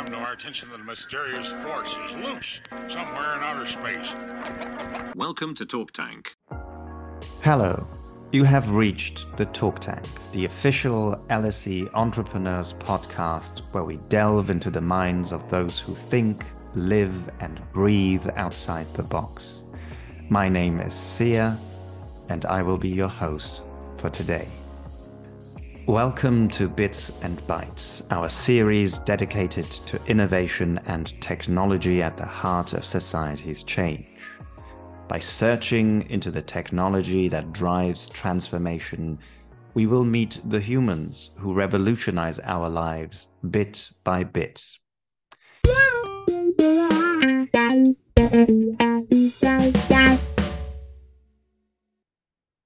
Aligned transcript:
come 0.00 0.10
to 0.10 0.16
our 0.16 0.32
attention 0.32 0.66
that 0.70 0.80
a 0.80 0.84
mysterious 0.84 1.52
force 1.62 1.94
is 2.06 2.14
loose 2.24 2.60
somewhere 2.88 3.36
in 3.36 3.42
outer 3.42 3.66
space. 3.66 4.14
Welcome 5.14 5.54
to 5.56 5.66
Talk 5.66 5.92
Tank. 5.92 6.34
Hello. 7.42 7.86
You 8.32 8.44
have 8.44 8.70
reached 8.70 9.30
the 9.36 9.44
Talk 9.44 9.78
Tank, 9.80 10.06
the 10.32 10.46
official 10.46 11.22
LSE 11.28 11.92
Entrepreneurs 11.92 12.72
podcast 12.72 13.74
where 13.74 13.84
we 13.84 13.98
delve 14.08 14.48
into 14.48 14.70
the 14.70 14.80
minds 14.80 15.32
of 15.32 15.50
those 15.50 15.78
who 15.78 15.94
think, 15.94 16.46
live, 16.72 17.28
and 17.40 17.60
breathe 17.68 18.26
outside 18.36 18.86
the 18.94 19.02
box. 19.02 19.64
My 20.30 20.48
name 20.48 20.80
is 20.80 20.94
Sia, 20.94 21.58
and 22.30 22.46
I 22.46 22.62
will 22.62 22.78
be 22.78 22.88
your 22.88 23.08
host 23.08 24.00
for 24.00 24.08
today. 24.08 24.48
Welcome 25.90 26.46
to 26.50 26.68
Bits 26.68 27.20
and 27.24 27.36
Bytes, 27.48 28.06
our 28.12 28.28
series 28.28 29.00
dedicated 29.00 29.64
to 29.64 30.00
innovation 30.06 30.78
and 30.86 31.20
technology 31.20 32.00
at 32.00 32.16
the 32.16 32.24
heart 32.24 32.74
of 32.74 32.84
society's 32.84 33.64
change. 33.64 34.06
By 35.08 35.18
searching 35.18 36.08
into 36.08 36.30
the 36.30 36.42
technology 36.42 37.26
that 37.26 37.52
drives 37.52 38.08
transformation, 38.08 39.18
we 39.74 39.86
will 39.86 40.04
meet 40.04 40.40
the 40.44 40.60
humans 40.60 41.32
who 41.36 41.54
revolutionize 41.54 42.38
our 42.44 42.68
lives 42.68 43.26
bit 43.50 43.90
by 44.04 44.22
bit. 44.22 44.64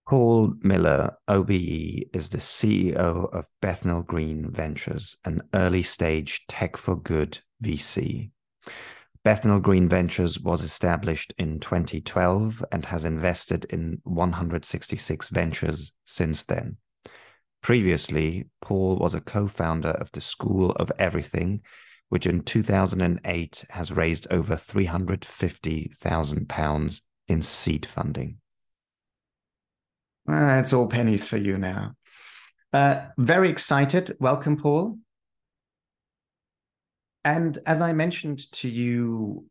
Paul 0.06 0.52
Miller, 0.62 1.16
OBE, 1.28 2.10
is 2.12 2.28
the 2.28 2.36
CEO 2.36 3.32
of 3.32 3.48
Bethnal 3.62 4.02
Green 4.02 4.50
Ventures, 4.50 5.16
an 5.24 5.40
early 5.54 5.82
stage 5.82 6.45
tech 6.46 6.76
for 6.76 6.95
good 6.95 7.38
VC. 7.62 8.30
Bethnal 9.24 9.60
Green 9.60 9.88
Ventures 9.88 10.38
was 10.38 10.62
established 10.62 11.32
in 11.38 11.59
2012 11.59 12.62
and 12.70 12.84
has 12.84 13.06
invested 13.06 13.64
in 13.70 14.02
166 14.04 15.30
ventures 15.30 15.92
since 16.04 16.42
then. 16.42 16.76
Previously, 17.62 18.51
Paul 18.60 18.96
was 18.96 19.14
a 19.14 19.23
co 19.23 19.48
founder 19.48 19.92
of 19.92 20.12
the 20.12 20.20
School 20.20 20.73
of 20.73 20.92
Everything, 20.98 21.62
which 22.10 22.26
in 22.26 22.42
2008 22.42 23.64
has 23.70 23.90
raised 23.90 24.26
over 24.30 24.54
£350,000 24.54 27.01
in 27.29 27.40
seed 27.40 27.86
funding. 27.86 28.36
Uh, 30.28 30.58
it's 30.60 30.72
all 30.72 30.88
pennies 30.88 31.26
for 31.26 31.36
you 31.36 31.58
now. 31.58 31.94
Uh, 32.72 33.06
very 33.18 33.48
excited. 33.50 34.16
Welcome, 34.20 34.56
Paul. 34.56 34.98
And 37.24 37.58
as 37.66 37.80
I 37.80 37.92
mentioned 37.92 38.50
to 38.52 38.68
you 38.68 39.46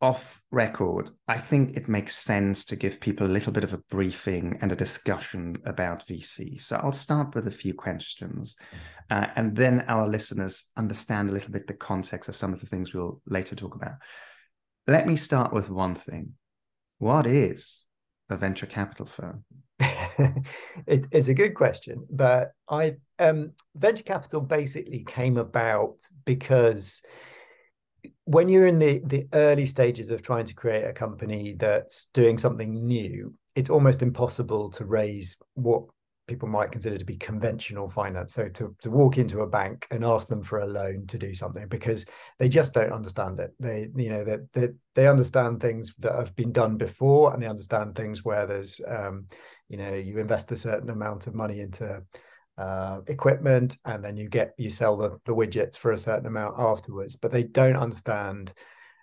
off 0.00 0.42
record, 0.50 1.10
I 1.28 1.36
think 1.36 1.76
it 1.76 1.88
makes 1.88 2.16
sense 2.16 2.64
to 2.66 2.76
give 2.76 3.00
people 3.00 3.26
a 3.26 3.28
little 3.28 3.52
bit 3.52 3.64
of 3.64 3.74
a 3.74 3.82
briefing 3.90 4.58
and 4.62 4.72
a 4.72 4.76
discussion 4.76 5.56
about 5.64 6.06
VC. 6.06 6.60
So 6.60 6.76
I'll 6.76 6.92
start 6.92 7.34
with 7.34 7.46
a 7.48 7.52
few 7.52 7.74
questions, 7.74 8.56
uh, 9.10 9.26
and 9.36 9.54
then 9.54 9.84
our 9.88 10.08
listeners 10.08 10.70
understand 10.76 11.28
a 11.28 11.32
little 11.32 11.50
bit 11.52 11.66
the 11.66 11.74
context 11.74 12.28
of 12.28 12.36
some 12.36 12.52
of 12.52 12.60
the 12.60 12.66
things 12.66 12.94
we'll 12.94 13.20
later 13.26 13.54
talk 13.54 13.74
about. 13.74 13.96
Let 14.86 15.06
me 15.06 15.16
start 15.16 15.52
with 15.52 15.68
one 15.68 15.94
thing. 15.94 16.32
What 16.98 17.26
is 17.26 17.84
a 18.30 18.36
venture 18.36 18.66
capital 18.66 19.06
firm? 19.06 19.44
it, 20.86 21.06
it's 21.10 21.28
a 21.28 21.34
good 21.34 21.54
question, 21.54 22.06
but 22.10 22.52
I 22.68 22.96
um, 23.18 23.52
venture 23.74 24.04
capital 24.04 24.40
basically 24.40 25.04
came 25.04 25.38
about 25.38 25.96
because 26.24 27.02
when 28.24 28.48
you're 28.48 28.66
in 28.66 28.78
the 28.78 29.00
the 29.04 29.26
early 29.32 29.66
stages 29.66 30.10
of 30.10 30.20
trying 30.20 30.44
to 30.46 30.54
create 30.54 30.84
a 30.84 30.92
company 30.92 31.54
that's 31.54 32.06
doing 32.12 32.36
something 32.36 32.86
new, 32.86 33.34
it's 33.54 33.70
almost 33.70 34.02
impossible 34.02 34.70
to 34.72 34.84
raise 34.84 35.36
what 35.54 35.84
people 36.30 36.48
might 36.48 36.70
consider 36.70 36.96
to 36.96 37.04
be 37.04 37.16
conventional 37.16 37.90
finance. 37.90 38.34
So 38.34 38.48
to, 38.50 38.76
to 38.82 38.90
walk 38.90 39.18
into 39.18 39.40
a 39.40 39.48
bank 39.48 39.88
and 39.90 40.04
ask 40.04 40.28
them 40.28 40.44
for 40.44 40.60
a 40.60 40.66
loan 40.66 41.08
to 41.08 41.18
do 41.18 41.34
something 41.34 41.66
because 41.66 42.06
they 42.38 42.48
just 42.48 42.72
don't 42.72 42.92
understand 42.92 43.40
it. 43.40 43.52
They, 43.58 43.88
you 43.96 44.10
know, 44.10 44.22
that 44.22 44.40
they, 44.52 44.60
they, 44.60 44.72
they, 44.94 45.08
understand 45.08 45.58
things 45.58 45.92
that 45.98 46.14
have 46.14 46.36
been 46.36 46.52
done 46.52 46.76
before 46.76 47.34
and 47.34 47.42
they 47.42 47.48
understand 47.48 47.96
things 47.96 48.24
where 48.24 48.46
there's, 48.46 48.80
um, 48.86 49.26
you 49.70 49.76
know, 49.76 49.94
you 49.94 50.18
invest 50.18 50.50
a 50.52 50.56
certain 50.56 50.90
amount 50.90 51.28
of 51.28 51.34
money 51.34 51.60
into 51.60 52.02
uh, 52.58 53.00
equipment 53.06 53.78
and 53.84 54.04
then 54.04 54.16
you 54.16 54.28
get, 54.28 54.52
you 54.58 54.68
sell 54.68 54.96
the, 54.96 55.18
the 55.24 55.32
widgets 55.32 55.78
for 55.78 55.92
a 55.92 55.98
certain 55.98 56.26
amount 56.26 56.56
afterwards, 56.58 57.14
but 57.14 57.30
they 57.30 57.44
don't 57.44 57.76
understand 57.76 58.52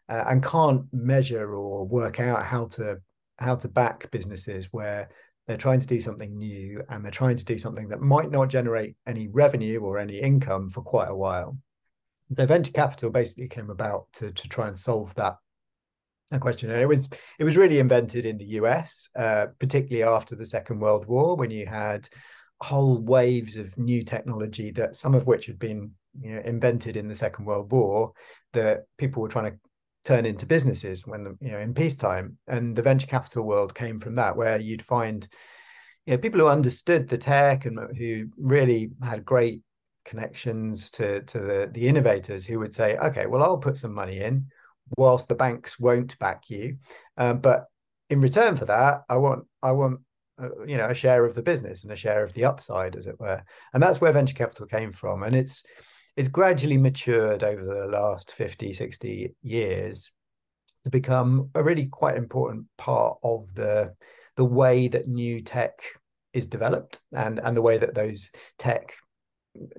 uh, 0.10 0.26
and 0.28 0.44
can't 0.44 0.84
measure 0.92 1.56
or 1.56 1.88
work 1.88 2.20
out 2.20 2.44
how 2.44 2.66
to, 2.66 2.98
how 3.40 3.56
to 3.56 3.70
back 3.70 4.12
businesses 4.12 4.68
where 4.72 5.10
they're 5.48 5.56
trying 5.56 5.80
to 5.80 5.88
do 5.88 6.02
something 6.02 6.38
new 6.38 6.84
and 6.90 7.04
they're 7.04 7.12
trying 7.12 7.38
to 7.38 7.46
do 7.46 7.58
something 7.58 7.88
that 7.88 8.02
might 8.02 8.30
not 8.30 8.50
generate 8.50 8.98
any 9.08 9.30
revenue 9.30 9.80
or 9.80 9.98
any 9.98 10.20
income 10.20 10.70
for 10.70 10.82
quite 10.82 11.10
a 11.10 11.16
while. 11.16 11.58
The 12.30 12.46
venture 12.46 12.74
capital 12.74 13.10
basically 13.10 13.48
came 13.48 13.70
about 13.70 14.08
to, 14.14 14.34
to 14.34 14.50
try 14.50 14.68
and 14.68 14.78
solve 14.78 15.16
that, 15.16 15.38
that 16.32 16.42
question. 16.42 16.72
And 16.72 16.82
it 16.82 16.88
was 16.88 17.10
it 17.40 17.44
was 17.44 17.58
really 17.58 17.80
invented 17.80 18.26
in 18.26 18.38
the 18.38 18.46
US, 18.62 19.10
uh, 19.16 19.48
particularly 19.60 20.04
after 20.04 20.36
the 20.36 20.46
Second 20.46 20.80
World 20.80 21.06
War, 21.06 21.36
when 21.36 21.52
you 21.52 21.66
had 21.66 22.08
whole 22.60 22.98
waves 22.98 23.56
of 23.56 23.78
new 23.78 24.02
technology 24.02 24.72
that 24.72 24.96
some 24.96 25.14
of 25.14 25.28
which 25.28 25.46
had 25.46 25.60
been 25.60 25.92
you 26.20 26.36
know, 26.36 26.42
invented 26.42 26.98
in 26.98 27.08
the 27.08 27.16
Second 27.16 27.46
World 27.46 27.72
War 27.72 28.14
that 28.54 28.86
people 28.98 29.22
were 29.22 29.30
trying 29.30 29.52
to 29.52 29.60
turn 30.04 30.26
into 30.26 30.46
businesses 30.46 31.06
when 31.06 31.38
you 31.42 31.52
know 31.52 31.60
in 31.60 31.74
peacetime 31.74 32.38
and 32.48 32.76
the 32.76 32.82
venture 32.82 33.08
capital 33.08 33.44
world 33.44 33.76
came 33.76 34.00
from 34.00 34.16
that 34.16 34.38
where 34.38 34.58
you'd 34.58 34.82
find 34.82 35.28
you 36.06 36.14
know 36.14 36.18
people 36.18 36.40
who 36.40 36.48
understood 36.48 37.10
the 37.10 37.18
tech 37.18 37.66
and 37.66 37.78
who 37.98 38.26
really 38.38 38.90
had 39.04 39.26
great 39.26 39.60
connections 40.06 40.90
to 40.90 41.22
to 41.24 41.40
the 41.40 41.70
the 41.74 41.86
innovators 41.86 42.46
who 42.46 42.58
would 42.58 42.74
say 42.74 42.96
okay 42.98 43.26
well 43.26 43.44
I'll 43.44 43.58
put 43.58 43.78
some 43.78 43.94
money 43.94 44.20
in 44.20 44.46
whilst 44.98 45.28
the 45.28 45.36
banks 45.36 45.80
won't 45.80 46.18
back 46.20 46.50
you. 46.50 46.78
Um, 47.18 47.40
but 47.40 47.66
in 48.10 48.22
return 48.22 48.56
for 48.56 48.66
that 48.66 49.04
I 49.10 49.18
want 49.18 49.46
I 49.62 49.72
want 49.72 50.00
uh, 50.42 50.64
you 50.66 50.78
know 50.78 50.88
a 50.88 50.94
share 50.94 51.26
of 51.26 51.36
the 51.36 51.42
business 51.42 51.84
and 51.84 51.92
a 51.92 51.96
share 51.96 52.24
of 52.24 52.34
the 52.34 52.46
upside 52.46 52.96
as 52.96 53.08
it 53.08 53.20
were. 53.20 53.44
And 53.74 53.82
that's 53.82 54.00
where 54.00 54.12
venture 54.12 54.36
capital 54.36 54.66
came 54.66 54.94
from. 54.94 55.24
And 55.24 55.36
it's 55.36 55.64
it's 56.16 56.28
gradually 56.28 56.78
matured 56.78 57.44
over 57.44 57.64
the 57.64 57.86
last 57.88 58.32
50, 58.32 58.74
60 58.74 59.36
years 59.44 60.12
to 60.84 60.90
become 60.90 61.50
a 61.54 61.64
really 61.64 61.86
quite 61.86 62.18
important 62.18 62.66
part 62.78 63.18
of 63.24 63.54
the 63.54 63.94
the 64.36 64.46
way 64.46 64.88
that 64.88 65.08
new 65.08 65.42
tech 65.42 65.82
is 66.34 66.48
developed 66.48 67.00
and 67.14 67.40
and 67.40 67.58
the 67.58 67.62
way 67.62 67.78
that 67.78 67.96
those 67.96 68.32
tech 68.58 68.94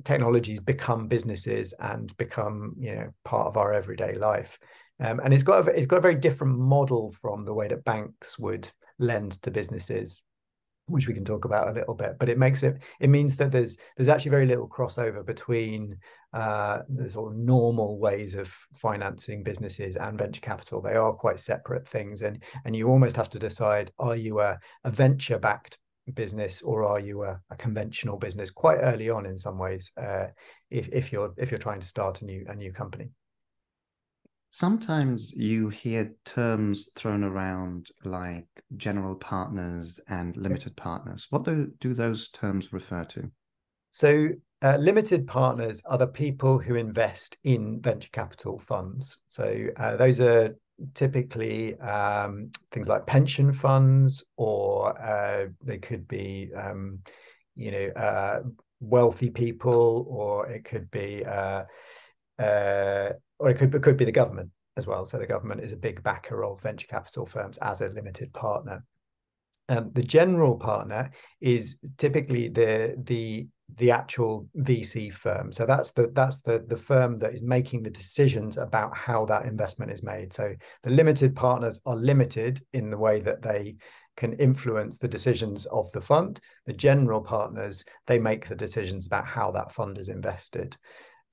technologies 0.05 0.61
become 0.61 1.07
businesses 1.07 1.73
and 1.79 2.17
become 2.17 2.75
you 2.79 2.95
know 2.95 3.09
part 3.25 3.47
of 3.47 3.57
our 3.57 3.73
everyday 3.73 4.15
life 4.17 4.59
um, 5.01 5.21
and 5.21 5.33
it's 5.33 5.43
got 5.43 5.67
a, 5.67 5.71
it's 5.71 5.87
got 5.87 5.99
a 5.99 6.03
very 6.03 6.15
different 6.15 6.59
model 6.59 7.13
from 7.13 7.45
the 7.45 7.55
way 7.55 7.69
that 7.69 7.85
banks 7.85 8.39
would 8.39 8.71
lend 8.99 9.33
to 9.43 9.51
businesses 9.51 10.23
which 10.87 11.07
we 11.07 11.13
can 11.13 11.25
talk 11.25 11.45
about 11.45 11.69
a 11.69 11.73
little 11.73 11.95
bit 11.95 12.17
but 12.19 12.29
it 12.31 12.39
makes 12.39 12.63
it 12.63 12.81
it 13.01 13.11
means 13.11 13.37
that 13.37 13.53
there's 13.53 13.77
there's 13.97 14.09
actually 14.09 14.31
very 14.31 14.47
little 14.47 14.69
crossover 14.69 15.25
between 15.25 15.97
uh, 16.33 16.81
the 16.89 17.09
sort 17.09 17.33
of 17.33 17.39
normal 17.39 17.99
ways 17.99 18.35
of 18.35 18.55
financing 18.75 19.43
businesses 19.43 19.97
and 19.97 20.19
venture 20.19 20.43
capital. 20.43 20.83
They 20.83 20.95
are 20.95 21.13
quite 21.13 21.39
separate 21.39 21.89
things 21.89 22.23
and 22.23 22.43
and 22.65 22.77
you 22.77 22.89
almost 22.89 23.17
have 23.17 23.31
to 23.31 23.39
decide 23.39 23.93
are 23.99 24.17
you 24.17 24.41
a, 24.41 24.59
a 24.85 24.91
venture 24.91 25.39
backed 25.39 25.79
business 26.15 26.63
or 26.63 26.85
are 26.85 27.01
you 27.01 27.25
a, 27.25 27.39
a, 27.51 27.57
conventional 27.57 28.17
business 28.17 28.51
quite 28.51 28.79
early 28.79 29.11
on 29.11 29.27
in 29.27 29.37
some 29.37 29.59
ways 29.59 29.93
uh, 29.99 30.27
if, 30.71 30.89
if 30.89 31.13
you're 31.13 31.35
if 31.37 31.51
you're 31.51 31.59
trying 31.59 31.81
to 31.81 31.87
start 31.87 32.23
a 32.23 32.25
new 32.25 32.45
a 32.49 32.55
new 32.55 32.73
company 32.73 33.11
sometimes 34.51 35.33
you 35.33 35.69
hear 35.69 36.15
terms 36.25 36.89
thrown 36.97 37.25
around 37.25 37.89
like 38.05 38.47
general 38.77 39.17
partners 39.17 40.01
and 40.09 40.37
limited 40.37 40.77
partners. 40.77 41.27
What 41.31 41.45
do, 41.45 41.71
do 41.81 41.95
those 41.95 42.29
terms 42.29 42.73
refer 42.73 43.05
to? 43.05 43.31
So, 43.91 44.29
uh, 44.61 44.77
limited 44.77 45.27
partners 45.27 45.83
are 45.87 45.99
the 45.99 46.07
people 46.07 46.59
who 46.59 46.75
invest 46.75 47.39
in 47.45 47.81
venture 47.81 48.09
capital 48.13 48.59
funds. 48.59 49.19
So, 49.29 49.69
uh, 49.77 49.97
those 49.97 50.21
are 50.21 50.57
typically 50.95 51.79
um, 51.79 52.51
things 52.71 52.89
like 52.89 53.07
pension 53.07 53.53
funds, 53.53 54.25
or 54.37 55.01
uh, 55.01 55.47
they 55.63 55.79
could 55.79 56.09
be, 56.09 56.51
um, 56.55 57.01
you 57.55 57.71
know, 57.71 57.89
uh, 57.97 58.41
wealthy 58.81 59.31
people, 59.31 60.07
or 60.09 60.49
it 60.49 60.65
could 60.65 60.91
be 60.91 61.25
uh, 62.39 63.11
or 63.39 63.51
it 63.51 63.59
could, 63.59 63.75
it 63.75 63.83
could 63.83 63.97
be 63.97 64.05
the 64.05 64.13
government 64.13 64.51
as 64.77 64.87
well. 64.87 65.05
So 65.05 65.19
the 65.19 65.27
government 65.27 65.61
is 65.61 65.73
a 65.73 65.77
big 65.77 66.03
backer 66.03 66.45
of 66.45 66.61
venture 66.61 66.87
capital 66.87 67.27
firms 67.27 67.59
as 67.59 67.81
a 67.81 67.89
limited 67.89 68.33
partner. 68.33 68.85
Um, 69.69 69.91
the 69.93 70.03
general 70.03 70.57
partner 70.57 71.11
is 71.41 71.79
typically 71.99 72.49
the 72.49 72.97
the 73.05 73.49
the 73.77 73.91
actual 73.91 74.49
VC 74.57 75.13
firm. 75.13 75.53
So 75.53 75.67
that's 75.67 75.91
the 75.91 76.11
that's 76.15 76.41
the 76.41 76.65
the 76.67 76.77
firm 76.77 77.19
that 77.19 77.35
is 77.35 77.43
making 77.43 77.83
the 77.83 77.91
decisions 77.91 78.57
about 78.57 78.97
how 78.97 79.27
that 79.27 79.45
investment 79.45 79.91
is 79.91 80.03
made. 80.03 80.33
So 80.33 80.55
the 80.85 80.91
limited 80.91 81.37
partners 81.37 81.81
are 81.85 81.97
limited 81.97 82.63
in 82.73 82.89
the 82.89 82.97
way 82.97 83.21
that 83.21 83.43
they 83.43 83.77
can 84.17 84.33
influence 84.35 84.97
the 84.97 85.07
decisions 85.07 85.67
of 85.67 85.93
the 85.93 86.01
fund. 86.01 86.41
The 86.67 86.73
general 86.73 87.21
partners 87.21 87.85
they 88.07 88.19
make 88.19 88.49
the 88.49 88.57
decisions 88.57 89.07
about 89.07 89.27
how 89.27 89.51
that 89.53 89.73
fund 89.73 89.99
is 89.99 90.09
invested. 90.09 90.77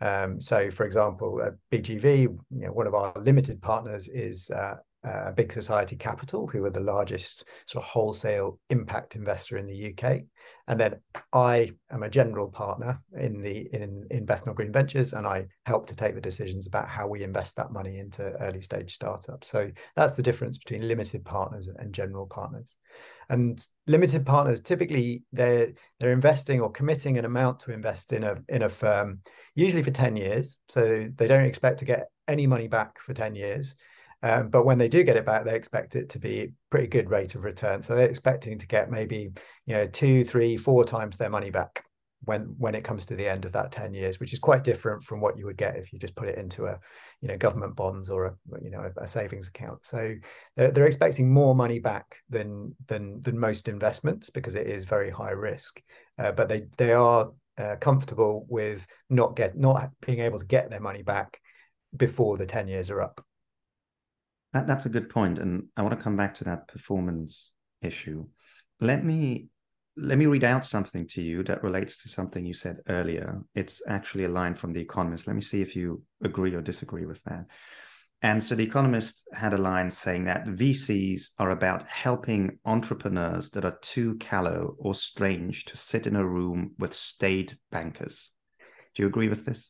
Um, 0.01 0.41
so, 0.41 0.69
for 0.69 0.85
example, 0.85 1.39
BGV, 1.71 2.21
you 2.21 2.39
know, 2.49 2.71
one 2.71 2.87
of 2.87 2.93
our 2.93 3.13
limited 3.15 3.61
partners 3.61 4.07
is 4.07 4.49
uh, 4.49 4.75
uh, 5.05 5.31
Big 5.31 5.53
Society 5.53 5.95
Capital, 5.95 6.47
who 6.47 6.65
are 6.65 6.71
the 6.71 6.79
largest 6.79 7.45
sort 7.67 7.83
of 7.83 7.89
wholesale 7.89 8.59
impact 8.69 9.15
investor 9.15 9.57
in 9.57 9.67
the 9.67 9.93
UK. 9.93 10.21
And 10.67 10.79
then 10.79 10.95
I 11.31 11.71
am 11.91 12.03
a 12.03 12.09
general 12.09 12.47
partner 12.47 12.99
in 13.17 13.41
the 13.41 13.69
in 13.71 14.07
in 14.09 14.25
Bethnal 14.25 14.55
Green 14.55 14.71
Ventures, 14.71 15.13
and 15.13 15.27
I 15.27 15.45
help 15.65 15.87
to 15.87 15.95
take 15.95 16.15
the 16.15 16.21
decisions 16.21 16.65
about 16.65 16.89
how 16.89 17.07
we 17.07 17.23
invest 17.23 17.55
that 17.55 17.71
money 17.71 17.99
into 17.99 18.31
early 18.41 18.61
stage 18.61 18.93
startups. 18.93 19.47
So 19.47 19.69
that's 19.95 20.15
the 20.15 20.23
difference 20.23 20.57
between 20.57 20.87
limited 20.87 21.23
partners 21.23 21.67
and 21.67 21.93
general 21.93 22.25
partners. 22.25 22.77
And 23.29 23.65
limited 23.87 24.25
partners 24.25 24.61
typically 24.61 25.23
they're 25.33 25.73
they're 25.99 26.13
investing 26.13 26.61
or 26.61 26.71
committing 26.71 27.17
an 27.17 27.25
amount 27.25 27.59
to 27.61 27.73
invest 27.73 28.13
in 28.13 28.23
a 28.23 28.37
in 28.49 28.63
a 28.63 28.69
firm, 28.69 29.21
usually 29.55 29.83
for 29.83 29.91
10 29.91 30.15
years. 30.15 30.59
So 30.67 31.09
they 31.15 31.27
don't 31.27 31.45
expect 31.45 31.79
to 31.79 31.85
get 31.85 32.09
any 32.27 32.47
money 32.47 32.67
back 32.67 32.99
for 32.99 33.13
10 33.13 33.35
years 33.35 33.75
um, 34.25 34.49
but 34.49 34.65
when 34.65 34.79
they 34.79 34.87
do 34.87 35.03
get 35.03 35.17
it 35.17 35.25
back, 35.25 35.45
they 35.45 35.55
expect 35.55 35.95
it 35.95 36.09
to 36.09 36.19
be 36.19 36.53
pretty 36.71 36.87
good 36.87 37.11
rate 37.11 37.35
of 37.35 37.43
return. 37.43 37.83
So 37.83 37.93
they're 37.93 38.09
expecting 38.09 38.57
to 38.57 38.65
get 38.65 38.89
maybe 38.89 39.31
you 39.67 39.75
know 39.75 39.85
two, 39.85 40.23
three, 40.23 40.57
four 40.57 40.83
times 40.83 41.17
their 41.17 41.29
money 41.29 41.51
back 41.51 41.84
when 42.25 42.55
when 42.57 42.75
it 42.75 42.83
comes 42.83 43.05
to 43.05 43.15
the 43.15 43.27
end 43.27 43.45
of 43.45 43.51
that 43.53 43.71
10 43.71 43.93
years 43.93 44.19
which 44.19 44.33
is 44.33 44.39
quite 44.39 44.63
different 44.63 45.03
from 45.03 45.21
what 45.21 45.37
you 45.37 45.45
would 45.45 45.57
get 45.57 45.75
if 45.75 45.93
you 45.93 45.99
just 45.99 46.15
put 46.15 46.27
it 46.27 46.37
into 46.37 46.65
a 46.65 46.79
you 47.21 47.27
know 47.27 47.37
government 47.37 47.75
bonds 47.75 48.09
or 48.09 48.25
a 48.25 48.35
you 48.61 48.69
know 48.69 48.89
a, 48.97 49.03
a 49.03 49.07
savings 49.07 49.47
account. 49.47 49.85
So 49.85 50.13
they're, 50.55 50.71
they're 50.71 50.85
expecting 50.85 51.31
more 51.31 51.55
money 51.55 51.79
back 51.79 52.17
than 52.29 52.75
than 52.87 53.21
than 53.21 53.39
most 53.39 53.67
investments 53.67 54.29
because 54.29 54.55
it 54.55 54.67
is 54.67 54.85
very 54.85 55.09
high 55.09 55.31
risk. 55.31 55.81
Uh, 56.19 56.31
but 56.31 56.49
they 56.49 56.65
they 56.77 56.93
are 56.93 57.31
uh, 57.57 57.77
comfortable 57.77 58.45
with 58.49 58.85
not 59.09 59.35
get 59.35 59.57
not 59.57 59.89
being 60.05 60.19
able 60.19 60.39
to 60.39 60.45
get 60.45 60.69
their 60.69 60.79
money 60.79 61.01
back 61.01 61.39
before 61.95 62.37
the 62.37 62.45
10 62.45 62.67
years 62.67 62.89
are 62.89 63.01
up. 63.01 63.25
That, 64.53 64.67
that's 64.67 64.85
a 64.85 64.89
good 64.89 65.09
point, 65.09 65.39
and 65.39 65.65
I 65.75 65.81
want 65.81 65.97
to 65.97 66.03
come 66.03 66.15
back 66.15 66.35
to 66.35 66.43
that 66.45 66.67
performance 66.67 67.51
issue. 67.81 68.25
Let 68.79 69.03
me 69.03 69.47
let 69.97 70.17
me 70.17 70.25
read 70.25 70.43
out 70.43 70.65
something 70.65 71.07
to 71.07 71.21
you 71.21 71.43
that 71.43 71.63
relates 71.63 72.03
to 72.03 72.09
something 72.09 72.45
you 72.45 72.53
said 72.53 72.81
earlier. 72.89 73.41
It's 73.53 73.81
actually 73.87 74.25
a 74.25 74.29
line 74.29 74.53
from 74.53 74.73
The 74.73 74.81
Economist. 74.81 75.27
Let 75.27 75.35
me 75.35 75.41
see 75.41 75.61
if 75.61 75.75
you 75.75 76.03
agree 76.23 76.53
or 76.53 76.61
disagree 76.61 77.05
with 77.05 77.23
that. 77.23 77.45
And 78.21 78.43
so 78.43 78.55
The 78.55 78.63
Economist 78.63 79.23
had 79.33 79.53
a 79.53 79.57
line 79.57 79.89
saying 79.89 80.25
that 80.25 80.47
VCs 80.47 81.31
are 81.39 81.51
about 81.51 81.83
helping 81.83 82.59
entrepreneurs 82.65 83.49
that 83.51 83.65
are 83.65 83.77
too 83.81 84.15
callow 84.15 84.75
or 84.79 84.93
strange 84.93 85.65
to 85.65 85.77
sit 85.77 86.07
in 86.07 86.15
a 86.15 86.25
room 86.25 86.73
with 86.77 86.93
state 86.93 87.55
bankers. 87.71 88.31
Do 88.95 89.03
you 89.03 89.07
agree 89.07 89.29
with 89.29 89.45
this? 89.45 89.69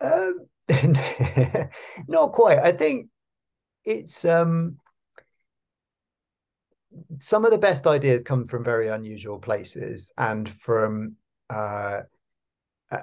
Um, 0.00 0.46
not 2.08 2.32
quite. 2.32 2.58
I 2.58 2.72
think 2.72 3.08
it's 3.84 4.24
um 4.24 4.76
some 7.18 7.44
of 7.44 7.50
the 7.50 7.58
best 7.58 7.86
ideas 7.86 8.22
come 8.22 8.46
from 8.46 8.64
very 8.64 8.88
unusual 8.88 9.38
places 9.38 10.12
and 10.18 10.48
from 10.48 11.16
uh 11.50 12.00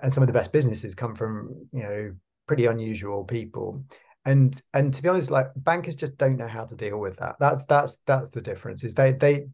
and 0.01 0.13
some 0.13 0.21
of 0.21 0.27
the 0.27 0.33
best 0.33 0.51
businesses 0.53 0.93
come 0.93 1.15
from 1.15 1.67
you 1.71 1.83
know 1.83 2.13
pretty 2.47 2.65
unusual 2.65 3.23
people. 3.23 3.83
And 4.25 4.59
and 4.73 4.93
to 4.93 5.01
be 5.01 5.09
honest 5.09 5.31
like 5.31 5.47
bankers 5.55 5.95
just 5.95 6.17
don't 6.17 6.37
know 6.37 6.47
how 6.47 6.65
to 6.65 6.75
deal 6.75 6.99
with 6.99 7.17
that. 7.17 7.37
That's 7.39 7.65
that's 7.65 7.97
that's 8.05 8.29
the 8.29 8.41
difference 8.41 8.83
is 8.83 8.93
they 8.93 9.13
they 9.13 9.47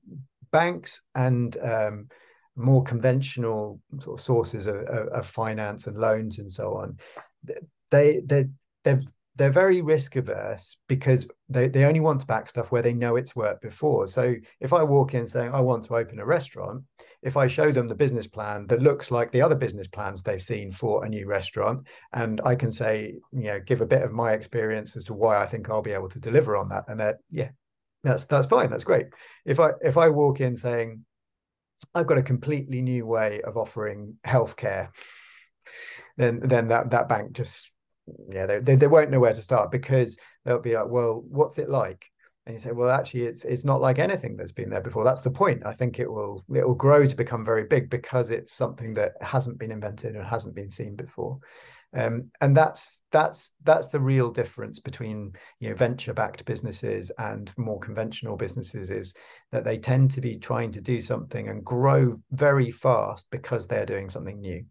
banks 0.52 1.02
and 1.14 1.56
um 1.62 2.08
more 2.56 2.84
conventional 2.84 3.82
sort 4.00 4.18
of 4.18 4.24
sources 4.24 4.68
of, 4.68 4.78
of, 4.78 5.08
of 5.10 5.26
finance 5.26 5.88
and 5.88 5.98
loans 5.98 6.40
and 6.40 6.50
so 6.52 6.76
on 6.76 6.98
they 7.92 8.22
they 8.26 8.46
they've 8.84 9.06
they're 9.36 9.52
very 9.52 9.82
risk 9.82 10.16
averse 10.16 10.78
because 10.88 11.28
they, 11.50 11.68
they 11.68 11.84
only 11.84 12.00
want 12.00 12.22
to 12.22 12.26
back 12.26 12.48
stuff 12.48 12.72
where 12.72 12.82
they 12.82 12.94
know 12.94 13.18
it's 13.18 13.36
worked 13.36 13.62
before. 13.62 14.08
So 14.08 14.36
if 14.62 14.72
I 14.72 14.82
walk 14.84 15.14
in 15.14 15.28
saying 15.28 15.54
I 15.54 15.60
want 15.60 15.84
to 15.86 15.96
open 15.96 16.20
a 16.20 16.26
restaurant, 16.26 16.84
if 17.22 17.36
I 17.36 17.48
show 17.48 17.72
them 17.72 17.88
the 17.88 17.96
business 17.96 18.28
plan 18.28 18.66
that 18.68 18.82
looks 18.82 19.12
like 19.12 19.32
the 19.32 19.42
other 19.42 19.56
business 19.56 19.88
plans 19.88 20.22
they've 20.22 20.42
seen 20.42 20.72
for 20.72 21.04
a 21.04 21.10
new 21.10 21.28
restaurant, 21.28 21.86
and 22.14 22.40
I 22.46 22.56
can 22.56 22.72
say, 22.72 23.16
you 23.34 23.44
know, 23.44 23.60
give 23.60 23.82
a 23.82 23.86
bit 23.86 24.04
of 24.04 24.14
my 24.14 24.32
experience 24.32 24.96
as 24.96 25.04
to 25.06 25.14
why 25.14 25.42
I 25.42 25.46
think 25.46 25.70
I'll 25.70 25.82
be 25.82 25.92
able 25.92 26.10
to 26.10 26.20
deliver 26.20 26.56
on 26.56 26.70
that, 26.70 26.86
and 26.88 27.00
that, 27.00 27.18
yeah, 27.30 27.50
that's 28.04 28.26
that's 28.26 28.48
fine, 28.48 28.70
that's 28.70 28.84
great. 28.84 29.08
If 29.44 29.60
I 29.60 29.72
if 29.82 29.98
I 29.98 30.10
walk 30.10 30.40
in 30.40 30.56
saying 30.56 31.04
I've 31.94 32.08
got 32.08 32.18
a 32.18 32.24
completely 32.24 32.82
new 32.82 33.06
way 33.06 33.42
of 33.42 33.58
offering 33.58 34.16
healthcare, 34.26 34.90
then 36.16 36.40
then 36.42 36.70
that 36.70 36.92
that 36.92 37.10
bank 37.10 37.34
just 37.34 37.72
yeah, 38.30 38.46
they, 38.46 38.60
they, 38.60 38.75
they 38.75 38.88
won't 38.88 39.12
know 39.12 39.19
where 39.19 39.34
to 39.34 39.42
start 39.42 39.72
because 39.72 40.18
they'll 40.44 40.60
be 40.60 40.75
like, 40.75 40.88
well, 40.88 41.24
what's 41.28 41.57
it 41.57 41.69
like? 41.69 42.10
And 42.46 42.54
you 42.54 42.60
say, 42.60 42.72
well, 42.72 42.92
actually, 42.92 43.24
it's 43.24 43.44
it's 43.44 43.66
not 43.66 43.81
like 43.81 43.98
anything 43.98 44.38
that's 44.38 44.52
been 44.52 44.69
there 44.69 44.81
before. 44.81 45.04
That's 45.04 45.22
the 45.22 45.31
point. 45.31 45.66
I 45.66 45.74
think 45.74 46.00
it 46.00 46.12
will 46.12 46.46
it 46.54 46.68
will 46.68 46.75
grow 46.75 47.04
to 47.04 47.16
become 47.16 47.44
very 47.44 47.63
big 47.63 47.90
because 47.90 48.30
it's 48.30 48.52
something 48.52 48.94
that 48.94 49.13
hasn't 49.19 49.57
been 49.57 49.72
invented 49.72 50.16
and 50.16 50.24
hasn't 50.24 50.54
been 50.54 50.69
seen 50.69 50.96
before. 50.96 51.40
Um, 51.96 52.30
and 52.42 52.56
that's 52.56 53.02
that's 53.12 53.52
that's 53.63 53.88
the 53.88 54.00
real 54.00 54.30
difference 54.30 54.80
between 54.80 55.31
you 55.60 55.69
know 55.69 55.75
venture-backed 55.75 56.46
businesses 56.46 57.10
and 57.18 57.51
more 57.58 57.80
conventional 57.80 58.36
businesses 58.36 58.92
is 58.92 59.16
that 59.51 59.63
they 59.63 59.78
tend 59.78 60.12
to 60.12 60.22
be 60.22 60.38
trying 60.38 60.72
to 60.72 60.81
do 60.81 61.00
something 61.00 61.48
and 61.48 61.63
grow 61.63 62.22
very 62.31 62.69
fast 62.69 63.28
because 63.31 63.66
they're 63.66 63.86
doing 63.86 64.10
something 64.10 64.40
new. 64.40 64.63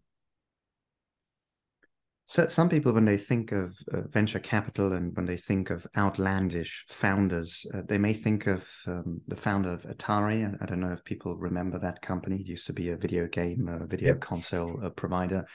So 2.27 2.47
some 2.47 2.69
people, 2.69 2.91
when 2.91 3.05
they 3.05 3.17
think 3.17 3.51
of 3.51 3.77
uh, 3.93 4.01
venture 4.09 4.39
capital 4.39 4.93
and 4.93 5.15
when 5.15 5.25
they 5.25 5.37
think 5.37 5.69
of 5.69 5.85
outlandish 5.95 6.83
founders, 6.89 7.65
uh, 7.71 7.83
they 7.87 7.99
may 7.99 8.13
think 8.13 8.47
of 8.47 8.67
um, 8.87 9.21
the 9.27 9.35
founder 9.35 9.69
of 9.69 9.83
Atari. 9.83 10.57
I 10.59 10.65
don't 10.65 10.79
know 10.79 10.91
if 10.91 11.03
people 11.03 11.37
remember 11.37 11.77
that 11.79 12.01
company. 12.01 12.37
It 12.37 12.47
used 12.47 12.65
to 12.65 12.73
be 12.73 12.89
a 12.89 12.97
video 12.97 13.27
game, 13.27 13.67
a 13.67 13.85
video 13.85 14.09
yep. 14.09 14.21
console 14.21 14.79
uh, 14.83 14.89
provider. 14.89 15.45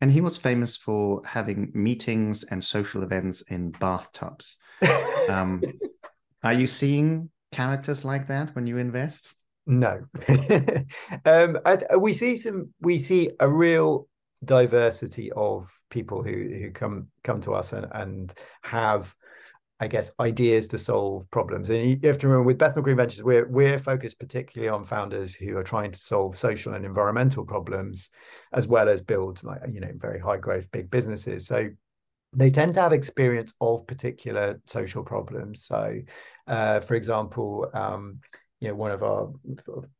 And 0.00 0.10
he 0.10 0.22
was 0.22 0.38
famous 0.38 0.76
for 0.76 1.20
having 1.26 1.70
meetings 1.74 2.44
and 2.44 2.64
social 2.64 3.02
events 3.02 3.42
in 3.48 3.72
bathtubs. 3.72 4.56
um, 5.28 5.62
are 6.42 6.54
you 6.54 6.66
seeing 6.66 7.28
characters 7.52 8.06
like 8.06 8.26
that 8.28 8.54
when 8.54 8.66
you 8.66 8.78
invest? 8.78 9.34
No. 9.66 10.00
um, 11.26 11.58
I, 11.66 11.96
we 11.98 12.14
see 12.14 12.36
some. 12.36 12.72
We 12.80 12.98
see 12.98 13.30
a 13.40 13.48
real 13.48 14.06
diversity 14.46 15.32
of 15.32 15.70
people 15.90 16.22
who 16.22 16.30
who 16.30 16.70
come 16.70 17.08
come 17.24 17.40
to 17.42 17.54
us 17.54 17.72
and 17.72 17.86
and 17.92 18.34
have 18.62 19.14
I 19.78 19.88
guess 19.88 20.10
ideas 20.20 20.68
to 20.68 20.78
solve 20.78 21.30
problems. 21.30 21.68
And 21.68 21.86
you 22.02 22.08
have 22.08 22.18
to 22.18 22.28
remember 22.28 22.46
with 22.46 22.56
Bethnal 22.56 22.82
Green 22.82 22.96
Ventures, 22.96 23.22
we're 23.22 23.46
we're 23.46 23.78
focused 23.78 24.18
particularly 24.18 24.70
on 24.70 24.84
founders 24.84 25.34
who 25.34 25.56
are 25.58 25.62
trying 25.62 25.90
to 25.90 25.98
solve 25.98 26.38
social 26.38 26.74
and 26.74 26.84
environmental 26.86 27.44
problems, 27.44 28.08
as 28.54 28.66
well 28.66 28.88
as 28.88 29.02
build 29.02 29.42
like 29.44 29.60
you 29.70 29.80
know 29.80 29.92
very 29.96 30.18
high 30.18 30.38
growth 30.38 30.70
big 30.70 30.90
businesses. 30.90 31.46
So 31.46 31.68
they 32.32 32.50
tend 32.50 32.74
to 32.74 32.80
have 32.80 32.92
experience 32.92 33.54
of 33.60 33.86
particular 33.86 34.60
social 34.64 35.02
problems. 35.02 35.64
So, 35.64 36.00
uh, 36.46 36.80
for 36.80 36.94
example, 36.94 37.70
um, 37.74 38.20
you 38.60 38.68
know 38.68 38.74
one 38.74 38.90
of 38.90 39.02
our 39.02 39.30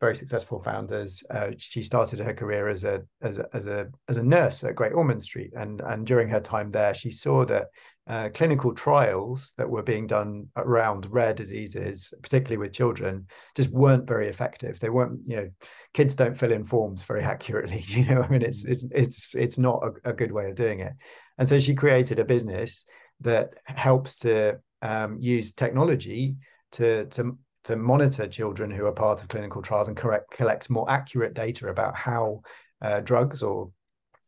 very 0.00 0.16
successful 0.16 0.62
founders 0.62 1.22
uh, 1.30 1.50
she 1.58 1.82
started 1.82 2.18
her 2.18 2.32
career 2.32 2.68
as 2.68 2.84
a 2.84 3.02
as 3.20 3.38
a 3.38 3.46
as 3.52 3.66
a 3.66 3.88
as 4.08 4.16
a 4.16 4.22
nurse 4.22 4.64
at 4.64 4.74
Great 4.74 4.94
Ormond 4.94 5.22
Street. 5.22 5.52
And 5.54 5.80
and 5.82 6.06
during 6.06 6.28
her 6.28 6.40
time 6.40 6.70
there 6.70 6.94
she 6.94 7.10
saw 7.10 7.44
that 7.46 7.66
uh, 8.06 8.28
clinical 8.32 8.72
trials 8.72 9.52
that 9.58 9.68
were 9.68 9.82
being 9.82 10.06
done 10.06 10.46
around 10.56 11.06
rare 11.10 11.34
diseases 11.34 12.14
particularly 12.22 12.56
with 12.56 12.72
children 12.72 13.26
just 13.54 13.70
weren't 13.70 14.06
very 14.06 14.28
effective. 14.28 14.80
They 14.80 14.90
weren't 14.90 15.20
you 15.26 15.36
know 15.36 15.50
kids 15.92 16.14
don't 16.14 16.38
fill 16.38 16.52
in 16.52 16.64
forms 16.64 17.02
very 17.02 17.22
accurately 17.34 17.84
you 17.86 18.06
know 18.06 18.22
i 18.22 18.28
mean 18.28 18.42
it's 18.42 18.64
it's 18.64 18.86
it's 18.90 19.34
it's 19.34 19.58
not 19.58 19.82
a, 19.82 20.10
a 20.10 20.12
good 20.14 20.32
way 20.32 20.48
of 20.48 20.54
doing 20.54 20.80
it. 20.80 20.94
And 21.38 21.46
so 21.46 21.58
she 21.58 21.74
created 21.74 22.18
a 22.18 22.24
business 22.24 22.86
that 23.20 23.50
helps 23.64 24.16
to 24.18 24.60
um, 24.80 25.18
use 25.20 25.52
technology 25.52 26.36
to 26.72 27.06
to 27.06 27.36
to 27.66 27.76
monitor 27.76 28.28
children 28.28 28.70
who 28.70 28.86
are 28.86 28.92
part 28.92 29.20
of 29.20 29.28
clinical 29.28 29.60
trials 29.60 29.88
and 29.88 29.96
correct, 29.96 30.30
collect 30.30 30.70
more 30.70 30.88
accurate 30.88 31.34
data 31.34 31.66
about 31.66 31.96
how 31.96 32.40
uh, 32.80 33.00
drugs 33.00 33.42
or 33.42 33.70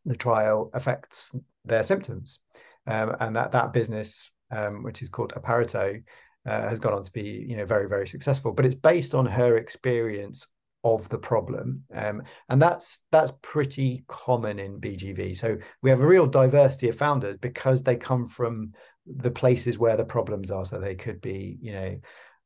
the 0.05 0.17
trial 0.17 0.71
affects 0.75 1.33
their 1.65 1.85
symptoms. 1.85 2.41
Um, 2.89 3.15
and 3.21 3.37
that 3.37 3.53
that 3.53 3.73
business, 3.73 4.33
um, 4.51 4.83
which 4.83 5.03
is 5.03 5.09
called 5.09 5.33
Apparito, 5.35 6.03
uh, 6.47 6.69
has 6.69 6.81
gone 6.81 6.95
on 6.95 7.03
to 7.05 7.13
be 7.13 7.47
you 7.49 7.57
know 7.57 7.65
very 7.65 7.89
very 7.89 8.09
successful. 8.09 8.53
But 8.53 8.67
it's 8.67 8.75
based 8.75 9.15
on 9.15 9.25
her 9.27 9.57
experience 9.57 10.47
of 10.85 11.09
the 11.09 11.19
problem 11.19 11.83
um, 11.93 12.23
and 12.49 12.63
that's 12.63 13.01
that's 13.11 13.33
pretty 13.43 14.05
common 14.07 14.61
in 14.61 14.81
bgv 14.81 15.35
so 15.35 15.59
we 15.83 15.91
have 15.91 16.01
a 16.01 16.07
real 16.07 16.25
diversity 16.25 16.89
of 16.89 16.97
founders 16.97 17.37
because 17.37 17.83
they 17.83 17.97
come 17.97 18.29
from 18.29 18.73
the 19.05 19.31
places 19.31 19.77
where 19.77 19.97
the 19.97 20.05
problems 20.05 20.53
are 20.53 20.65
so 20.65 20.79
they 20.79 20.95
could 20.95 21.21
be 21.21 21.59
you 21.61 21.73
know 21.73 21.99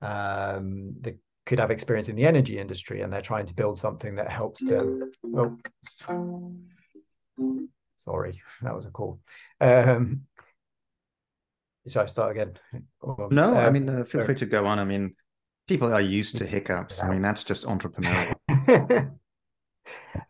um, 0.03 0.95
they 1.01 1.17
could 1.47 1.59
have 1.59 1.71
experience 1.71 2.09
in 2.09 2.17
the 2.17 2.27
energy 2.27 2.59
industry 2.59 3.01
and 3.01 3.13
they're 3.13 3.21
trying 3.21 3.47
to 3.47 3.55
build 3.55 3.79
something 3.79 4.15
that 4.17 4.31
helps 4.31 4.63
to 4.65 5.11
oh 5.35 5.57
sorry 7.97 8.41
that 8.63 8.75
was 8.75 8.87
a 8.87 8.91
call. 8.91 9.21
Um, 9.61 10.23
shall 11.89 12.03
i 12.03 12.07
start 12.07 12.33
again? 12.33 12.59
No 13.31 13.45
um, 13.45 13.57
i 13.57 13.71
mean 13.71 13.89
uh, 13.89 14.05
feel 14.05 14.25
free 14.25 14.35
to 14.37 14.47
go 14.47 14.67
on. 14.67 14.79
I 14.79 14.85
mean 14.85 15.15
people 15.69 15.93
are 15.93 16.01
used 16.01 16.37
to 16.39 16.47
hiccups. 16.47 17.03
I 17.03 17.11
mean, 17.11 17.23
that's 17.23 17.45
just 17.45 17.67
entrepreneurial. 17.67 18.35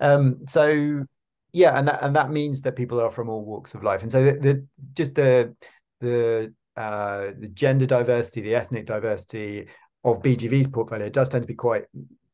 um, 0.00 0.40
so 0.48 1.04
yeah, 1.52 1.78
and 1.78 1.88
that 1.88 2.02
and 2.02 2.16
that 2.16 2.30
means 2.30 2.62
that 2.62 2.76
people 2.76 3.00
are 3.00 3.10
from 3.10 3.28
all 3.28 3.44
walks 3.44 3.74
of 3.74 3.82
life, 3.82 4.02
and 4.02 4.12
so 4.12 4.24
the, 4.24 4.32
the 4.32 4.66
just 4.94 5.14
the 5.14 5.54
the 6.00 6.54
uh, 6.76 7.28
the 7.38 7.50
gender 7.52 7.86
diversity, 7.86 8.40
the 8.40 8.54
ethnic 8.54 8.86
diversity 8.86 9.66
of 10.04 10.22
BGV's 10.22 10.66
portfolio 10.66 11.08
does 11.08 11.28
tend 11.28 11.42
to 11.42 11.48
be 11.48 11.54
quite 11.54 11.84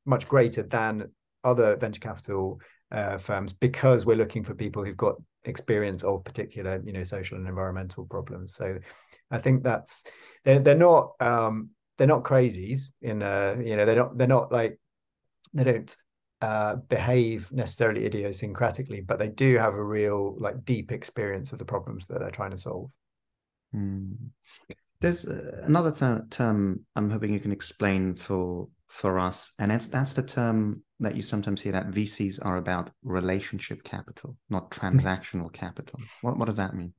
much 0.07 0.27
greater 0.27 0.63
than 0.63 1.11
other 1.45 1.77
venture 1.77 2.01
capital 2.01 2.61
uh, 2.91 3.19
firms 3.19 3.53
because 3.53 4.07
we're 4.07 4.17
looking 4.17 4.43
for 4.43 4.55
people 4.55 4.85
who've 4.85 4.97
got 4.97 5.17
experience 5.45 6.03
of 6.03 6.25
particular, 6.25 6.81
you 6.85 6.93
know, 6.93 7.03
social 7.03 7.39
and 7.39 7.47
environmental 7.47 8.07
problems. 8.07 8.55
So 8.55 8.79
I 9.31 9.39
think 9.39 9.63
that's 9.63 10.05
they're 10.45 10.61
they're 10.61 10.75
not 10.75 11.13
um, 11.21 11.71
they're 11.99 12.07
not 12.07 12.23
crazies 12.23 12.89
in 13.03 13.23
uh 13.23 13.57
you 13.63 13.77
know 13.77 13.85
they're 13.85 13.97
not 13.97 14.17
they're 14.17 14.27
not 14.27 14.51
like 14.51 14.79
they 15.53 15.65
don't 15.65 15.97
uh 16.41 16.77
behave 16.77 17.51
necessarily 17.53 18.09
idiosyncratically 18.09 19.05
but 19.05 19.19
they 19.19 19.29
do 19.29 19.59
have 19.59 19.75
a 19.75 19.85
real 19.85 20.37
like 20.39 20.65
deep 20.65 20.93
experience 20.93 21.53
of 21.53 21.59
the 21.59 21.65
problems 21.65 22.07
that 22.07 22.21
they're 22.21 22.31
trying 22.31 22.53
to 22.53 22.59
solve 22.59 22.91
mm. 23.75 24.15
there's 25.01 25.27
uh, 25.27 25.63
another 25.65 25.93
ter- 25.93 26.27
term 26.31 26.85
i'm 26.97 27.11
hoping 27.11 27.33
you 27.33 27.41
can 27.41 27.53
explain 27.53 28.15
for 28.15 28.69
for 28.89 29.19
us 29.19 29.53
and 29.59 29.71
that's 29.71 29.87
that's 29.87 30.15
the 30.15 30.23
term 30.23 30.83
that 31.01 31.15
you 31.15 31.23
sometimes 31.23 31.61
hear 31.61 31.73
that 31.73 31.91
vcs 31.91 32.39
are 32.45 32.57
about 32.57 32.91
relationship 33.03 33.83
capital 33.85 34.37
not 34.49 34.71
transactional 34.71 35.53
capital. 35.53 36.01
What, 36.23 36.39
what 36.39 36.47
does 36.47 36.57
that 36.57 36.75
mean? 36.75 36.95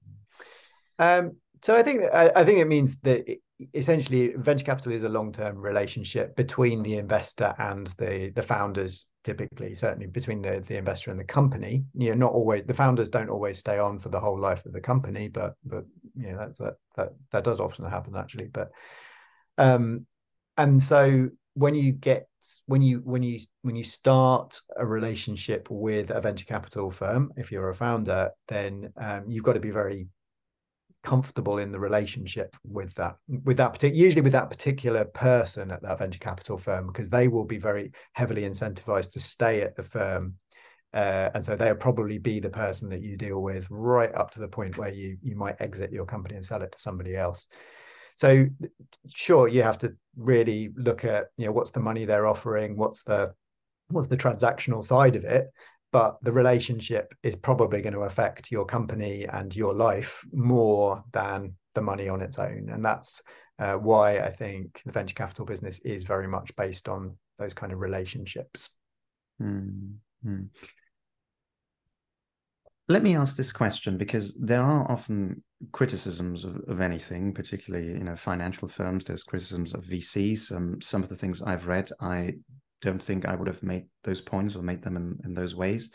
Um 0.99 1.38
so 1.61 1.75
I 1.75 1.83
think 1.83 2.03
I, 2.13 2.31
I 2.35 2.45
think 2.45 2.59
it 2.59 2.67
means 2.67 2.99
that 3.01 3.25
essentially 3.73 4.33
venture 4.38 4.63
capital 4.63 4.93
is 4.93 5.03
a 5.03 5.09
long-term 5.09 5.57
relationship 5.57 6.35
between 6.35 6.81
the 6.83 6.95
investor 6.95 7.53
and 7.57 7.88
the 7.97 8.31
the 8.35 8.41
founders 8.41 9.07
typically 9.23 9.75
certainly 9.75 10.07
between 10.07 10.41
the 10.41 10.63
the 10.65 10.77
investor 10.77 11.11
and 11.11 11.19
the 11.19 11.25
company. 11.25 11.83
You 11.93 12.11
know 12.11 12.27
not 12.27 12.33
always 12.33 12.65
the 12.65 12.73
founders 12.73 13.09
don't 13.09 13.29
always 13.29 13.57
stay 13.57 13.77
on 13.77 13.99
for 13.99 14.09
the 14.09 14.19
whole 14.19 14.39
life 14.39 14.65
of 14.65 14.73
the 14.73 14.81
company 14.81 15.27
but 15.27 15.55
but 15.65 15.83
you 16.15 16.31
know 16.31 16.37
that 16.37 16.57
that 16.57 16.73
that, 16.95 17.09
that 17.31 17.43
does 17.43 17.59
often 17.59 17.85
happen 17.85 18.15
actually 18.15 18.45
but 18.45 18.69
um 19.57 20.05
and 20.57 20.81
so 20.81 21.29
when 21.53 21.75
you 21.75 21.91
get 21.91 22.27
when 22.67 22.81
you 22.81 22.99
when 23.03 23.23
you 23.23 23.39
when 23.63 23.75
you 23.75 23.83
start 23.83 24.59
a 24.77 24.85
relationship 24.85 25.67
with 25.69 26.09
a 26.09 26.21
venture 26.21 26.45
capital 26.45 26.89
firm 26.89 27.31
if 27.35 27.51
you're 27.51 27.69
a 27.69 27.75
founder 27.75 28.29
then 28.47 28.91
um, 28.97 29.25
you've 29.27 29.43
got 29.43 29.53
to 29.53 29.59
be 29.59 29.71
very 29.71 30.07
comfortable 31.03 31.59
in 31.59 31.71
the 31.71 31.79
relationship 31.79 32.55
with 32.65 32.93
that 32.95 33.15
with 33.43 33.57
that 33.57 33.71
particular 33.71 34.03
usually 34.03 34.21
with 34.21 34.33
that 34.33 34.49
particular 34.49 35.05
person 35.05 35.71
at 35.71 35.81
that 35.81 35.97
venture 35.97 36.19
capital 36.19 36.57
firm 36.57 36.87
because 36.87 37.09
they 37.09 37.27
will 37.27 37.45
be 37.45 37.57
very 37.57 37.91
heavily 38.13 38.41
incentivized 38.41 39.11
to 39.11 39.19
stay 39.19 39.61
at 39.61 39.75
the 39.75 39.83
firm 39.83 40.35
uh, 40.93 41.29
and 41.34 41.43
so 41.43 41.55
they'll 41.55 41.75
probably 41.75 42.17
be 42.17 42.39
the 42.39 42.50
person 42.50 42.89
that 42.89 43.01
you 43.01 43.15
deal 43.15 43.41
with 43.41 43.67
right 43.69 44.13
up 44.15 44.31
to 44.31 44.39
the 44.39 44.48
point 44.48 44.77
where 44.77 44.89
you 44.89 45.17
you 45.22 45.36
might 45.36 45.60
exit 45.60 45.91
your 45.91 46.05
company 46.05 46.36
and 46.36 46.46
sell 46.46 46.62
it 46.62 46.72
to 46.72 46.79
somebody 46.79 47.15
else. 47.15 47.48
So 48.15 48.48
sure 49.08 49.48
you 49.48 49.63
have 49.63 49.77
to 49.79 49.96
really 50.17 50.72
look 50.75 51.05
at 51.05 51.27
you 51.38 51.46
know 51.46 51.51
what's 51.51 51.72
the 51.72 51.79
money 51.79 52.03
they're 52.03 52.27
offering 52.27 52.75
what's 52.75 53.03
the 53.03 53.34
what's 53.88 54.08
the 54.08 54.17
transactional 54.17 54.84
side 54.84 55.15
of 55.15 55.24
it 55.24 55.48
but 55.91 56.17
the 56.22 56.31
relationship 56.31 57.13
is 57.24 57.36
probably 57.36 57.81
going 57.81 57.93
to 57.93 58.01
affect 58.01 58.51
your 58.51 58.65
company 58.65 59.25
and 59.25 59.55
your 59.55 59.74
life 59.74 60.24
more 60.31 61.03
than 61.12 61.53
the 61.74 61.81
money 61.81 62.08
on 62.10 62.22
its 62.22 62.38
own. 62.38 62.69
And 62.72 62.84
that's 62.84 63.22
uh, 63.58 63.74
why 63.74 64.19
i 64.19 64.31
think 64.31 64.81
the 64.86 64.91
venture 64.91 65.15
capital 65.15 65.46
business 65.46 65.79
is 65.79 66.03
very 66.03 66.27
much 66.27 66.55
based 66.55 66.88
on 66.88 67.17
those 67.38 67.53
kind 67.53 67.74
of 67.74 67.79
relationships. 67.79 68.69
Mm-hmm. 69.41 70.43
Let 72.89 73.03
me 73.03 73.15
ask 73.15 73.38
this 73.38 73.51
question 73.51 73.98
because 73.98 74.36
there 74.36 74.62
are 74.62 74.89
often 74.91 75.41
criticisms 75.72 76.43
of, 76.43 76.58
of, 76.67 76.81
anything 76.81 77.34
particularly 77.34 77.88
you 77.88 78.03
know 78.03 78.15
financial 78.15 78.67
firms 78.67 79.03
there's 79.03 79.24
criticisms 79.24 79.74
of 79.74 79.84
vcs 79.84 80.51
um, 80.55 80.81
some 80.81 81.03
of 81.03 81.10
the 81.10 81.15
things 81.15 81.41
i've 81.41 81.67
read 81.67 81.89
i 82.01 82.34
don't 82.81 83.01
think 83.01 83.25
I 83.25 83.36
would 83.36 83.48
have 83.48 83.63
made 83.63 83.86
those 84.03 84.22
points 84.22 84.55
or 84.55 84.63
made 84.63 84.81
them 84.81 84.98
in, 84.98 85.19
in 85.24 85.34
those 85.34 85.55
ways. 85.55 85.91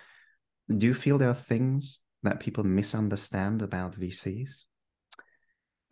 Do 0.75 0.87
you 0.87 0.95
feel 0.95 1.19
there 1.19 1.31
are 1.31 1.35
things 1.35 2.01
that 2.23 2.41
people 2.41 2.65
misunderstand 2.65 3.63
about 3.63 3.99
VCs? 3.99 4.51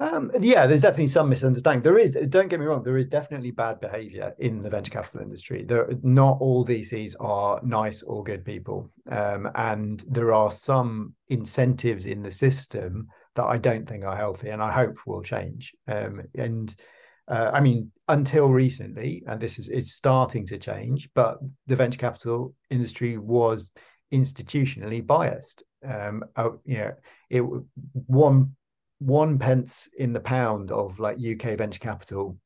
Um, 0.03 0.33
yeah, 0.41 0.67
there's 0.67 0.81
definitely 0.81 1.07
some 1.07 1.29
misunderstanding. 1.29 1.81
There 1.81 1.97
is, 1.97 2.11
don't 2.29 2.49
get 2.49 2.59
me 2.59 2.67
wrong, 2.67 2.83
there 2.83 2.99
is 2.99 3.07
definitely 3.07 3.53
bad 3.53 3.79
behavior 3.79 4.35
in 4.41 4.59
the 4.59 4.69
venture 4.69 4.91
capital 4.91 5.21
industry. 5.21 5.63
There, 5.63 5.89
not 6.03 6.39
all 6.41 6.67
VCs 6.67 7.15
are 7.21 7.61
nice 7.63 8.03
or 8.03 8.25
good 8.25 8.45
people, 8.45 8.91
um, 9.13 9.49
and 9.55 10.05
there 10.09 10.35
are 10.35 10.51
some 10.51 11.15
incentives 11.29 12.07
in 12.07 12.21
the 12.21 12.33
system 12.33 13.07
that 13.37 13.45
I 13.45 13.59
don't 13.59 13.89
think 13.89 14.05
are 14.05 14.17
healthy, 14.17 14.49
and 14.49 14.61
I 14.61 14.73
hope 14.73 14.97
will 15.07 15.23
change. 15.23 15.73
Um, 15.87 16.23
and 16.35 16.75
uh, 17.29 17.53
I 17.55 17.61
mean, 17.61 17.93
until 18.09 18.49
recently, 18.49 19.23
and 19.29 19.41
this 19.41 19.57
is 19.61 19.69
it's 19.69 19.93
starting 19.93 20.45
to 20.47 20.59
change, 20.59 21.11
but 21.15 21.39
the 21.69 21.77
venture 21.77 22.01
capital 22.01 22.55
industry 22.71 23.19
was 23.19 23.71
institutionally 24.13 25.07
biased. 25.07 25.63
Um, 25.89 26.25
uh, 26.35 26.51
you 26.65 26.79
know, 26.79 26.93
it 27.31 27.45
one 27.93 28.57
one 29.03 29.39
pence 29.39 29.89
in 29.99 30.13
the 30.13 30.21
pound 30.21 30.71
of 30.71 30.99
like 30.99 31.17
UK 31.19 31.59
venture 31.59 31.81
capital 31.81 32.39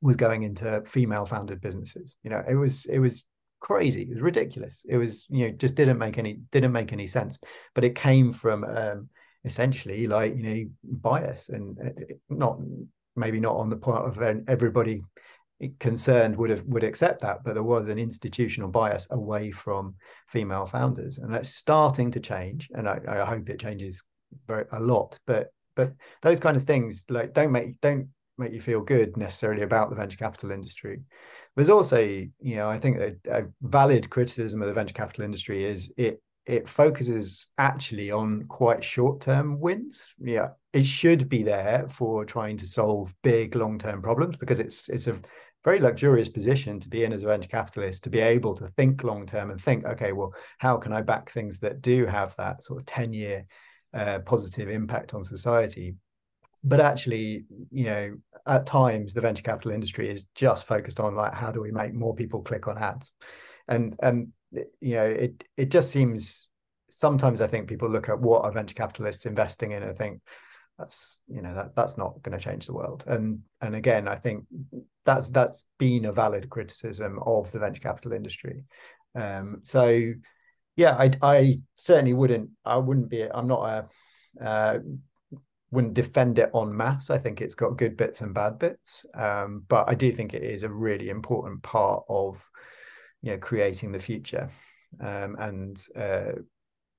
was 0.00 0.16
going 0.16 0.42
into 0.42 0.82
female 0.86 1.24
founded 1.24 1.60
businesses. 1.60 2.16
You 2.22 2.30
know, 2.30 2.42
it 2.48 2.54
was 2.54 2.86
it 2.86 2.98
was 2.98 3.24
crazy. 3.60 4.02
It 4.02 4.10
was 4.10 4.20
ridiculous. 4.20 4.84
It 4.88 4.96
was 4.96 5.26
you 5.30 5.46
know 5.46 5.54
just 5.54 5.74
didn't 5.74 5.98
make 5.98 6.18
any 6.18 6.40
didn't 6.50 6.72
make 6.72 6.92
any 6.92 7.06
sense. 7.06 7.38
But 7.74 7.84
it 7.84 7.94
came 7.94 8.32
from 8.32 8.64
um, 8.64 9.08
essentially 9.44 10.06
like 10.06 10.36
you 10.36 10.42
know 10.42 10.64
bias 10.82 11.48
and 11.48 11.78
uh, 11.78 12.14
not 12.28 12.58
maybe 13.16 13.40
not 13.40 13.56
on 13.56 13.70
the 13.70 13.76
part 13.76 14.06
of 14.06 14.42
everybody 14.48 15.02
concerned 15.78 16.36
would 16.36 16.50
have 16.50 16.64
would 16.64 16.82
accept 16.82 17.20
that 17.22 17.44
but 17.44 17.54
there 17.54 17.62
was 17.62 17.88
an 17.88 17.98
institutional 17.98 18.68
bias 18.68 19.06
away 19.10 19.50
from 19.50 19.94
female 20.28 20.66
founders 20.66 21.18
and 21.18 21.32
that's 21.32 21.54
starting 21.54 22.10
to 22.10 22.18
change 22.18 22.68
and 22.74 22.88
i, 22.88 22.98
I 23.08 23.24
hope 23.24 23.48
it 23.48 23.60
changes 23.60 24.02
very 24.48 24.64
a 24.72 24.80
lot 24.80 25.18
but 25.26 25.52
but 25.74 25.92
those 26.22 26.40
kind 26.40 26.56
of 26.56 26.64
things 26.64 27.04
like 27.08 27.32
don't 27.32 27.52
make 27.52 27.80
don't 27.80 28.08
make 28.38 28.52
you 28.52 28.60
feel 28.60 28.80
good 28.80 29.16
necessarily 29.16 29.62
about 29.62 29.90
the 29.90 29.96
venture 29.96 30.16
capital 30.16 30.50
industry 30.50 31.00
there's 31.54 31.70
also 31.70 31.98
you 31.98 32.56
know 32.56 32.68
i 32.68 32.78
think 32.78 32.98
a, 32.98 33.14
a 33.30 33.44
valid 33.62 34.08
criticism 34.08 34.62
of 34.62 34.68
the 34.68 34.74
venture 34.74 34.94
capital 34.94 35.24
industry 35.24 35.64
is 35.64 35.92
it 35.96 36.20
it 36.46 36.68
focuses 36.68 37.48
actually 37.58 38.10
on 38.10 38.44
quite 38.44 38.82
short 38.82 39.20
term 39.20 39.60
wins. 39.60 40.14
Yeah, 40.18 40.48
it 40.72 40.84
should 40.84 41.28
be 41.28 41.42
there 41.42 41.86
for 41.88 42.24
trying 42.24 42.56
to 42.58 42.66
solve 42.66 43.14
big 43.22 43.54
long 43.54 43.78
term 43.78 44.02
problems 44.02 44.36
because 44.36 44.58
it's 44.58 44.88
it's 44.88 45.06
a 45.06 45.20
very 45.64 45.78
luxurious 45.78 46.28
position 46.28 46.80
to 46.80 46.88
be 46.88 47.04
in 47.04 47.12
as 47.12 47.22
a 47.22 47.26
venture 47.26 47.48
capitalist 47.48 48.02
to 48.02 48.10
be 48.10 48.18
able 48.18 48.54
to 48.54 48.66
think 48.68 49.04
long 49.04 49.26
term 49.26 49.50
and 49.52 49.60
think, 49.60 49.84
okay, 49.84 50.12
well, 50.12 50.34
how 50.58 50.76
can 50.76 50.92
I 50.92 51.02
back 51.02 51.30
things 51.30 51.60
that 51.60 51.80
do 51.80 52.06
have 52.06 52.34
that 52.36 52.64
sort 52.64 52.80
of 52.80 52.86
10 52.86 53.12
year 53.12 53.46
positive 54.24 54.68
impact 54.68 55.14
on 55.14 55.24
society? 55.24 55.96
But 56.64 56.80
actually, 56.80 57.44
you 57.70 57.84
know, 57.84 58.16
at 58.46 58.66
times 58.66 59.14
the 59.14 59.20
venture 59.20 59.42
capital 59.42 59.72
industry 59.72 60.08
is 60.08 60.26
just 60.34 60.66
focused 60.66 61.00
on 61.00 61.14
like 61.14 61.34
how 61.34 61.50
do 61.50 61.60
we 61.60 61.72
make 61.72 61.92
more 61.92 62.14
people 62.14 62.42
click 62.42 62.68
on 62.68 62.78
ads, 62.78 63.10
and 63.68 63.96
and 64.02 64.28
you 64.80 64.94
know, 64.94 65.06
it 65.06 65.44
it 65.56 65.70
just 65.70 65.90
seems 65.90 66.48
sometimes 66.88 67.40
I 67.40 67.46
think 67.46 67.68
people 67.68 67.90
look 67.90 68.08
at 68.08 68.20
what 68.20 68.44
are 68.44 68.52
venture 68.52 68.74
capitalists 68.74 69.26
investing 69.26 69.72
in 69.72 69.82
and 69.82 69.96
think 69.96 70.20
that's 70.78 71.20
you 71.28 71.42
know 71.42 71.54
that 71.54 71.74
that's 71.74 71.98
not 71.98 72.20
going 72.22 72.38
to 72.38 72.44
change 72.44 72.66
the 72.66 72.74
world. 72.74 73.04
And 73.06 73.40
and 73.60 73.74
again, 73.74 74.08
I 74.08 74.16
think 74.16 74.44
that's 75.04 75.30
that's 75.30 75.64
been 75.78 76.04
a 76.04 76.12
valid 76.12 76.48
criticism 76.48 77.18
of 77.24 77.50
the 77.52 77.58
venture 77.58 77.80
capital 77.80 78.12
industry. 78.12 78.64
Um, 79.14 79.60
so 79.64 80.12
yeah, 80.76 80.96
I 80.96 81.10
I 81.22 81.54
certainly 81.76 82.14
wouldn't 82.14 82.50
I 82.64 82.76
wouldn't 82.76 83.08
be 83.08 83.24
I'm 83.24 83.46
not 83.46 83.88
a 84.40 84.44
uh, 84.44 84.78
wouldn't 85.70 85.94
defend 85.94 86.38
it 86.38 86.50
on 86.52 86.76
mass. 86.76 87.10
I 87.10 87.18
think 87.18 87.40
it's 87.40 87.54
got 87.54 87.78
good 87.78 87.96
bits 87.96 88.20
and 88.20 88.34
bad 88.34 88.58
bits, 88.58 89.06
um, 89.14 89.64
but 89.68 89.88
I 89.88 89.94
do 89.94 90.12
think 90.12 90.34
it 90.34 90.42
is 90.42 90.62
a 90.62 90.68
really 90.68 91.08
important 91.08 91.62
part 91.62 92.04
of 92.08 92.44
you 93.22 93.30
know 93.30 93.38
creating 93.38 93.92
the 93.92 93.98
future 93.98 94.50
um, 95.00 95.36
and 95.38 95.86
uh, 95.96 96.32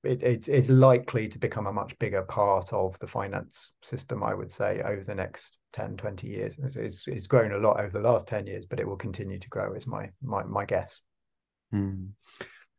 it, 0.02 0.22
it, 0.22 0.48
it's 0.48 0.68
likely 0.68 1.28
to 1.28 1.38
become 1.38 1.66
a 1.66 1.72
much 1.72 1.98
bigger 1.98 2.22
part 2.22 2.72
of 2.72 2.98
the 2.98 3.06
finance 3.06 3.72
system 3.82 4.22
i 4.22 4.34
would 4.34 4.50
say 4.50 4.82
over 4.82 5.04
the 5.04 5.14
next 5.14 5.58
10 5.72 5.96
20 5.96 6.26
years 6.26 6.56
it's, 6.62 6.76
it's, 6.76 7.06
it's 7.06 7.26
grown 7.26 7.52
a 7.52 7.58
lot 7.58 7.78
over 7.78 7.98
the 7.98 8.08
last 8.08 8.26
10 8.26 8.46
years 8.46 8.66
but 8.66 8.80
it 8.80 8.88
will 8.88 8.96
continue 8.96 9.38
to 9.38 9.48
grow 9.48 9.74
is 9.74 9.86
my 9.86 10.10
my, 10.22 10.42
my 10.44 10.64
guess 10.64 11.00
mm. 11.72 12.08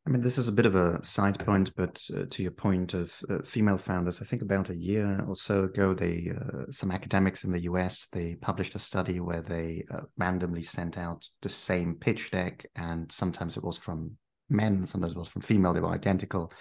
I 0.08 0.12
mean, 0.12 0.22
this 0.22 0.38
is 0.38 0.48
a 0.48 0.52
bit 0.52 0.68
of 0.68 0.76
a 0.76 1.04
side 1.04 1.44
point, 1.44 1.76
but 1.76 2.00
uh, 2.16 2.26
to 2.30 2.44
your 2.44 2.52
point 2.52 2.94
of 2.94 3.12
uh, 3.28 3.40
female 3.44 3.78
founders, 3.78 4.22
I 4.22 4.26
think 4.26 4.44
about 4.44 4.70
a 4.70 4.76
year 4.76 5.26
or 5.28 5.36
so 5.36 5.64
ago, 5.64 5.96
they 5.96 6.32
uh, 6.32 6.70
some 6.70 6.92
academics 6.92 7.44
in 7.44 7.52
the 7.52 7.62
U.S. 7.62 8.08
they 8.12 8.36
published 8.36 8.76
a 8.76 8.80
study 8.80 9.20
where 9.20 9.42
they 9.42 9.84
uh, 9.92 10.02
randomly 10.18 10.62
sent 10.62 11.00
out 11.00 11.28
the 11.42 11.50
same 11.50 11.96
pitch 11.96 12.30
deck, 12.30 12.68
and 12.76 13.12
sometimes 13.12 13.58
it 13.58 13.64
was 13.64 13.78
from 13.78 14.12
men, 14.48 14.86
sometimes 14.86 15.14
it 15.14 15.18
was 15.18 15.28
from 15.28 15.42
female. 15.42 15.74
They 15.74 15.80
were 15.80 15.90
identical, 15.90 16.54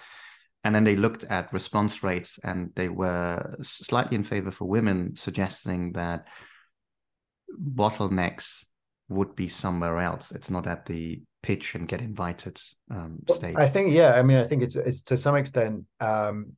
and 0.63 0.73
then 0.73 0.83
they 0.83 0.95
looked 0.95 1.23
at 1.25 1.53
response 1.53 2.01
rates, 2.01 2.39
and 2.43 2.71
they 2.73 2.89
were 2.89 3.57
slightly 3.61 4.15
in 4.15 4.23
favor 4.23 4.49
for 4.49 4.65
women, 4.65 5.15
suggesting 5.15 5.91
that 5.91 6.27
bottlenecks 7.61 8.65
would 9.07 9.35
be 9.35 9.47
somewhere 9.47 9.99
else. 9.99 10.31
It's 10.31 10.49
not 10.49 10.65
at 10.65 10.87
the 10.87 11.21
pitch 11.45 11.75
and 11.75 11.87
get 11.87 12.01
invited 12.01 12.59
um, 12.89 13.19
stage? 13.29 13.55
I 13.55 13.69
think 13.69 13.93
yeah. 13.93 14.13
I 14.13 14.23
mean, 14.23 14.37
I 14.37 14.43
think 14.43 14.63
it's 14.63 14.75
it's 14.75 15.03
to 15.03 15.15
some 15.15 15.35
extent 15.35 15.83
um, 15.99 16.53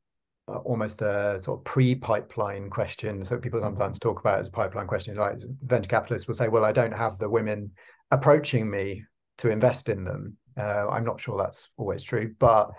almost 0.47 1.01
a 1.01 1.41
sort 1.43 1.59
of 1.59 1.65
pre-pipeline 1.65 2.69
question. 2.69 3.25
So 3.25 3.37
people 3.37 3.59
sometimes 3.59 3.99
talk 3.99 4.21
about 4.21 4.37
it 4.37 4.39
as 4.39 4.47
a 4.47 4.51
pipeline 4.51 4.87
question. 4.87 5.17
Like 5.17 5.39
venture 5.61 5.89
capitalists 5.89 6.25
will 6.25 6.35
say, 6.35 6.47
"Well, 6.47 6.63
I 6.63 6.71
don't 6.71 6.93
have 6.93 7.19
the 7.19 7.29
women 7.29 7.71
approaching 8.11 8.69
me 8.69 9.03
to 9.39 9.51
invest 9.51 9.89
in 9.89 10.05
them." 10.05 10.37
Uh, 10.55 10.87
I'm 10.89 11.03
not 11.03 11.19
sure 11.19 11.37
that's 11.37 11.67
always 11.75 12.01
true, 12.01 12.33
but 12.39 12.71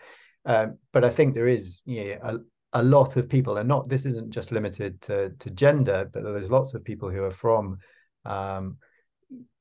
um, 0.46 0.78
but 0.94 1.04
I 1.04 1.10
think 1.10 1.34
there 1.34 1.46
is 1.46 1.82
yeah 1.84 2.16
a, 2.22 2.38
a 2.72 2.82
lot 2.82 3.16
of 3.16 3.28
people, 3.28 3.58
and 3.58 3.68
not 3.68 3.90
this 3.90 4.06
isn't 4.06 4.30
just 4.30 4.50
limited 4.50 5.02
to 5.02 5.30
to 5.40 5.50
gender, 5.50 6.08
but 6.10 6.22
there's 6.22 6.50
lots 6.50 6.72
of 6.72 6.82
people 6.84 7.10
who 7.10 7.22
are 7.22 7.30
from 7.30 7.76
um, 8.24 8.78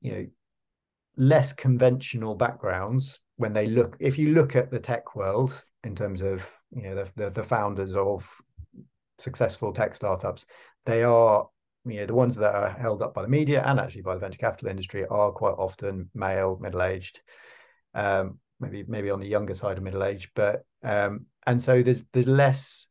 you 0.00 0.12
know 0.12 0.26
less 1.18 1.52
conventional 1.52 2.34
backgrounds 2.34 3.18
when 3.36 3.52
they 3.52 3.66
look 3.66 3.96
if 3.98 4.16
you 4.16 4.30
look 4.30 4.54
at 4.54 4.70
the 4.70 4.78
tech 4.78 5.16
world 5.16 5.64
in 5.82 5.94
terms 5.94 6.22
of 6.22 6.48
you 6.70 6.82
know 6.82 6.94
the, 6.94 7.10
the, 7.16 7.30
the 7.30 7.42
founders 7.42 7.96
of 7.96 8.26
successful 9.18 9.72
tech 9.72 9.94
startups 9.96 10.46
they 10.86 11.02
are 11.02 11.48
you 11.84 11.96
know 11.96 12.06
the 12.06 12.14
ones 12.14 12.36
that 12.36 12.54
are 12.54 12.70
held 12.70 13.02
up 13.02 13.14
by 13.14 13.22
the 13.22 13.28
media 13.28 13.62
and 13.66 13.80
actually 13.80 14.02
by 14.02 14.14
the 14.14 14.20
venture 14.20 14.38
capital 14.38 14.68
industry 14.68 15.04
are 15.06 15.32
quite 15.32 15.54
often 15.58 16.08
male 16.14 16.56
middle 16.60 16.82
aged 16.82 17.20
um, 17.94 18.38
maybe 18.60 18.84
maybe 18.86 19.10
on 19.10 19.18
the 19.18 19.26
younger 19.26 19.54
side 19.54 19.76
of 19.76 19.82
middle 19.82 20.04
age 20.04 20.30
but 20.36 20.62
um, 20.84 21.26
and 21.46 21.60
so 21.60 21.82
there's 21.82 22.04
there's 22.12 22.28
less 22.28 22.86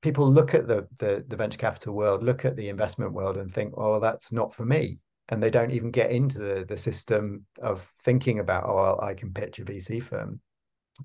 people 0.00 0.30
look 0.30 0.54
at 0.54 0.66
the, 0.66 0.86
the 0.98 1.22
the 1.28 1.36
venture 1.36 1.58
capital 1.58 1.92
world 1.92 2.22
look 2.22 2.46
at 2.46 2.56
the 2.56 2.70
investment 2.70 3.12
world 3.12 3.36
and 3.36 3.52
think 3.52 3.74
oh 3.76 4.00
that's 4.00 4.32
not 4.32 4.54
for 4.54 4.64
me 4.64 4.98
and 5.28 5.42
they 5.42 5.50
don't 5.50 5.72
even 5.72 5.90
get 5.90 6.10
into 6.10 6.38
the, 6.38 6.64
the 6.64 6.76
system 6.76 7.44
of 7.60 7.92
thinking 8.02 8.38
about 8.38 8.64
oh 8.64 8.98
i 9.02 9.14
can 9.14 9.32
pitch 9.32 9.58
a 9.58 9.64
vc 9.64 10.02
firm 10.02 10.40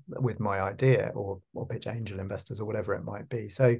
with 0.08 0.40
my 0.40 0.60
idea 0.60 1.10
or 1.14 1.40
or 1.54 1.66
pitch 1.66 1.86
angel 1.86 2.20
investors 2.20 2.60
or 2.60 2.64
whatever 2.64 2.94
it 2.94 3.04
might 3.04 3.28
be. 3.28 3.48
So 3.48 3.76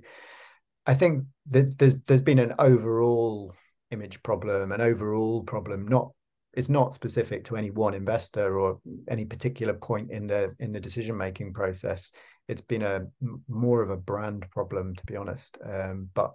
i 0.86 0.94
think 0.94 1.24
that 1.50 1.78
there's 1.78 1.98
there's 2.02 2.22
been 2.22 2.38
an 2.38 2.54
overall 2.58 3.54
image 3.90 4.22
problem 4.22 4.72
an 4.72 4.80
overall 4.80 5.42
problem 5.42 5.86
not 5.86 6.10
it's 6.54 6.68
not 6.68 6.92
specific 6.92 7.44
to 7.44 7.56
any 7.56 7.70
one 7.70 7.94
investor 7.94 8.58
or 8.58 8.78
any 9.08 9.24
particular 9.24 9.72
point 9.72 10.10
in 10.10 10.26
the 10.26 10.54
in 10.58 10.70
the 10.70 10.80
decision 10.80 11.16
making 11.16 11.54
process. 11.54 12.12
It's 12.46 12.60
been 12.60 12.82
a 12.82 13.06
more 13.48 13.80
of 13.80 13.88
a 13.88 13.96
brand 13.96 14.44
problem 14.50 14.94
to 14.96 15.06
be 15.06 15.16
honest. 15.16 15.56
Um, 15.64 16.10
but 16.12 16.32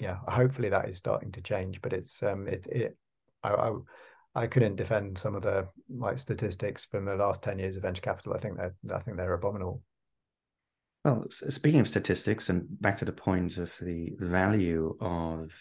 yeah 0.00 0.18
hopefully 0.28 0.68
that 0.68 0.88
is 0.88 0.96
starting 0.96 1.32
to 1.32 1.40
change 1.40 1.82
but 1.82 1.92
it's 1.92 2.22
um 2.22 2.46
it, 2.46 2.66
it 2.66 2.96
I, 3.42 3.50
I, 3.50 3.72
I 4.34 4.46
couldn't 4.46 4.76
defend 4.76 5.18
some 5.18 5.34
of 5.34 5.42
the 5.42 5.68
like 5.88 6.18
statistics 6.18 6.84
from 6.84 7.04
the 7.04 7.16
last 7.16 7.42
ten 7.42 7.58
years 7.58 7.76
of 7.76 7.82
venture 7.82 8.02
capital. 8.02 8.34
I 8.34 8.38
think 8.38 8.56
they're 8.56 8.74
I 8.92 9.00
think 9.00 9.16
they're 9.16 9.34
abominable. 9.34 9.82
Well, 11.04 11.26
speaking 11.30 11.80
of 11.80 11.88
statistics, 11.88 12.48
and 12.48 12.66
back 12.80 12.98
to 12.98 13.04
the 13.04 13.12
point 13.12 13.56
of 13.56 13.76
the 13.80 14.14
value 14.18 14.96
of 15.00 15.52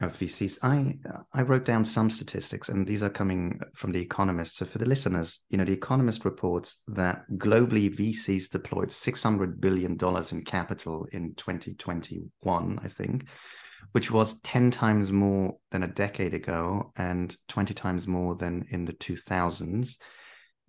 of 0.00 0.12
VCs, 0.12 0.58
I 0.62 0.96
I 1.32 1.42
wrote 1.42 1.64
down 1.64 1.84
some 1.84 2.08
statistics, 2.08 2.68
and 2.68 2.86
these 2.86 3.02
are 3.02 3.10
coming 3.10 3.58
from 3.74 3.90
the 3.90 4.00
Economist. 4.00 4.56
So 4.56 4.64
for 4.64 4.78
the 4.78 4.86
listeners, 4.86 5.40
you 5.50 5.58
know, 5.58 5.64
the 5.64 5.72
Economist 5.72 6.24
reports 6.24 6.82
that 6.88 7.24
globally 7.36 7.92
VCs 7.92 8.48
deployed 8.48 8.92
six 8.92 9.22
hundred 9.22 9.60
billion 9.60 9.96
dollars 9.96 10.32
in 10.32 10.44
capital 10.44 11.06
in 11.12 11.34
2021, 11.34 12.78
I 12.82 12.88
think, 12.88 13.28
which 13.92 14.10
was 14.10 14.40
10 14.42 14.70
times 14.70 15.10
more 15.10 15.56
than 15.72 15.82
a 15.82 15.88
decade 15.88 16.34
ago 16.34 16.92
and 16.96 17.36
20 17.48 17.74
times 17.74 18.06
more 18.06 18.36
than 18.36 18.66
in 18.70 18.84
the 18.84 18.92
2000s. 18.92 19.96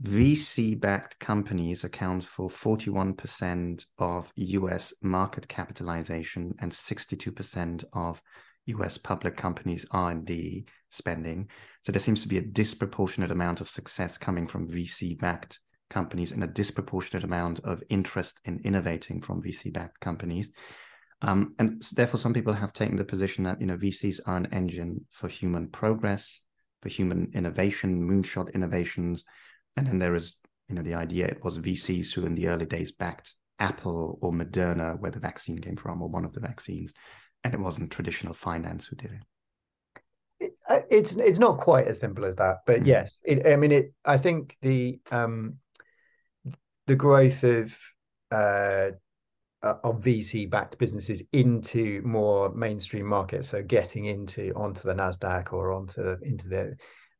VC 0.01 0.79
backed 0.79 1.19
companies 1.19 1.83
account 1.83 2.23
for 2.23 2.49
41% 2.49 3.85
of 3.97 4.31
US 4.35 4.93
market 5.01 5.47
capitalization 5.49 6.55
and 6.59 6.71
62% 6.71 7.83
of 7.91 8.21
US 8.69 8.97
public 8.97 9.37
companies 9.37 9.85
R&D 9.91 10.65
spending. 10.89 11.49
So 11.83 11.91
there 11.91 11.99
seems 11.99 12.21
to 12.23 12.27
be 12.27 12.37
a 12.37 12.41
disproportionate 12.41 13.31
amount 13.31 13.61
of 13.61 13.69
success 13.69 14.17
coming 14.17 14.47
from 14.47 14.67
VC 14.67 15.17
backed 15.17 15.59
companies 15.89 16.31
and 16.31 16.43
a 16.43 16.47
disproportionate 16.47 17.23
amount 17.23 17.59
of 17.61 17.83
interest 17.89 18.39
in 18.45 18.59
innovating 18.63 19.21
from 19.21 19.41
VC 19.41 19.73
backed 19.73 19.99
companies. 19.99 20.51
Um, 21.21 21.55
and 21.59 21.81
therefore, 21.95 22.19
some 22.19 22.33
people 22.33 22.53
have 22.53 22.73
taken 22.73 22.95
the 22.95 23.03
position 23.03 23.43
that 23.43 23.59
you 23.59 23.67
know 23.67 23.77
VCs 23.77 24.21
are 24.25 24.37
an 24.37 24.47
engine 24.53 25.05
for 25.11 25.27
human 25.27 25.67
progress, 25.67 26.41
for 26.81 26.89
human 26.89 27.31
innovation, 27.33 28.07
moonshot 28.07 28.53
innovations, 28.53 29.25
and 29.75 29.85
then 29.85 29.99
there 29.99 30.15
is 30.15 30.37
you 30.69 30.75
know 30.75 30.81
the 30.81 30.93
idea 30.93 31.27
it 31.27 31.43
was 31.43 31.57
VCs 31.57 32.13
who 32.13 32.25
in 32.25 32.35
the 32.35 32.47
early 32.47 32.65
days 32.65 32.93
backed 32.93 33.33
Apple 33.59 34.17
or 34.21 34.31
Moderna, 34.31 34.97
where 34.99 35.11
the 35.11 35.19
vaccine 35.19 35.59
came 35.59 35.75
from, 35.75 36.01
or 36.01 36.07
one 36.07 36.23
of 36.23 36.31
the 36.31 36.39
vaccines, 36.39 36.93
and 37.43 37.53
it 37.53 37.59
wasn't 37.59 37.91
traditional 37.91 38.33
finance 38.33 38.87
who 38.87 38.95
did 38.95 39.11
it. 39.11 40.45
it 40.45 40.51
uh, 40.67 40.81
it's 40.89 41.15
it's 41.15 41.39
not 41.39 41.57
quite 41.57 41.87
as 41.87 41.99
simple 41.99 42.25
as 42.25 42.35
that, 42.37 42.57
but 42.65 42.81
mm. 42.81 42.87
yes, 42.87 43.21
it, 43.23 43.45
I 43.47 43.55
mean 43.55 43.71
it. 43.71 43.93
I 44.05 44.17
think 44.17 44.57
the 44.61 44.99
um, 45.11 45.57
the 46.87 46.95
growth 46.95 47.43
of 47.43 47.77
uh, 48.31 48.91
uh, 49.61 49.75
of 49.83 50.01
VC 50.03 50.49
backed 50.49 50.77
businesses 50.77 51.23
into 51.33 52.01
more 52.03 52.53
mainstream 52.53 53.05
markets. 53.05 53.49
So 53.49 53.61
getting 53.61 54.05
into 54.05 54.53
onto 54.55 54.81
the 54.81 54.93
Nasdaq 54.93 55.53
or 55.53 55.71
onto 55.71 56.15
into 56.23 56.47
the 56.47 56.75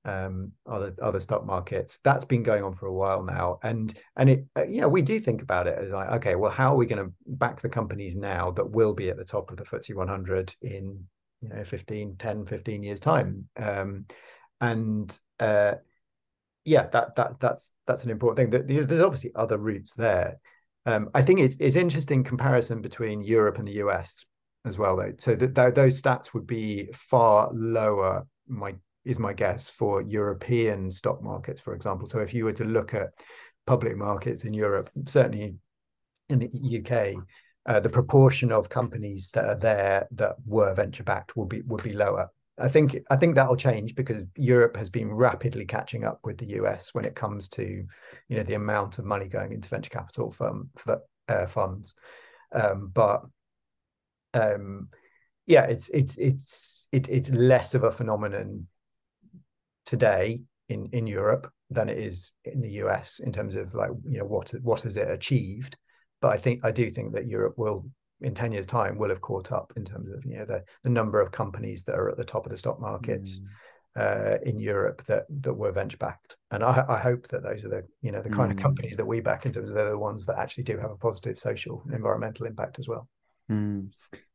um, 0.06 0.52
other 0.66 0.96
other 1.02 1.20
stock 1.20 1.46
markets. 1.46 2.00
That's 2.04 2.26
been 2.26 2.44
going 2.44 2.64
on 2.64 2.76
for 2.76 2.88
a 2.88 2.94
while 2.94 3.24
now, 3.24 3.60
and 3.64 3.94
and 4.16 4.30
it 4.30 4.46
uh, 4.56 4.64
know 4.64 4.90
we 4.90 5.02
do 5.02 5.20
think 5.20 5.42
about 5.42 5.68
it 5.68 5.78
as 5.78 5.92
like 5.92 6.10
okay, 6.12 6.36
well, 6.36 6.52
how 6.52 6.74
are 6.74 6.78
we 6.78 6.86
going 6.86 7.06
to 7.06 7.14
back 7.28 7.62
the 7.62 7.70
companies 7.70 8.16
now 8.16 8.52
that 8.52 8.70
will 8.70 8.94
be 8.94 9.10
at 9.10 9.18
the 9.18 9.26
top 9.26 9.52
of 9.52 9.58
the 9.58 9.66
FTSE 9.66 9.96
100 9.96 10.56
in 10.62 11.06
you 11.42 11.50
know 11.50 11.64
15, 11.64 12.16
10, 12.18 12.46
15 12.46 12.84
years 12.84 13.00
time, 13.00 13.48
um, 13.58 14.06
and 14.62 15.18
uh, 15.40 15.74
yeah, 16.66 16.88
that 16.88 17.16
that 17.16 17.40
that's 17.40 17.74
that's 17.86 18.04
an 18.04 18.12
important 18.12 18.52
thing. 18.52 18.86
There's 18.86 19.02
obviously 19.02 19.32
other 19.36 19.58
routes 19.58 19.94
there. 19.94 20.40
Um, 20.86 21.10
I 21.14 21.22
think 21.22 21.40
it's 21.40 21.58
it's 21.60 21.76
interesting 21.76 22.24
comparison 22.24 22.82
between 22.82 23.22
Europe 23.22 23.58
and 23.58 23.68
the 23.68 23.84
US 23.84 24.26
as 24.66 24.78
well, 24.78 24.96
though. 24.96 25.14
So 25.18 25.36
that 25.36 25.56
th- 25.56 25.74
those 25.74 26.02
stats 26.02 26.34
would 26.34 26.48
be 26.48 26.90
far 26.94 27.50
lower. 27.54 28.26
My 28.48 28.76
is 29.06 29.20
my 29.20 29.34
guess 29.34 29.70
for 29.70 30.02
European 30.02 30.92
stock 30.92 31.22
markets, 31.24 31.62
for 31.62 31.74
example. 31.74 32.08
So 32.08 32.20
if 32.20 32.34
you 32.34 32.46
were 32.46 32.54
to 32.54 32.66
look 32.66 32.94
at 32.94 33.10
public 33.66 33.98
markets 33.98 34.46
in 34.46 34.54
Europe, 34.54 34.90
certainly 35.06 35.56
in 36.30 36.40
the 36.40 36.80
UK, 36.80 37.24
uh, 37.66 37.80
the 37.80 37.90
proportion 37.90 38.52
of 38.52 38.70
companies 38.70 39.30
that 39.34 39.46
are 39.46 39.56
there 39.56 40.08
that 40.12 40.36
were 40.46 40.74
venture 40.74 41.04
backed 41.04 41.36
would 41.36 41.50
be 41.50 41.62
would 41.62 41.84
be 41.84 41.94
lower. 41.94 42.30
I 42.58 42.68
think 42.68 42.98
I 43.10 43.16
think 43.16 43.36
that'll 43.36 43.56
change 43.56 43.96
because 43.96 44.26
Europe 44.36 44.76
has 44.76 44.90
been 44.90 45.14
rapidly 45.14 45.66
catching 45.66 46.04
up 46.04 46.20
with 46.24 46.38
the 46.38 46.58
US 46.62 46.94
when 46.94 47.06
it 47.06 47.16
comes 47.16 47.48
to 47.50 47.64
you 47.64 48.38
know 48.38 48.44
the 48.44 48.56
amount 48.56 49.00
of 49.00 49.06
money 49.06 49.28
going 49.28 49.54
into 49.54 49.70
venture 49.70 49.90
capital 49.90 50.32
firm, 50.32 50.70
for, 50.76 51.02
uh, 51.28 51.46
funds. 51.46 51.96
Um, 52.52 52.90
but 52.94 53.24
um, 54.34 54.90
yeah, 55.46 55.64
it's 55.64 55.90
it's 55.90 56.18
it's 56.18 56.88
it, 56.92 57.10
it's 57.10 57.30
less 57.30 57.76
of 57.76 57.84
a 57.84 57.92
phenomenon 57.92 58.68
today 59.90 60.40
in 60.70 60.88
in 60.94 61.08
Europe 61.08 61.52
than 61.72 61.90
it 61.90 61.98
is 61.98 62.32
in 62.46 62.62
the 62.62 62.74
US 62.84 63.20
in 63.20 63.32
terms 63.32 63.56
of 63.56 63.74
like 63.74 63.90
you 64.06 64.20
know 64.20 64.26
what 64.26 64.52
what 64.62 64.82
has 64.82 64.98
it 64.98 65.10
achieved. 65.10 65.76
But 66.22 66.30
I 66.30 66.38
think 66.38 66.64
I 66.64 66.72
do 66.72 66.92
think 66.92 67.14
that 67.14 67.28
Europe 67.28 67.56
will 67.58 67.90
in 68.22 68.34
10 68.34 68.52
years 68.52 68.68
time 68.68 68.98
will 68.98 69.10
have 69.10 69.22
caught 69.22 69.52
up 69.52 69.74
in 69.78 69.84
terms 69.86 70.10
of 70.12 70.24
you 70.26 70.38
know 70.38 70.46
the, 70.46 70.64
the 70.84 70.90
number 70.90 71.20
of 71.20 71.32
companies 71.32 71.84
that 71.84 71.96
are 71.96 72.10
at 72.10 72.18
the 72.18 72.24
top 72.24 72.46
of 72.46 72.52
the 72.52 72.58
stock 72.58 72.80
markets 72.80 73.40
mm. 73.40 73.46
uh, 73.96 74.38
in 74.44 74.60
Europe 74.60 75.04
that 75.08 75.24
that 75.42 75.54
were 75.54 75.72
venture 75.72 75.98
backed, 75.98 76.38
and 76.52 76.64
I, 76.64 76.86
I, 76.88 77.00
hope 77.00 77.28
that 77.30 77.42
those 77.42 77.66
are 77.66 77.70
the 77.70 77.84
you 78.02 78.12
know 78.12 78.22
the 78.22 78.30
kind 78.30 78.52
mm. 78.52 78.58
of 78.58 78.62
companies 78.62 78.96
that 78.98 79.08
we 79.08 79.22
back 79.22 79.48
in 79.48 79.54
terms 79.54 79.70
of 79.70 79.76
they're 79.76 79.90
the 79.90 79.98
ones 79.98 80.26
that 80.28 80.38
actually 80.38 80.66
do 80.66 80.78
have 80.78 80.92
a 80.92 80.98
positive 80.98 81.40
social 81.40 81.82
and 81.86 81.96
environmental 81.96 82.46
impact 82.46 82.78
as 82.78 82.88
well. 82.88 83.08
Mm. 83.50 83.90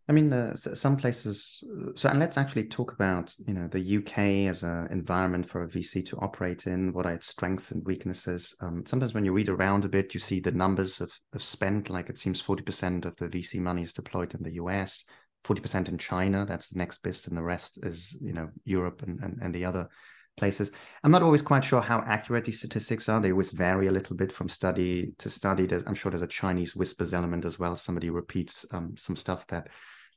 I 0.06 0.12
mean, 0.12 0.30
uh, 0.32 0.54
some 0.54 0.96
places. 0.98 1.64
So, 1.94 2.10
and 2.10 2.18
let's 2.18 2.36
actually 2.36 2.68
talk 2.68 2.92
about 2.92 3.34
you 3.46 3.54
know 3.54 3.68
the 3.68 3.96
UK 3.98 4.50
as 4.50 4.62
an 4.62 4.88
environment 4.90 5.48
for 5.48 5.62
a 5.62 5.68
VC 5.68 6.04
to 6.06 6.18
operate 6.18 6.66
in. 6.66 6.92
What 6.92 7.06
are 7.06 7.14
its 7.14 7.28
strengths 7.28 7.70
and 7.70 7.84
weaknesses? 7.86 8.54
Um, 8.60 8.84
sometimes 8.84 9.14
when 9.14 9.24
you 9.24 9.32
read 9.32 9.48
around 9.48 9.86
a 9.86 9.88
bit, 9.88 10.12
you 10.12 10.20
see 10.20 10.40
the 10.40 10.52
numbers 10.52 11.00
of, 11.00 11.10
of 11.32 11.42
spent. 11.42 11.88
Like 11.88 12.10
it 12.10 12.18
seems 12.18 12.40
forty 12.40 12.62
percent 12.62 13.06
of 13.06 13.16
the 13.16 13.28
VC 13.28 13.60
money 13.60 13.80
is 13.80 13.94
deployed 13.94 14.34
in 14.34 14.42
the 14.42 14.54
US, 14.54 15.04
forty 15.42 15.62
percent 15.62 15.88
in 15.88 15.96
China. 15.96 16.44
That's 16.44 16.68
the 16.68 16.78
next 16.78 17.02
best, 17.02 17.26
and 17.28 17.36
the 17.36 17.42
rest 17.42 17.78
is 17.82 18.14
you 18.20 18.34
know 18.34 18.50
Europe 18.64 19.02
and, 19.02 19.18
and, 19.22 19.38
and 19.40 19.54
the 19.54 19.64
other 19.64 19.88
places. 20.36 20.72
I'm 21.02 21.12
not 21.12 21.22
always 21.22 21.42
quite 21.42 21.64
sure 21.64 21.80
how 21.80 22.00
accurate 22.00 22.44
these 22.44 22.58
statistics 22.58 23.08
are. 23.08 23.20
They 23.20 23.32
always 23.32 23.52
vary 23.52 23.86
a 23.86 23.92
little 23.92 24.16
bit 24.16 24.32
from 24.32 24.48
study 24.48 25.14
to 25.18 25.30
study. 25.30 25.64
There's, 25.64 25.84
I'm 25.86 25.94
sure 25.94 26.10
there's 26.10 26.22
a 26.22 26.26
Chinese 26.26 26.76
whispers 26.76 27.14
element 27.14 27.44
as 27.44 27.58
well. 27.58 27.74
Somebody 27.76 28.10
repeats 28.10 28.66
um, 28.72 28.94
some 28.96 29.16
stuff 29.16 29.46
that 29.48 29.68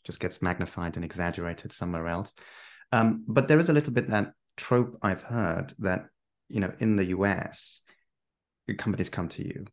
just 0.07 0.21
gets 0.21 0.41
magnified 0.41 0.95
and 0.95 1.05
exaggerated 1.05 1.71
somewhere 1.71 2.07
else. 2.07 2.33
Um, 2.91 3.25
but 3.27 3.47
there 3.47 3.59
is 3.59 3.69
a 3.69 3.73
little 3.73 3.93
bit 3.93 4.07
that 4.07 4.31
trope 4.55 4.97
I've 5.03 5.21
heard 5.21 5.75
that 5.79 6.05
you 6.47 6.61
know 6.61 6.73
in 6.79 6.95
the 6.95 7.07
US, 7.07 7.81
companies 8.77 9.09
come 9.09 9.27
to 9.29 9.45
you, 9.45 9.65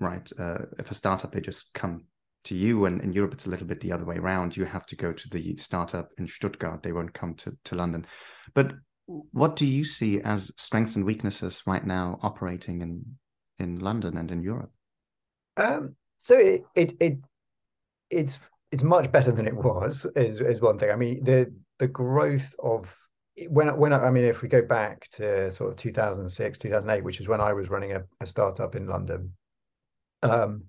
right? 0.00 0.28
Uh, 0.36 0.64
if 0.78 0.90
a 0.90 0.94
startup, 0.94 1.30
they 1.30 1.40
just 1.40 1.72
come 1.74 2.04
to 2.44 2.56
you, 2.56 2.86
and 2.86 3.02
in 3.02 3.12
Europe, 3.12 3.34
it's 3.34 3.46
a 3.46 3.50
little 3.50 3.66
bit 3.66 3.80
the 3.80 3.92
other 3.92 4.06
way 4.06 4.16
around. 4.16 4.56
You 4.56 4.64
have 4.64 4.86
to 4.86 4.96
go 4.96 5.12
to 5.12 5.28
the 5.28 5.56
startup 5.58 6.08
in 6.16 6.26
Stuttgart; 6.26 6.82
they 6.82 6.92
won't 6.92 7.12
come 7.12 7.34
to 7.34 7.56
to 7.64 7.76
London. 7.76 8.06
But 8.54 8.72
what 9.06 9.56
do 9.56 9.66
you 9.66 9.84
see 9.84 10.20
as 10.22 10.50
strengths 10.56 10.96
and 10.96 11.04
weaknesses 11.04 11.62
right 11.66 11.86
now 11.86 12.18
operating 12.22 12.80
in 12.80 13.04
in 13.58 13.80
London 13.80 14.16
and 14.16 14.30
in 14.30 14.42
Europe? 14.42 14.72
Um, 15.58 15.96
so 16.16 16.38
it, 16.38 16.62
it 16.74 16.94
it 17.00 17.18
it's 18.10 18.40
it's 18.70 18.82
much 18.82 19.10
better 19.10 19.32
than 19.32 19.46
it 19.46 19.56
was 19.56 20.06
is 20.16 20.40
is 20.40 20.60
one 20.60 20.78
thing. 20.78 20.90
I 20.90 20.96
mean 20.96 21.22
the 21.24 21.52
the 21.78 21.88
growth 21.88 22.54
of 22.58 22.94
when 23.48 23.68
when 23.76 23.92
I 23.92 24.10
mean 24.10 24.24
if 24.24 24.42
we 24.42 24.48
go 24.48 24.62
back 24.62 25.08
to 25.10 25.50
sort 25.52 25.70
of 25.70 25.76
2006 25.76 26.58
2008 26.58 27.04
which 27.04 27.20
is 27.20 27.28
when 27.28 27.40
I 27.40 27.52
was 27.52 27.70
running 27.70 27.92
a, 27.92 28.02
a 28.20 28.26
startup 28.26 28.74
in 28.74 28.86
London 28.86 29.32
um, 30.22 30.64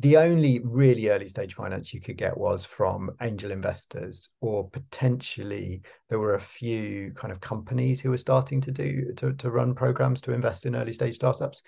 the 0.00 0.16
only 0.16 0.60
really 0.64 1.08
early 1.08 1.28
stage 1.28 1.54
finance 1.54 1.94
you 1.94 2.00
could 2.00 2.16
get 2.16 2.36
was 2.36 2.64
from 2.64 3.10
angel 3.22 3.50
investors 3.50 4.30
or 4.40 4.68
potentially 4.68 5.82
there 6.08 6.18
were 6.18 6.34
a 6.34 6.40
few 6.40 7.12
kind 7.14 7.32
of 7.32 7.40
companies 7.40 8.00
who 8.00 8.10
were 8.10 8.18
starting 8.18 8.60
to 8.60 8.70
do 8.70 9.12
to, 9.16 9.32
to 9.34 9.50
run 9.50 9.74
programs 9.74 10.20
to 10.20 10.32
invest 10.32 10.66
in 10.66 10.76
early 10.76 10.92
stage 10.92 11.14
startups 11.14 11.62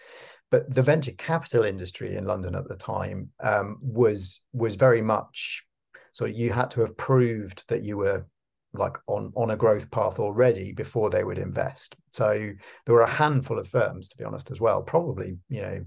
but 0.51 0.73
the 0.75 0.83
venture 0.83 1.13
capital 1.13 1.65
industry 1.65 2.17
in 2.17 2.25
london 2.25 2.55
at 2.55 2.69
the 2.69 2.77
time 2.77 3.31
um, 3.41 3.79
was 3.81 4.41
was 4.53 4.77
very 4.77 5.03
much 5.03 5.65
so 6.13 6.25
you 6.25 6.53
had 6.53 6.71
to 6.73 6.81
have 6.81 6.97
proved 6.97 7.65
that 7.69 7.85
you 7.85 7.97
were 7.97 8.27
like 8.73 8.97
on 9.07 9.33
on 9.37 9.51
a 9.51 9.57
growth 9.57 9.91
path 9.91 10.19
already 10.19 10.73
before 10.73 11.11
they 11.11 11.25
would 11.25 11.39
invest. 11.39 11.97
So 12.13 12.51
there 12.87 12.95
were 12.95 13.03
a 13.03 13.11
handful 13.11 13.59
of 13.59 13.69
firms 13.69 14.09
to 14.09 14.17
be 14.17 14.25
honest 14.25 14.51
as 14.51 14.61
well 14.61 14.83
probably 14.83 15.37
you 15.49 15.63
know 15.63 15.85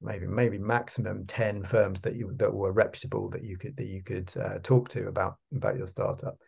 maybe 0.00 0.26
maybe 0.26 0.58
maximum 0.58 1.26
10 1.26 1.64
firms 1.64 2.00
that 2.02 2.14
you 2.14 2.32
that 2.36 2.52
were 2.52 2.72
reputable 2.72 3.28
that 3.30 3.44
you 3.44 3.58
could 3.58 3.76
that 3.76 3.86
you 3.86 4.02
could 4.02 4.32
uh, 4.36 4.58
talk 4.62 4.88
to 4.90 5.08
about 5.08 5.36
about 5.54 5.76
your 5.76 5.86
startup 5.86 6.38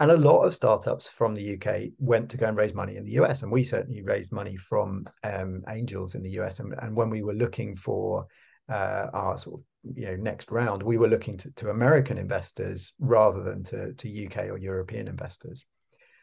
and 0.00 0.10
a 0.10 0.16
lot 0.16 0.42
of 0.42 0.54
startups 0.54 1.06
from 1.06 1.34
the 1.34 1.54
UK 1.54 1.90
went 1.98 2.30
to 2.30 2.36
go 2.36 2.46
and 2.46 2.56
raise 2.56 2.74
money 2.74 2.96
in 2.96 3.04
the 3.04 3.12
US 3.12 3.42
and 3.42 3.50
we 3.50 3.64
certainly 3.64 4.02
raised 4.02 4.32
money 4.32 4.56
from 4.56 5.06
um, 5.24 5.62
angels 5.68 6.14
in 6.14 6.22
the 6.22 6.30
US 6.40 6.60
and, 6.60 6.74
and 6.80 6.94
when 6.94 7.10
we 7.10 7.22
were 7.22 7.34
looking 7.34 7.74
for 7.76 8.26
uh, 8.68 9.06
our 9.12 9.36
sort 9.38 9.60
of 9.60 9.96
you 9.96 10.06
know 10.06 10.16
next 10.16 10.50
round 10.50 10.82
we 10.82 10.98
were 10.98 11.08
looking 11.08 11.36
to, 11.38 11.50
to 11.52 11.70
American 11.70 12.18
investors 12.18 12.92
rather 12.98 13.42
than 13.42 13.62
to, 13.62 13.92
to 13.94 14.26
UK 14.26 14.44
or 14.44 14.58
European 14.58 15.08
investors 15.08 15.64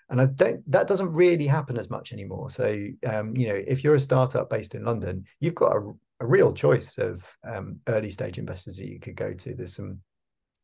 and 0.10 0.22
I 0.22 0.26
don't 0.26 0.70
that 0.72 0.88
doesn't 0.88 1.14
really 1.14 1.48
happen 1.48 1.78
as 1.78 1.90
much 1.90 2.14
anymore. 2.14 2.50
So 2.52 2.88
um, 3.08 3.36
you 3.36 3.48
know, 3.48 3.62
if 3.68 3.84
you're 3.84 3.96
a 3.96 4.00
startup 4.00 4.50
based 4.50 4.76
in 4.76 4.84
London, 4.84 5.26
you've 5.40 5.56
got 5.56 5.76
a, 5.76 5.94
a 6.20 6.28
real 6.28 6.54
choice 6.54 6.98
of 6.98 7.26
um, 7.48 7.80
early 7.88 8.12
stage 8.12 8.38
investors 8.38 8.78
that 8.78 8.88
you 8.88 9.00
could 9.00 9.16
go 9.16 9.34
to. 9.34 9.56
There's 9.56 9.76
some 9.76 10.00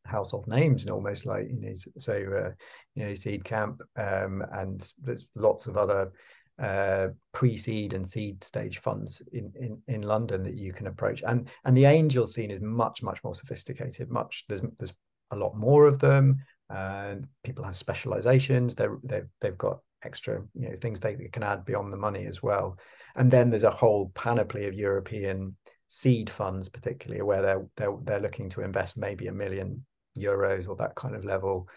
household 0.06 0.48
names 0.48 0.84
and 0.84 0.92
almost 0.92 1.26
like 1.26 1.48
you 1.50 1.60
know, 1.60 1.74
so 1.98 2.14
uh, 2.14 2.52
you 2.96 3.06
know, 3.06 3.12
Seedcamp, 3.12 3.80
um, 3.96 4.44
and 4.54 4.92
there's 5.02 5.30
lots 5.36 5.68
of 5.68 5.78
other 5.78 6.12
uh, 6.60 7.08
pre-seed 7.34 7.94
and 7.94 8.08
seed 8.08 8.44
stage 8.44 8.80
funds 8.80 9.22
in, 9.34 9.52
in 9.60 9.82
in 9.88 10.02
London 10.02 10.44
that 10.44 10.58
you 10.58 10.72
can 10.72 10.88
approach. 10.88 11.24
And 11.26 11.50
and 11.66 11.76
the 11.76 11.86
angel 11.86 12.28
scene 12.28 12.52
is 12.52 12.62
much 12.62 13.02
much 13.02 13.24
more 13.24 13.36
sophisticated. 13.36 14.10
Much 14.10 14.46
there's 14.48 14.62
there's 14.78 14.94
a 15.32 15.36
lot 15.36 15.56
more 15.56 15.86
of 15.86 16.00
them. 16.00 16.44
And 16.70 17.28
people 17.44 17.66
have 17.66 17.76
specializations. 17.76 18.76
They're, 18.76 18.98
they've 19.04 19.28
they've 19.42 19.58
got 19.58 19.80
extra 20.04 20.42
you 20.54 20.70
know 20.70 20.76
things 20.76 21.00
they 21.00 21.16
can 21.32 21.44
add 21.44 21.66
beyond 21.66 21.92
the 21.92 21.98
money 21.98 22.26
as 22.26 22.42
well. 22.42 22.78
And 23.16 23.30
then 23.30 23.50
there's 23.50 23.64
a 23.64 23.70
whole 23.70 24.12
panoply 24.16 24.68
of 24.68 24.74
European 24.74 25.56
seed 25.88 26.30
funds, 26.30 26.70
particularly 26.70 27.22
where 27.22 27.42
they're 27.42 27.68
they're 27.76 27.98
they're 28.04 28.20
looking 28.22 28.50
to 28.50 28.62
invest 28.62 28.98
maybe 28.98 29.28
a 29.28 29.34
million 29.34 29.86
euros 30.17 30.67
or 30.67 30.76
that 30.78 30.95
kind 30.95 31.15
of 31.15 31.26
level. 31.26 31.67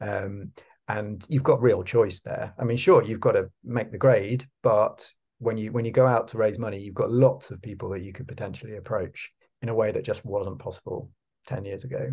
Um, 0.00 0.52
and 0.88 1.24
you've 1.28 1.42
got 1.42 1.62
real 1.62 1.82
choice 1.82 2.20
there. 2.20 2.54
I 2.58 2.64
mean, 2.64 2.76
sure, 2.76 3.02
you've 3.02 3.20
got 3.20 3.32
to 3.32 3.50
make 3.64 3.92
the 3.92 3.98
grade, 3.98 4.44
but 4.62 5.10
when 5.38 5.56
you 5.56 5.72
when 5.72 5.84
you 5.84 5.90
go 5.92 6.06
out 6.06 6.28
to 6.28 6.38
raise 6.38 6.58
money, 6.58 6.78
you've 6.78 6.94
got 6.94 7.10
lots 7.10 7.50
of 7.50 7.62
people 7.62 7.88
that 7.90 8.02
you 8.02 8.12
could 8.12 8.28
potentially 8.28 8.76
approach 8.76 9.30
in 9.62 9.68
a 9.68 9.74
way 9.74 9.92
that 9.92 10.04
just 10.04 10.24
wasn't 10.24 10.58
possible 10.58 11.10
10 11.46 11.64
years 11.64 11.84
ago. 11.84 12.12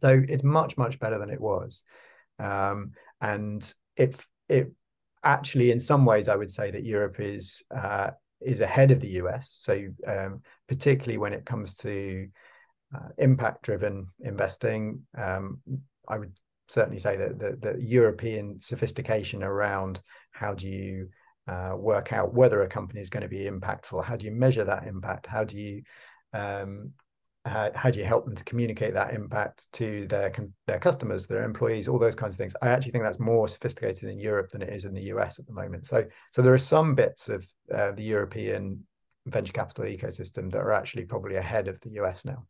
So 0.00 0.22
it's 0.28 0.44
much, 0.44 0.76
much 0.76 0.98
better 0.98 1.18
than 1.18 1.30
it 1.30 1.40
was. 1.40 1.82
Um, 2.38 2.92
and 3.20 3.72
it 3.96 4.18
it 4.48 4.72
actually 5.24 5.70
in 5.70 5.80
some 5.80 6.04
ways 6.04 6.28
I 6.28 6.36
would 6.36 6.50
say 6.50 6.70
that 6.70 6.84
Europe 6.84 7.20
is 7.20 7.62
uh, 7.74 8.10
is 8.40 8.60
ahead 8.60 8.90
of 8.90 9.00
the 9.00 9.20
US. 9.22 9.56
So 9.60 9.86
um, 10.06 10.42
particularly 10.68 11.18
when 11.18 11.32
it 11.32 11.46
comes 11.46 11.76
to 11.76 12.28
uh, 12.94 13.08
impact 13.18 13.62
driven 13.62 14.06
investing, 14.20 15.02
um, 15.16 15.60
I 16.08 16.18
would 16.18 16.32
certainly 16.68 16.98
say 16.98 17.16
that 17.16 17.38
the, 17.38 17.56
the, 17.60 17.82
European 17.82 18.60
sophistication 18.60 19.42
around 19.42 20.00
how 20.30 20.54
do 20.54 20.68
you 20.68 21.08
uh, 21.48 21.74
work 21.76 22.12
out 22.12 22.34
whether 22.34 22.62
a 22.62 22.68
company 22.68 23.00
is 23.00 23.10
going 23.10 23.22
to 23.22 23.28
be 23.28 23.44
impactful, 23.44 24.04
how 24.04 24.16
do 24.16 24.26
you 24.26 24.32
measure 24.32 24.64
that 24.64 24.86
impact, 24.86 25.26
how 25.26 25.44
do 25.44 25.58
you 25.58 25.82
um, 26.32 26.92
how 27.44 27.90
do 27.90 27.98
you 27.98 28.04
help 28.04 28.24
them 28.24 28.36
to 28.36 28.44
communicate 28.44 28.94
that 28.94 29.12
impact 29.12 29.70
to 29.72 30.06
their 30.06 30.32
their 30.66 30.78
customers, 30.78 31.26
their 31.26 31.42
employees, 31.42 31.88
all 31.88 31.98
those 31.98 32.14
kinds 32.14 32.34
of 32.34 32.38
things. 32.38 32.54
I 32.62 32.68
actually 32.68 32.92
think 32.92 33.02
that's 33.02 33.18
more 33.18 33.48
sophisticated 33.48 34.08
in 34.08 34.20
Europe 34.20 34.50
than 34.50 34.62
it 34.62 34.72
is 34.72 34.84
in 34.84 34.94
the 34.94 35.10
US 35.14 35.40
at 35.40 35.46
the 35.46 35.52
moment. 35.52 35.86
So, 35.86 36.04
so 36.30 36.40
there 36.40 36.54
are 36.54 36.58
some 36.58 36.94
bits 36.94 37.28
of 37.28 37.46
uh, 37.74 37.92
the 37.92 38.04
European 38.04 38.86
venture 39.26 39.52
capital 39.52 39.84
ecosystem 39.84 40.52
that 40.52 40.60
are 40.60 40.72
actually 40.72 41.04
probably 41.04 41.36
ahead 41.36 41.66
of 41.66 41.80
the 41.80 41.90
US 42.02 42.24
now. 42.24 42.46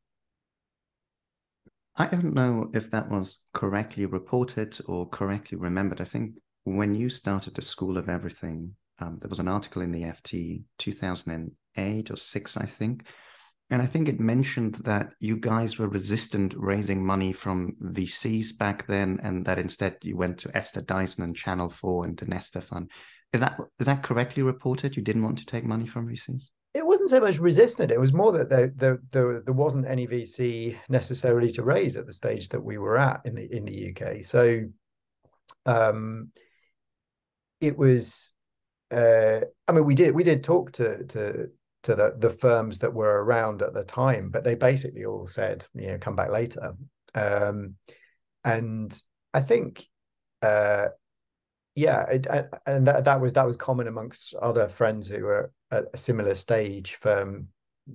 I 1.97 2.07
don't 2.07 2.35
know 2.35 2.71
if 2.73 2.91
that 2.91 3.11
was 3.11 3.39
correctly 3.53 4.07
reported 4.07 4.79
or 4.87 5.09
correctly 5.09 5.59
remembered. 5.59 6.01
I 6.01 6.05
think 6.05 6.39
when 6.65 6.95
you 6.95 7.09
started 7.09 7.55
the 7.55 7.63
School 7.63 7.99
of 7.99 8.09
Everything, 8.09 8.75
um, 8.99 9.19
there 9.19 9.29
was 9.29 9.41
an 9.41 9.49
article 9.49 9.83
in 9.83 9.93
the 9.93 10.03
FT 10.03 10.63
2008 10.79 12.11
or 12.11 12.17
six, 12.17 12.57
I 12.57 12.67
think, 12.67 13.07
and 13.73 13.81
I 13.81 13.87
think 13.87 14.07
it 14.07 14.21
mentioned 14.21 14.75
that 14.85 15.15
you 15.19 15.39
guys 15.39 15.79
were 15.79 15.89
resistant 15.89 16.55
raising 16.59 17.05
money 17.05 17.33
from 17.33 17.75
VCs 17.83 18.59
back 18.59 18.87
then, 18.87 19.19
and 19.23 19.47
that 19.47 19.59
instead 19.59 19.97
you 20.03 20.15
went 20.15 20.37
to 20.41 20.55
Esther 20.55 20.83
Dyson 20.83 21.25
and 21.25 21.35
Channel 21.35 21.71
4 21.71 22.05
and 22.05 22.17
the 22.17 22.27
Nesta 22.27 22.61
Fund. 22.61 22.91
Is 23.33 23.41
that 23.41 23.59
is 23.79 23.87
that 23.87 24.03
correctly 24.03 24.43
reported? 24.43 24.95
You 24.95 25.03
didn't 25.03 25.23
want 25.23 25.39
to 25.39 25.47
take 25.47 25.65
money 25.65 25.87
from 25.87 26.07
VCs? 26.07 26.51
It 26.75 26.87
wasn't 26.87 27.11
so 27.11 27.21
much 27.21 27.39
resistant. 27.39 27.91
It 27.91 28.01
was 28.01 28.15
more 28.15 28.33
that 28.33 28.49
there, 28.49 28.73
there, 28.75 28.99
there, 29.11 29.41
there 29.41 29.55
wasn't 29.55 29.87
any 29.87 30.07
VC 30.07 30.79
necessarily 30.89 31.51
to 31.53 31.63
raise 31.63 31.97
at 31.97 32.07
the 32.07 32.13
stage 32.13 32.49
that 32.49 32.63
we 32.63 32.79
were 32.79 32.97
at 32.97 33.21
in 33.25 33.35
the 33.35 33.55
in 33.55 33.65
the 33.67 33.91
UK. 33.91 34.25
So 34.25 34.63
um, 35.67 36.31
it 37.61 37.77
was 37.77 38.33
uh, 38.93 39.41
I 39.67 39.73
mean, 39.73 39.85
we 39.85 39.95
did 39.95 40.15
we 40.15 40.23
did 40.23 40.45
talk 40.45 40.73
to 40.73 41.05
to 41.05 41.49
to 41.85 41.95
the, 41.97 42.15
the 42.19 42.31
firms 42.31 42.79
that 42.79 42.93
were 42.93 43.25
around 43.25 43.63
at 43.63 43.75
the 43.75 43.85
time, 43.85 44.31
but 44.31 44.45
they 44.45 44.55
basically 44.55 45.05
all 45.05 45.27
said, 45.27 45.67
you 45.75 45.89
know, 45.89 45.99
come 45.99 46.15
back 46.15 46.31
later. 46.31 46.75
Um, 47.15 47.75
and 48.45 49.03
I 49.35 49.41
think, 49.41 49.85
uh, 50.43 50.87
yeah, 51.75 52.05
it, 52.05 52.27
and 52.67 52.87
that, 52.87 53.05
that 53.05 53.21
was 53.21 53.33
that 53.33 53.47
was 53.47 53.57
common 53.57 53.89
amongst 53.89 54.35
other 54.35 54.69
friends 54.69 55.09
who 55.09 55.23
were 55.23 55.51
at 55.73 55.87
a 55.93 55.97
similar 55.97 56.35
stage 56.35 56.95
firm, 56.95 57.49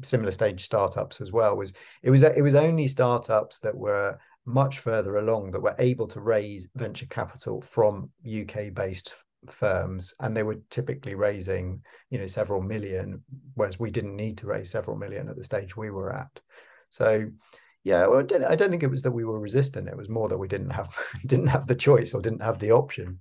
similar 0.04 0.32
stage 0.32 0.63
startups 0.63 1.22
as 1.22 1.32
well. 1.32 1.56
Was 1.56 1.74
it 2.04 2.10
was 2.10 2.24
it 2.24 2.42
was 2.42 2.56
only 2.56 2.88
startups 2.88 3.60
that 3.60 3.76
were 3.76 4.18
much 4.46 4.80
further 4.80 5.18
along 5.18 5.52
that 5.52 5.62
were 5.62 5.76
able 5.78 6.08
to 6.08 6.22
raise 6.22 6.68
venture 6.76 7.06
capital 7.06 7.62
from 7.62 8.10
UK 8.26 8.74
based 8.74 9.13
firms 9.52 10.13
and 10.20 10.36
they 10.36 10.44
were 10.44 10.58
typically 10.70 11.16
raising 11.16 11.82
you 12.10 12.18
know 12.18 12.26
several 12.26 12.62
million 12.62 13.22
whereas 13.54 13.80
we 13.80 13.92
didn't 13.92 14.16
need 14.16 14.38
to 14.38 14.48
raise 14.48 14.72
several 14.72 14.98
million 14.98 15.30
at 15.30 15.36
the 15.36 15.44
stage 15.44 15.78
we 15.78 15.92
were 15.92 16.12
at 16.13 16.42
so 16.90 17.30
yeah 17.84 18.08
well, 18.08 18.20
I 18.20 18.56
don't 18.56 18.72
think 18.72 18.84
it 18.84 18.92
was 18.92 19.04
that 19.04 19.12
we 19.12 19.26
were 19.26 19.40
resistant 19.40 19.88
it 19.88 19.98
was 19.98 20.10
more 20.10 20.28
that 20.30 20.38
we 20.38 20.48
didn't 20.48 20.72
have 20.72 20.98
didn't 21.26 21.48
have 21.48 21.68
the 21.68 21.76
choice 21.76 22.13
or 22.13 22.22
didn't 22.22 22.42
have 22.42 22.60
the 22.60 22.72
option 22.72 23.20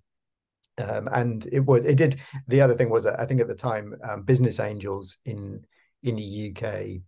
um, 0.78 1.08
and 1.12 1.46
it 1.52 1.60
was 1.60 1.84
it 1.84 1.96
did 1.96 2.20
the 2.48 2.60
other 2.60 2.74
thing 2.74 2.90
was 2.90 3.06
I 3.06 3.26
think 3.26 3.40
at 3.40 3.48
the 3.48 3.54
time 3.54 3.94
um, 4.08 4.22
business 4.22 4.60
angels 4.60 5.18
in 5.24 5.64
in 6.02 6.16
the 6.16 6.54
UK 6.54 7.02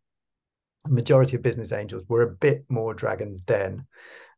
majority 0.91 1.37
of 1.37 1.43
business 1.43 1.73
angels 1.73 2.05
were 2.09 2.23
a 2.23 2.31
bit 2.31 2.65
more 2.69 2.95
Dragon's 2.95 3.41
Den 3.41 3.87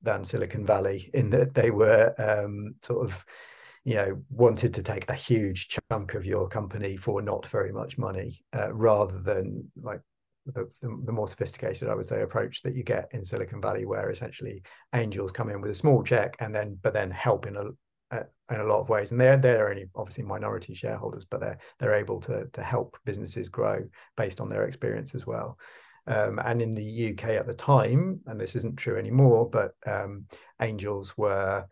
than 0.03 0.25
Silicon 0.25 0.67
Valley 0.67 1.11
in 1.15 1.31
that 1.31 1.55
they 1.55 1.71
were 1.71 2.15
um, 2.19 2.75
sort 2.83 3.07
of 3.07 3.25
you 3.85 3.95
know 3.95 4.23
wanted 4.31 4.75
to 4.75 4.83
take 4.83 5.09
a 5.09 5.15
huge 5.15 5.69
chunk 5.91 6.15
of 6.15 6.27
your 6.27 6.49
company 6.49 6.97
for 6.97 7.23
not 7.23 7.47
very 7.47 7.73
much 7.73 7.99
money 7.99 8.43
uh, 8.55 8.73
rather 8.73 9.19
than 9.21 9.71
like 9.83 10.01
the, 10.47 10.69
the, 10.83 11.13
more 11.13 11.29
sophisticated 11.29 11.89
i 11.89 11.95
would 11.95 12.07
say 12.07 12.23
approach 12.23 12.63
that 12.63 12.75
you 12.75 12.83
get 12.83 13.09
in 13.13 13.25
silicon 13.25 13.61
valley 13.61 13.85
where 13.85 14.11
essentially 14.11 14.63
angels 14.95 15.33
come 15.33 15.49
in 15.49 15.61
with 15.61 15.71
a 15.71 15.75
small 15.75 16.03
check 16.03 16.37
and 16.41 16.55
then 16.55 16.79
but 16.83 16.93
then 16.93 17.11
help 17.11 17.47
in 17.47 17.57
a 17.57 17.65
in 18.13 18.61
a 18.61 18.65
lot 18.65 18.81
of 18.81 18.89
ways 18.89 19.13
and 19.13 19.21
they're 19.21 19.37
they're 19.37 19.69
only 19.69 19.89
obviously 19.95 20.25
minority 20.25 20.75
shareholders 20.75 21.25
but 21.25 21.41
they're 21.41 21.59
they're 21.79 21.95
able 21.95 22.21
to 22.21 22.47
to 22.53 22.63
help 22.63 22.97
businesses 23.05 23.49
grow 23.49 23.83
based 24.17 24.41
on 24.41 24.49
their 24.49 24.65
experience 24.65 25.15
as 25.15 25.27
well 25.27 25.57
um, 26.09 26.41
and 26.45 26.61
in 26.61 26.73
the 26.73 27.13
uk 27.13 27.25
at 27.25 27.47
the 27.47 27.55
time 27.55 28.21
and 28.27 28.41
this 28.41 28.57
isn't 28.57 28.77
true 28.77 28.99
anymore 28.99 29.49
but 29.49 29.73
um, 29.87 30.25
angels 30.61 31.17
were 31.17 31.65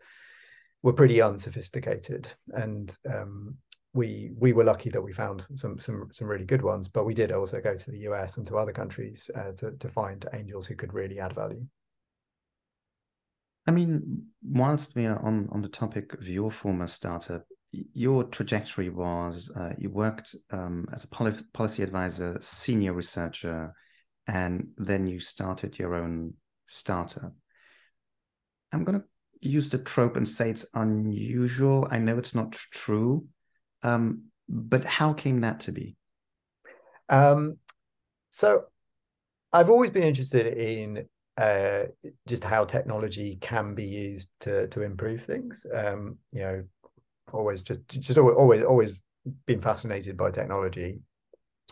were 0.81 0.93
pretty 0.93 1.21
unsophisticated, 1.21 2.27
and 2.53 2.97
um, 3.09 3.55
we 3.93 4.31
we 4.37 4.53
were 4.53 4.63
lucky 4.63 4.89
that 4.89 5.01
we 5.01 5.11
found 5.13 5.45
some 5.55 5.79
some 5.79 6.09
some 6.11 6.27
really 6.27 6.45
good 6.45 6.61
ones. 6.61 6.87
But 6.87 7.05
we 7.05 7.13
did 7.13 7.31
also 7.31 7.59
go 7.59 7.75
to 7.75 7.91
the 7.91 7.99
US 7.99 8.37
and 8.37 8.47
to 8.47 8.57
other 8.57 8.71
countries 8.71 9.29
uh, 9.35 9.51
to 9.57 9.71
to 9.71 9.89
find 9.89 10.25
angels 10.33 10.65
who 10.65 10.75
could 10.75 10.93
really 10.93 11.19
add 11.19 11.33
value. 11.33 11.65
I 13.69 13.71
mean, 13.71 14.23
whilst 14.41 14.95
we 14.95 15.05
are 15.05 15.23
on 15.23 15.47
on 15.51 15.61
the 15.61 15.69
topic 15.69 16.15
of 16.15 16.27
your 16.27 16.49
former 16.49 16.87
startup, 16.87 17.43
your 17.71 18.23
trajectory 18.23 18.89
was 18.89 19.51
uh, 19.55 19.73
you 19.77 19.91
worked 19.91 20.35
um, 20.49 20.87
as 20.91 21.03
a 21.03 21.07
policy 21.53 21.83
advisor, 21.83 22.39
senior 22.41 22.93
researcher, 22.93 23.75
and 24.25 24.69
then 24.77 25.05
you 25.05 25.19
started 25.19 25.77
your 25.77 25.93
own 25.93 26.33
startup. 26.65 27.31
I'm 28.71 28.85
going 28.85 29.01
to 29.01 29.05
use 29.39 29.69
the 29.69 29.77
trope 29.77 30.17
and 30.17 30.27
say 30.27 30.49
it's 30.49 30.65
unusual. 30.73 31.87
I 31.91 31.99
know 31.99 32.17
it's 32.17 32.33
not 32.33 32.53
true, 32.53 33.27
um, 33.83 34.31
but 34.49 34.83
how 34.83 35.13
came 35.13 35.41
that 35.41 35.59
to 35.59 35.71
be? 35.71 35.95
Um, 37.07 37.57
so, 38.31 38.63
I've 39.53 39.69
always 39.69 39.91
been 39.91 40.01
interested 40.01 40.47
in 40.57 41.07
uh, 41.39 41.85
just 42.27 42.43
how 42.43 42.65
technology 42.65 43.37
can 43.39 43.73
be 43.73 43.85
used 43.85 44.31
to 44.41 44.67
to 44.67 44.81
improve 44.81 45.23
things. 45.23 45.65
Um, 45.73 46.17
you 46.31 46.41
know, 46.41 46.63
always 47.31 47.61
just 47.61 47.87
just 47.87 48.17
always 48.17 48.63
always 48.63 49.01
been 49.45 49.61
fascinated 49.61 50.17
by 50.17 50.31
technology. 50.31 50.99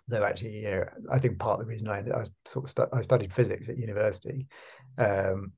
Though 0.08 0.24
actually, 0.24 0.66
I 1.12 1.20
think 1.20 1.38
part 1.38 1.60
of 1.60 1.66
the 1.66 1.70
reason 1.70 1.90
I, 1.90 2.00
I 2.00 2.26
sort 2.46 2.66
of 2.66 2.70
stu- 2.70 2.88
I 2.94 3.02
studied 3.02 3.34
physics 3.34 3.68
at 3.68 3.78
university. 3.78 4.48
Um, 4.98 5.52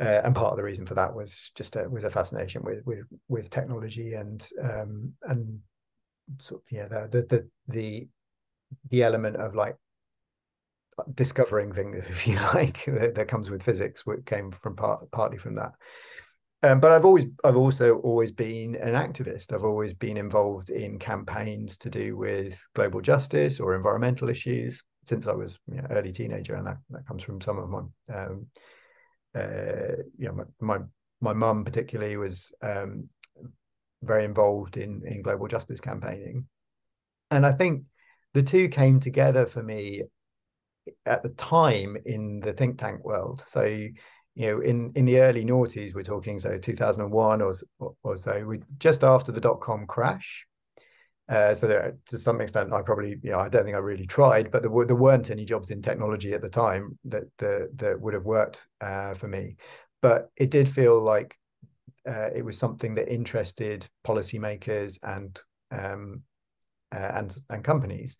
uh, 0.00 0.22
and 0.24 0.34
part 0.34 0.50
of 0.50 0.56
the 0.56 0.62
reason 0.62 0.86
for 0.86 0.94
that 0.94 1.14
was 1.14 1.52
just 1.54 1.76
a, 1.76 1.88
was 1.88 2.04
a 2.04 2.10
fascination 2.10 2.62
with 2.64 2.84
with 2.86 3.06
with 3.28 3.50
technology 3.50 4.14
and 4.14 4.48
um, 4.62 5.12
and 5.24 5.60
sort 6.38 6.62
of 6.62 6.72
yeah 6.72 6.88
the 6.88 7.08
the 7.28 7.48
the 7.68 8.08
the 8.88 9.02
element 9.02 9.36
of 9.36 9.54
like 9.54 9.76
discovering 11.14 11.72
things 11.72 12.06
if 12.08 12.26
you 12.26 12.36
like 12.36 12.84
that, 12.86 13.14
that 13.14 13.28
comes 13.28 13.50
with 13.50 13.62
physics 13.62 14.06
which 14.06 14.24
came 14.24 14.50
from 14.50 14.76
part 14.76 15.10
partly 15.10 15.38
from 15.38 15.54
that. 15.56 15.72
Um, 16.62 16.80
but 16.80 16.92
I've 16.92 17.04
always 17.04 17.26
I've 17.44 17.56
also 17.56 17.98
always 17.98 18.32
been 18.32 18.74
an 18.76 18.94
activist. 18.94 19.52
I've 19.52 19.64
always 19.64 19.92
been 19.92 20.16
involved 20.16 20.70
in 20.70 20.98
campaigns 20.98 21.76
to 21.78 21.90
do 21.90 22.16
with 22.16 22.58
global 22.74 23.02
justice 23.02 23.60
or 23.60 23.74
environmental 23.74 24.30
issues 24.30 24.82
since 25.06 25.26
I 25.26 25.32
was 25.32 25.58
you 25.70 25.76
know, 25.76 25.86
early 25.90 26.12
teenager 26.12 26.54
and 26.54 26.66
that 26.66 26.78
that 26.90 27.06
comes 27.06 27.22
from 27.22 27.40
some 27.42 27.58
of 27.58 27.68
my 27.68 27.80
um, 28.14 28.46
uh, 29.34 29.96
you 30.16 30.28
know, 30.28 30.44
my 30.60 30.78
my 31.20 31.32
mum 31.32 31.64
particularly 31.64 32.16
was 32.16 32.52
um, 32.62 33.08
very 34.02 34.24
involved 34.24 34.76
in 34.76 35.02
in 35.04 35.22
global 35.22 35.48
justice 35.48 35.80
campaigning, 35.80 36.46
and 37.30 37.44
I 37.44 37.52
think 37.52 37.84
the 38.32 38.42
two 38.42 38.68
came 38.68 39.00
together 39.00 39.46
for 39.46 39.62
me 39.62 40.02
at 41.06 41.22
the 41.22 41.30
time 41.30 41.96
in 42.04 42.40
the 42.40 42.52
think 42.52 42.78
tank 42.78 43.04
world. 43.04 43.42
So 43.46 43.64
you 44.36 44.46
know, 44.46 44.60
in 44.60 44.92
in 44.96 45.04
the 45.04 45.20
early 45.20 45.44
noughties, 45.44 45.94
we're 45.94 46.02
talking 46.02 46.40
so 46.40 46.58
2001 46.58 47.42
or 47.42 47.54
or 48.02 48.16
so, 48.16 48.44
we 48.44 48.60
just 48.78 49.04
after 49.04 49.32
the 49.32 49.40
dot 49.40 49.60
com 49.60 49.86
crash. 49.86 50.46
Uh, 51.26 51.54
so 51.54 51.66
there, 51.66 51.96
to 52.04 52.18
some 52.18 52.42
extent, 52.42 52.70
I 52.70 52.82
probably, 52.82 53.16
you 53.22 53.30
know, 53.30 53.38
I 53.38 53.48
don't 53.48 53.64
think 53.64 53.76
I 53.76 53.78
really 53.78 54.06
tried, 54.06 54.50
but 54.50 54.60
there, 54.60 54.70
were, 54.70 54.84
there 54.84 54.94
weren't 54.94 55.30
any 55.30 55.46
jobs 55.46 55.70
in 55.70 55.80
technology 55.80 56.34
at 56.34 56.42
the 56.42 56.50
time 56.50 56.98
that 57.06 57.24
that, 57.38 57.70
that 57.76 57.98
would 57.98 58.12
have 58.12 58.26
worked 58.26 58.66
uh, 58.82 59.14
for 59.14 59.26
me. 59.26 59.56
But 60.02 60.30
it 60.36 60.50
did 60.50 60.68
feel 60.68 61.00
like 61.00 61.34
uh, 62.06 62.28
it 62.34 62.44
was 62.44 62.58
something 62.58 62.96
that 62.96 63.10
interested 63.10 63.88
policymakers 64.06 64.98
and 65.02 65.40
um, 65.70 66.22
uh, 66.94 66.98
and 66.98 67.34
and 67.48 67.64
companies, 67.64 68.18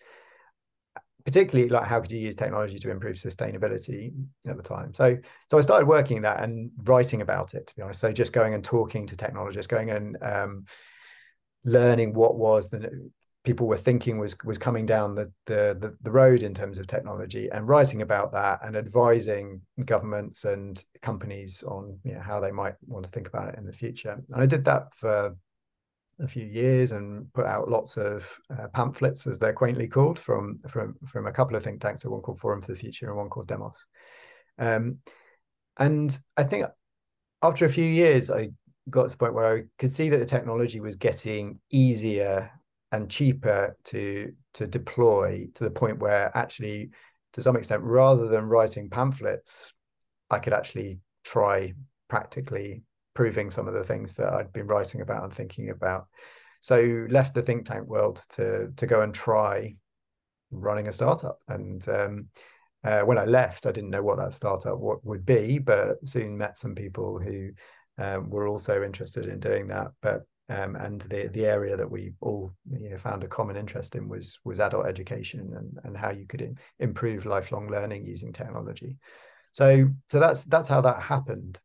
particularly 1.24 1.70
like 1.70 1.86
how 1.86 2.00
could 2.00 2.12
you 2.12 2.18
use 2.18 2.36
technology 2.36 2.78
to 2.78 2.90
improve 2.90 3.16
sustainability 3.16 4.12
at 4.46 4.56
the 4.56 4.62
time. 4.62 4.92
So 4.94 5.16
so 5.48 5.58
I 5.58 5.60
started 5.62 5.86
working 5.86 6.22
that 6.22 6.42
and 6.42 6.70
writing 6.82 7.22
about 7.22 7.54
it. 7.54 7.66
To 7.68 7.76
be 7.76 7.82
honest, 7.82 8.00
so 8.00 8.12
just 8.12 8.32
going 8.32 8.54
and 8.54 8.62
talking 8.62 9.06
to 9.06 9.16
technologists, 9.16 9.66
going 9.66 9.90
and 9.90 10.16
um, 10.22 10.64
learning 11.64 12.12
what 12.12 12.36
was 12.36 12.68
the 12.68 13.10
people 13.42 13.66
were 13.66 13.76
thinking 13.76 14.18
was 14.18 14.36
was 14.44 14.58
coming 14.58 14.86
down 14.86 15.14
the, 15.14 15.30
the, 15.46 15.76
the 15.78 15.96
the 16.02 16.10
road 16.10 16.42
in 16.42 16.54
terms 16.54 16.78
of 16.78 16.86
technology 16.86 17.48
and 17.50 17.68
writing 17.68 18.02
about 18.02 18.32
that 18.32 18.58
and 18.62 18.76
advising 18.76 19.60
governments 19.84 20.44
and 20.44 20.82
companies 21.02 21.62
on 21.62 21.98
you 22.04 22.14
know, 22.14 22.20
how 22.20 22.40
they 22.40 22.50
might 22.50 22.74
want 22.86 23.04
to 23.04 23.10
think 23.10 23.28
about 23.28 23.48
it 23.48 23.58
in 23.58 23.66
the 23.66 23.72
future. 23.72 24.18
And 24.32 24.42
I 24.42 24.46
did 24.46 24.64
that 24.64 24.94
for 24.96 25.36
a 26.20 26.28
few 26.28 26.44
years 26.44 26.92
and 26.92 27.32
put 27.32 27.46
out 27.46 27.68
lots 27.68 27.96
of 27.96 28.28
uh, 28.50 28.68
pamphlets, 28.68 29.26
as 29.26 29.38
they're 29.38 29.52
quaintly 29.52 29.88
called, 29.88 30.18
from 30.18 30.60
from 30.68 30.94
from 31.06 31.26
a 31.26 31.32
couple 31.32 31.56
of 31.56 31.62
think 31.62 31.80
tanks. 31.80 32.02
So 32.02 32.10
one 32.10 32.22
called 32.22 32.40
Forum 32.40 32.60
for 32.60 32.72
the 32.72 32.78
Future 32.78 33.08
and 33.08 33.16
one 33.16 33.28
called 33.28 33.48
Demos. 33.48 33.86
Um, 34.58 34.98
and 35.78 36.16
I 36.36 36.44
think 36.44 36.66
after 37.42 37.64
a 37.64 37.70
few 37.70 37.84
years, 37.84 38.30
I 38.30 38.50
got 38.90 39.04
to 39.04 39.08
the 39.10 39.16
point 39.16 39.34
where 39.34 39.56
I 39.56 39.62
could 39.78 39.92
see 39.92 40.08
that 40.10 40.18
the 40.18 40.26
technology 40.26 40.80
was 40.80 40.96
getting 40.96 41.58
easier 41.70 42.50
and 42.92 43.10
cheaper 43.10 43.76
to 43.84 44.32
to 44.54 44.66
deploy 44.66 45.48
to 45.54 45.64
the 45.64 45.70
point 45.70 45.98
where 45.98 46.36
actually 46.36 46.90
to 47.32 47.42
some 47.42 47.56
extent 47.56 47.82
rather 47.82 48.28
than 48.28 48.44
writing 48.44 48.88
pamphlets 48.88 49.74
I 50.30 50.38
could 50.38 50.52
actually 50.52 51.00
try 51.24 51.74
practically 52.08 52.82
proving 53.14 53.50
some 53.50 53.68
of 53.68 53.74
the 53.74 53.84
things 53.84 54.14
that 54.14 54.32
I'd 54.32 54.52
been 54.52 54.66
writing 54.66 55.00
about 55.00 55.24
and 55.24 55.32
thinking 55.32 55.70
about 55.70 56.06
so 56.60 57.06
left 57.10 57.34
the 57.34 57.42
think 57.42 57.66
tank 57.66 57.86
world 57.86 58.22
to 58.30 58.72
to 58.76 58.86
go 58.86 59.02
and 59.02 59.14
try 59.14 59.74
running 60.50 60.88
a 60.88 60.92
startup 60.92 61.38
and 61.48 61.86
um, 61.88 62.28
uh, 62.84 63.00
when 63.02 63.18
I 63.18 63.24
left 63.24 63.66
I 63.66 63.72
didn't 63.72 63.90
know 63.90 64.02
what 64.02 64.18
that 64.18 64.34
startup 64.34 64.78
what 64.78 65.04
would 65.04 65.24
be 65.24 65.58
but 65.58 66.06
soon 66.06 66.36
met 66.36 66.58
some 66.58 66.74
people 66.74 67.18
who 67.18 67.50
um, 67.98 68.30
were 68.30 68.48
also 68.48 68.82
interested 68.82 69.26
in 69.26 69.40
doing 69.40 69.68
that. 69.68 69.88
But 70.00 70.22
um, 70.48 70.76
and 70.76 71.00
the 71.02 71.28
the 71.28 71.46
area 71.46 71.76
that 71.76 71.90
we 71.90 72.12
all 72.20 72.52
you 72.70 72.90
know 72.90 72.98
found 72.98 73.24
a 73.24 73.28
common 73.28 73.56
interest 73.56 73.94
in 73.94 74.08
was 74.08 74.38
was 74.44 74.60
adult 74.60 74.86
education 74.86 75.52
and 75.56 75.78
and 75.84 75.96
how 75.96 76.10
you 76.10 76.26
could 76.26 76.42
in, 76.42 76.58
improve 76.78 77.26
lifelong 77.26 77.70
learning 77.70 78.06
using 78.06 78.32
technology. 78.32 78.98
So 79.52 79.88
so 80.10 80.20
that's 80.20 80.44
that's 80.44 80.68
how 80.68 80.80
that 80.82 81.00
happened. 81.00 81.58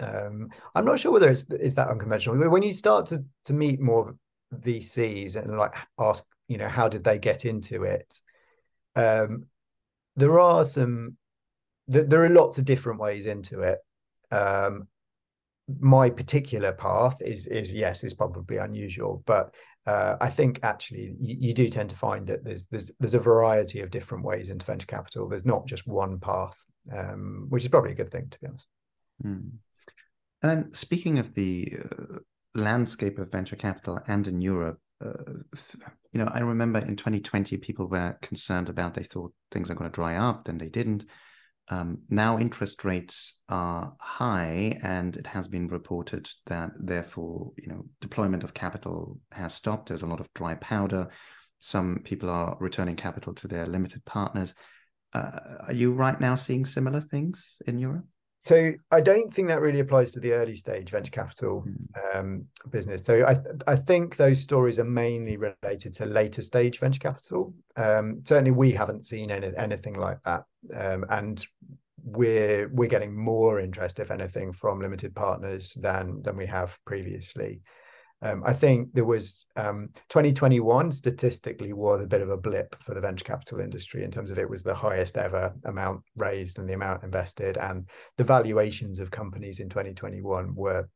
Um, 0.00 0.50
I'm 0.74 0.84
not 0.84 0.98
sure 0.98 1.12
whether 1.12 1.30
it's 1.30 1.50
is 1.50 1.74
that 1.76 1.88
unconventional. 1.88 2.36
When 2.50 2.62
you 2.62 2.72
start 2.72 3.06
to 3.06 3.24
to 3.44 3.52
meet 3.52 3.80
more 3.80 4.16
VCs 4.54 5.36
and 5.36 5.56
like 5.56 5.74
ask, 5.98 6.24
you 6.48 6.58
know, 6.58 6.68
how 6.68 6.88
did 6.88 7.04
they 7.04 7.18
get 7.18 7.44
into 7.44 7.84
it? 7.84 8.20
Um, 8.96 9.46
there 10.16 10.38
are 10.38 10.64
some, 10.64 11.16
there, 11.88 12.04
there, 12.04 12.24
are 12.24 12.28
lots 12.28 12.58
of 12.58 12.64
different 12.64 13.00
ways 13.00 13.26
into 13.26 13.62
it. 13.62 13.78
Um, 14.30 14.86
my 15.80 16.10
particular 16.10 16.72
path 16.72 17.16
is 17.22 17.46
is 17.46 17.72
yes 17.72 18.04
is 18.04 18.12
probably 18.12 18.58
unusual 18.58 19.22
but 19.24 19.54
uh, 19.86 20.14
I 20.20 20.28
think 20.28 20.60
actually 20.62 21.14
you, 21.18 21.36
you, 21.40 21.54
do 21.54 21.68
tend 21.68 21.88
to 21.88 21.96
find 21.96 22.26
that 22.26 22.44
there's 22.44 22.66
there's 22.66 22.90
there's 23.00 23.14
a 23.14 23.18
variety 23.18 23.80
of 23.80 23.90
different 23.90 24.24
ways 24.24 24.50
into 24.50 24.66
venture 24.66 24.86
capital 24.86 25.26
there's 25.26 25.46
not 25.46 25.66
just 25.66 25.86
one 25.86 26.20
path 26.20 26.58
um, 26.94 27.46
which 27.48 27.62
is 27.62 27.70
probably 27.70 27.92
a 27.92 27.94
good 27.94 28.10
thing 28.10 28.28
to 28.28 28.38
be 28.40 28.46
honest 28.46 28.66
Mm. 29.24 29.52
And 30.44 30.50
then 30.50 30.74
speaking 30.74 31.18
of 31.18 31.32
the 31.32 31.72
uh, 31.82 32.18
landscape 32.54 33.18
of 33.18 33.32
venture 33.32 33.56
capital 33.56 33.98
and 34.08 34.28
in 34.28 34.42
Europe, 34.42 34.78
uh, 35.02 35.32
you 36.12 36.18
know, 36.18 36.30
I 36.30 36.40
remember 36.40 36.80
in 36.80 36.96
2020 36.96 37.56
people 37.56 37.88
were 37.88 38.18
concerned 38.20 38.68
about 38.68 38.92
they 38.92 39.04
thought 39.04 39.32
things 39.50 39.70
are 39.70 39.74
going 39.74 39.90
to 39.90 39.94
dry 39.94 40.16
up, 40.16 40.44
then 40.44 40.58
they 40.58 40.68
didn't. 40.68 41.06
Um, 41.68 42.02
now 42.10 42.38
interest 42.38 42.84
rates 42.84 43.40
are 43.48 43.94
high, 43.98 44.78
and 44.82 45.16
it 45.16 45.26
has 45.26 45.48
been 45.48 45.66
reported 45.66 46.28
that 46.44 46.72
therefore, 46.78 47.52
you 47.56 47.68
know, 47.68 47.86
deployment 48.02 48.44
of 48.44 48.52
capital 48.52 49.18
has 49.32 49.54
stopped. 49.54 49.88
There's 49.88 50.02
a 50.02 50.06
lot 50.06 50.20
of 50.20 50.28
dry 50.34 50.56
powder. 50.56 51.08
Some 51.60 52.02
people 52.04 52.28
are 52.28 52.58
returning 52.60 52.96
capital 52.96 53.32
to 53.32 53.48
their 53.48 53.66
limited 53.66 54.04
partners. 54.04 54.54
Uh, 55.14 55.40
are 55.68 55.72
you 55.72 55.94
right 55.94 56.20
now 56.20 56.34
seeing 56.34 56.66
similar 56.66 57.00
things 57.00 57.62
in 57.66 57.78
Europe? 57.78 58.04
So 58.44 58.74
I 58.90 59.00
don't 59.00 59.32
think 59.32 59.48
that 59.48 59.62
really 59.62 59.80
applies 59.80 60.10
to 60.12 60.20
the 60.20 60.34
early 60.34 60.54
stage 60.54 60.90
venture 60.90 61.10
capital 61.10 61.64
mm. 61.66 62.14
um, 62.14 62.44
business. 62.70 63.02
So 63.02 63.24
I 63.24 63.38
I 63.66 63.74
think 63.74 64.16
those 64.16 64.38
stories 64.38 64.78
are 64.78 64.84
mainly 64.84 65.38
related 65.38 65.94
to 65.94 66.04
later 66.04 66.42
stage 66.42 66.78
venture 66.78 67.00
capital. 67.00 67.54
Um, 67.76 68.20
certainly, 68.22 68.50
we 68.50 68.70
haven't 68.70 69.02
seen 69.02 69.30
any, 69.30 69.50
anything 69.56 69.94
like 69.94 70.18
that, 70.26 70.44
um, 70.76 71.06
and 71.08 71.42
we're 72.04 72.68
we're 72.68 72.90
getting 72.90 73.16
more 73.16 73.60
interest, 73.60 73.98
if 73.98 74.10
anything, 74.10 74.52
from 74.52 74.78
limited 74.78 75.14
partners 75.14 75.72
than 75.80 76.20
than 76.20 76.36
we 76.36 76.44
have 76.44 76.78
previously. 76.84 77.62
Um, 78.22 78.42
I 78.46 78.54
think 78.54 78.94
there 78.94 79.04
was 79.04 79.44
um, 79.56 79.90
2021 80.08 80.92
statistically 80.92 81.72
was 81.72 82.02
a 82.02 82.06
bit 82.06 82.22
of 82.22 82.30
a 82.30 82.36
blip 82.36 82.74
for 82.80 82.94
the 82.94 83.00
venture 83.00 83.24
capital 83.24 83.60
industry 83.60 84.02
in 84.02 84.10
terms 84.10 84.30
of 84.30 84.38
it 84.38 84.48
was 84.48 84.62
the 84.62 84.74
highest 84.74 85.18
ever 85.18 85.52
amount 85.64 86.02
raised 86.16 86.58
and 86.58 86.68
the 86.68 86.74
amount 86.74 87.04
invested, 87.04 87.58
and 87.58 87.88
the 88.16 88.24
valuations 88.24 88.98
of 88.98 89.10
companies 89.10 89.60
in 89.60 89.68
2021 89.68 90.54
were 90.54 90.88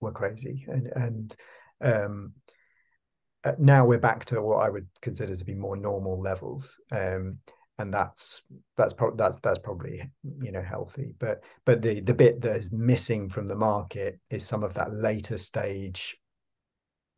were 0.00 0.12
crazy. 0.12 0.66
And 0.68 0.86
and 0.94 1.36
um, 1.80 2.32
uh, 3.44 3.52
now 3.58 3.86
we're 3.86 3.98
back 3.98 4.24
to 4.26 4.42
what 4.42 4.66
I 4.66 4.68
would 4.68 4.88
consider 5.00 5.34
to 5.34 5.44
be 5.44 5.54
more 5.54 5.76
normal 5.76 6.20
levels. 6.20 6.78
Um, 6.90 7.38
and 7.78 7.94
that's 7.94 8.42
that's 8.76 8.92
pro- 8.92 9.14
that's 9.14 9.38
that's 9.40 9.58
probably 9.58 10.10
you 10.40 10.52
know 10.52 10.62
healthy. 10.62 11.14
But 11.18 11.44
but 11.64 11.80
the 11.82 12.00
the 12.00 12.14
bit 12.14 12.40
that 12.42 12.56
is 12.56 12.72
missing 12.72 13.28
from 13.28 13.46
the 13.46 13.56
market 13.56 14.18
is 14.30 14.44
some 14.44 14.62
of 14.62 14.74
that 14.74 14.92
later 14.92 15.38
stage 15.38 16.16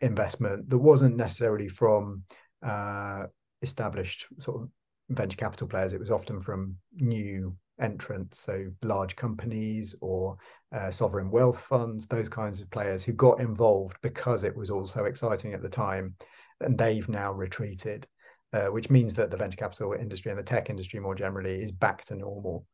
investment 0.00 0.68
that 0.70 0.78
wasn't 0.78 1.16
necessarily 1.16 1.68
from 1.68 2.24
uh, 2.62 3.24
established 3.62 4.26
sort 4.38 4.62
of 4.62 4.68
venture 5.08 5.36
capital 5.36 5.66
players. 5.66 5.92
It 5.92 6.00
was 6.00 6.10
often 6.10 6.40
from 6.40 6.76
new 6.94 7.56
entrants 7.80 8.38
so 8.38 8.66
large 8.82 9.16
companies 9.16 9.94
or 10.00 10.36
uh, 10.76 10.90
sovereign 10.90 11.30
wealth 11.30 11.58
funds 11.58 12.06
those 12.06 12.28
kinds 12.28 12.60
of 12.60 12.70
players 12.70 13.02
who 13.02 13.12
got 13.14 13.40
involved 13.40 13.96
because 14.02 14.44
it 14.44 14.54
was 14.54 14.68
all 14.68 14.86
so 14.86 15.06
exciting 15.06 15.54
at 15.54 15.62
the 15.62 15.68
time 15.68 16.14
and 16.60 16.76
they've 16.76 17.08
now 17.08 17.32
retreated 17.32 18.06
uh, 18.52 18.66
which 18.66 18.90
means 18.90 19.14
that 19.14 19.30
the 19.30 19.36
venture 19.36 19.56
capital 19.56 19.92
industry 19.92 20.30
and 20.30 20.38
the 20.38 20.44
tech 20.44 20.70
industry 20.70 21.00
more 21.00 21.14
generally 21.14 21.62
is 21.62 21.70
back 21.70 22.04
to 22.06 22.16
normal 22.16 22.66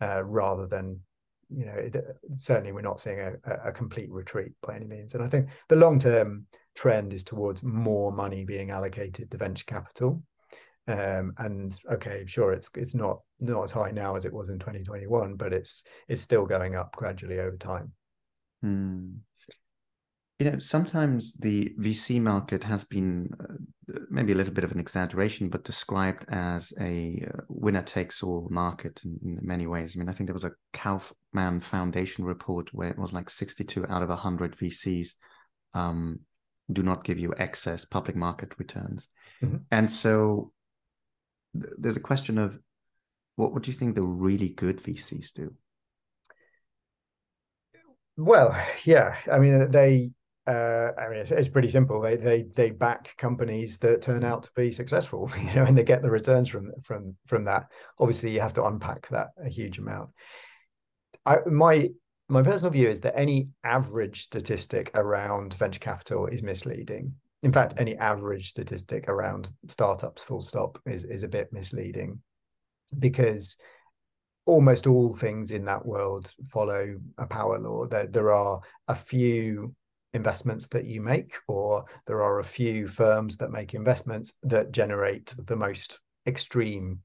uh, 0.00 0.22
rather 0.24 0.66
than 0.66 1.00
you 1.50 1.66
know 1.66 1.72
it, 1.72 1.96
certainly 2.38 2.72
we're 2.72 2.80
not 2.80 3.00
seeing 3.00 3.20
a, 3.20 3.34
a, 3.64 3.72
complete 3.72 4.10
retreat 4.10 4.52
by 4.66 4.74
any 4.74 4.86
means. 4.86 5.14
And 5.14 5.22
i 5.22 5.28
think 5.28 5.48
the 5.68 5.76
long 5.76 5.98
term 5.98 6.46
trend 6.74 7.12
is 7.12 7.22
towards 7.22 7.62
more 7.62 8.12
money 8.12 8.44
being 8.44 8.70
allocated 8.70 9.30
to 9.30 9.36
venture 9.36 9.64
capital. 9.66 10.22
Um, 10.86 11.32
and 11.38 11.78
okay 11.90 12.24
sure 12.26 12.52
it's 12.52 12.68
it's 12.74 12.94
not 12.94 13.20
not 13.40 13.62
as 13.62 13.70
high 13.70 13.90
now 13.90 14.16
as 14.16 14.26
it 14.26 14.32
was 14.34 14.50
in 14.50 14.58
2021 14.58 15.34
but 15.34 15.54
it's 15.54 15.82
it's 16.08 16.20
still 16.20 16.44
going 16.44 16.74
up 16.76 16.94
gradually 16.94 17.40
over 17.40 17.56
time. 17.56 17.92
Hmm. 18.62 19.12
You 20.40 20.50
know, 20.50 20.58
sometimes 20.58 21.34
the 21.34 21.72
VC 21.78 22.20
market 22.20 22.64
has 22.64 22.82
been 22.82 23.30
uh, 23.38 23.54
maybe 24.10 24.32
a 24.32 24.36
little 24.36 24.54
bit 24.54 24.64
of 24.64 24.72
an 24.72 24.80
exaggeration, 24.80 25.48
but 25.48 25.64
described 25.64 26.24
as 26.28 26.72
a 26.80 27.26
uh, 27.26 27.40
winner 27.48 27.82
takes 27.82 28.22
all 28.22 28.48
market 28.50 29.02
in, 29.04 29.18
in, 29.22 29.38
many 29.42 29.66
ways. 29.66 29.94
I 29.94 29.98
mean, 29.98 30.08
I 30.08 30.12
think 30.12 30.28
there 30.28 30.34
was 30.34 30.44
a 30.44 30.52
Kauffman 30.72 31.60
Foundation 31.60 32.24
report 32.24 32.72
where 32.72 32.90
it 32.90 32.98
was 32.98 33.12
like 33.12 33.30
62 33.30 33.86
out 33.88 34.02
of 34.02 34.08
100 34.08 34.56
VCs 34.56 35.08
um, 35.74 36.20
do 36.72 36.82
not 36.82 37.04
give 37.04 37.18
you 37.18 37.34
excess 37.36 37.84
public 37.84 38.16
market 38.16 38.58
returns. 38.58 39.08
Mm-hmm. 39.42 39.58
And 39.70 39.90
so 39.90 40.52
th- 41.60 41.74
there's 41.78 41.96
a 41.96 42.00
question 42.00 42.38
of 42.38 42.58
what, 43.36 43.52
what 43.52 43.62
do 43.62 43.70
you 43.70 43.76
think 43.76 43.94
the 43.94 44.02
really 44.02 44.50
good 44.50 44.78
VCs 44.78 45.32
do? 45.34 45.52
Well, 48.16 48.56
yeah, 48.84 49.16
I 49.30 49.38
mean, 49.40 49.70
they 49.70 50.12
uh, 50.46 50.90
I 50.98 51.08
mean, 51.08 51.20
it's, 51.20 51.30
it's, 51.30 51.48
pretty 51.48 51.70
simple. 51.70 52.00
They 52.02 52.16
they 52.16 52.42
they 52.42 52.70
back 52.70 53.14
companies 53.16 53.78
that 53.78 54.02
turn 54.02 54.24
out 54.24 54.42
to 54.42 54.50
be 54.54 54.70
successful, 54.70 55.30
you 55.40 55.54
know, 55.54 55.64
and 55.64 55.76
they 55.76 55.84
get 55.84 56.02
the 56.02 56.10
returns 56.10 56.48
from 56.48 56.70
from 56.82 57.16
from 57.26 57.44
that. 57.44 57.68
Obviously, 57.98 58.30
you 58.32 58.40
have 58.40 58.52
to 58.54 58.64
unpack 58.64 59.08
that 59.08 59.28
a 59.42 59.48
huge 59.48 59.78
amount. 59.78 60.10
I 61.24 61.38
my 61.46 61.90
my 62.28 62.42
personal 62.42 62.72
view 62.72 62.88
is 62.88 63.00
that 63.00 63.18
any 63.18 63.48
average 63.64 64.22
statistic 64.22 64.90
around 64.94 65.54
venture 65.54 65.80
capital 65.80 66.26
is 66.26 66.42
misleading. 66.42 67.14
In 67.42 67.52
fact, 67.52 67.74
any 67.78 67.96
average 67.96 68.48
statistic 68.48 69.08
around 69.08 69.48
startups, 69.68 70.22
full 70.22 70.42
stop, 70.42 70.78
is 70.84 71.04
is 71.04 71.22
a 71.22 71.28
bit 71.28 71.54
misleading, 71.54 72.20
because 72.98 73.56
almost 74.44 74.86
all 74.86 75.16
things 75.16 75.52
in 75.52 75.64
that 75.64 75.86
world 75.86 76.30
follow 76.52 76.98
a 77.16 77.26
power 77.26 77.58
law. 77.58 77.86
There 77.86 78.06
there 78.06 78.32
are 78.32 78.60
a 78.88 78.94
few 78.94 79.74
investments 80.14 80.68
that 80.68 80.86
you 80.86 81.00
make, 81.00 81.34
or 81.48 81.84
there 82.06 82.22
are 82.22 82.38
a 82.38 82.44
few 82.44 82.88
firms 82.88 83.36
that 83.36 83.50
make 83.50 83.74
investments 83.74 84.32
that 84.44 84.72
generate 84.72 85.34
the 85.46 85.56
most 85.56 86.00
extreme 86.26 87.00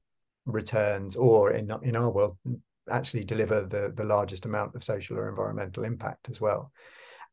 returns, 0.46 1.16
or 1.16 1.52
in 1.52 1.70
in 1.82 1.96
our 1.96 2.10
world, 2.10 2.38
actually 2.90 3.24
deliver 3.24 3.62
the 3.62 3.92
the 3.94 4.04
largest 4.04 4.46
amount 4.46 4.74
of 4.74 4.84
social 4.84 5.18
or 5.18 5.28
environmental 5.28 5.84
impact 5.84 6.30
as 6.30 6.40
well. 6.40 6.72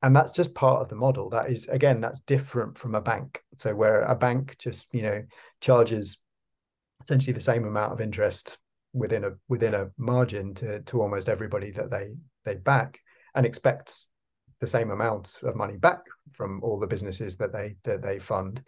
And 0.03 0.15
that's 0.15 0.31
just 0.31 0.53
part 0.53 0.81
of 0.81 0.89
the 0.89 0.95
model. 0.95 1.29
That 1.29 1.49
is 1.49 1.67
again, 1.67 2.01
that's 2.01 2.19
different 2.21 2.77
from 2.77 2.95
a 2.95 3.01
bank. 3.01 3.41
So 3.55 3.75
where 3.75 4.01
a 4.01 4.15
bank 4.15 4.55
just 4.59 4.87
you 4.91 5.03
know 5.03 5.23
charges 5.61 6.17
essentially 7.03 7.33
the 7.33 7.41
same 7.41 7.65
amount 7.65 7.93
of 7.93 8.01
interest 8.01 8.57
within 8.93 9.23
a 9.23 9.31
within 9.47 9.73
a 9.73 9.89
margin 9.97 10.53
to 10.55 10.81
to 10.81 11.01
almost 11.01 11.29
everybody 11.29 11.71
that 11.71 11.91
they 11.91 12.15
they 12.45 12.55
back 12.55 12.99
and 13.35 13.45
expects 13.45 14.07
the 14.59 14.67
same 14.67 14.91
amount 14.91 15.35
of 15.43 15.55
money 15.55 15.77
back 15.77 15.99
from 16.31 16.61
all 16.63 16.79
the 16.79 16.87
businesses 16.87 17.37
that 17.37 17.53
they 17.53 17.75
that 17.83 18.01
they 18.01 18.19
fund. 18.19 18.63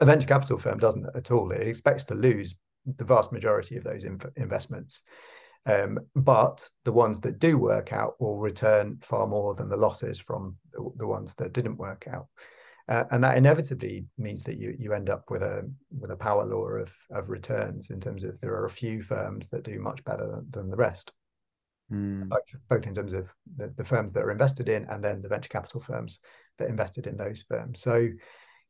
a 0.00 0.04
venture 0.04 0.26
capital 0.26 0.58
firm 0.58 0.78
doesn't 0.78 1.06
at 1.14 1.30
all. 1.30 1.50
It 1.50 1.66
expects 1.66 2.04
to 2.04 2.14
lose 2.14 2.56
the 2.96 3.04
vast 3.04 3.32
majority 3.32 3.76
of 3.76 3.84
those 3.84 4.04
inv- 4.04 4.30
investments. 4.36 5.02
Um, 5.66 5.98
but 6.14 6.68
the 6.84 6.92
ones 6.92 7.18
that 7.20 7.40
do 7.40 7.58
work 7.58 7.92
out 7.92 8.20
will 8.20 8.38
return 8.38 8.98
far 9.02 9.26
more 9.26 9.54
than 9.54 9.68
the 9.68 9.76
losses 9.76 10.18
from 10.18 10.56
the, 10.72 11.06
ones 11.06 11.34
that 11.34 11.52
didn't 11.52 11.76
work 11.76 12.06
out. 12.12 12.26
Uh, 12.88 13.02
and 13.10 13.24
that 13.24 13.36
inevitably 13.36 14.06
means 14.16 14.44
that 14.44 14.58
you 14.58 14.76
you 14.78 14.92
end 14.92 15.10
up 15.10 15.28
with 15.28 15.42
a 15.42 15.68
with 15.98 16.12
a 16.12 16.16
power 16.16 16.44
law 16.44 16.66
of 16.66 16.94
of 17.10 17.28
returns 17.28 17.90
in 17.90 17.98
terms 17.98 18.22
of 18.22 18.40
there 18.40 18.54
are 18.54 18.66
a 18.66 18.70
few 18.70 19.02
firms 19.02 19.48
that 19.48 19.64
do 19.64 19.80
much 19.80 20.04
better 20.04 20.40
than 20.50 20.70
the 20.70 20.76
rest 20.76 21.12
mm. 21.92 22.28
both, 22.28 22.54
both 22.68 22.86
in 22.86 22.94
terms 22.94 23.12
of 23.12 23.32
the, 23.56 23.72
the, 23.76 23.84
firms 23.84 24.12
that 24.12 24.22
are 24.22 24.30
invested 24.30 24.68
in 24.68 24.84
and 24.90 25.02
then 25.02 25.20
the 25.20 25.28
venture 25.28 25.48
capital 25.48 25.80
firms 25.80 26.20
that 26.58 26.68
invested 26.68 27.06
in 27.06 27.16
those 27.16 27.42
firms. 27.42 27.80
So, 27.80 28.08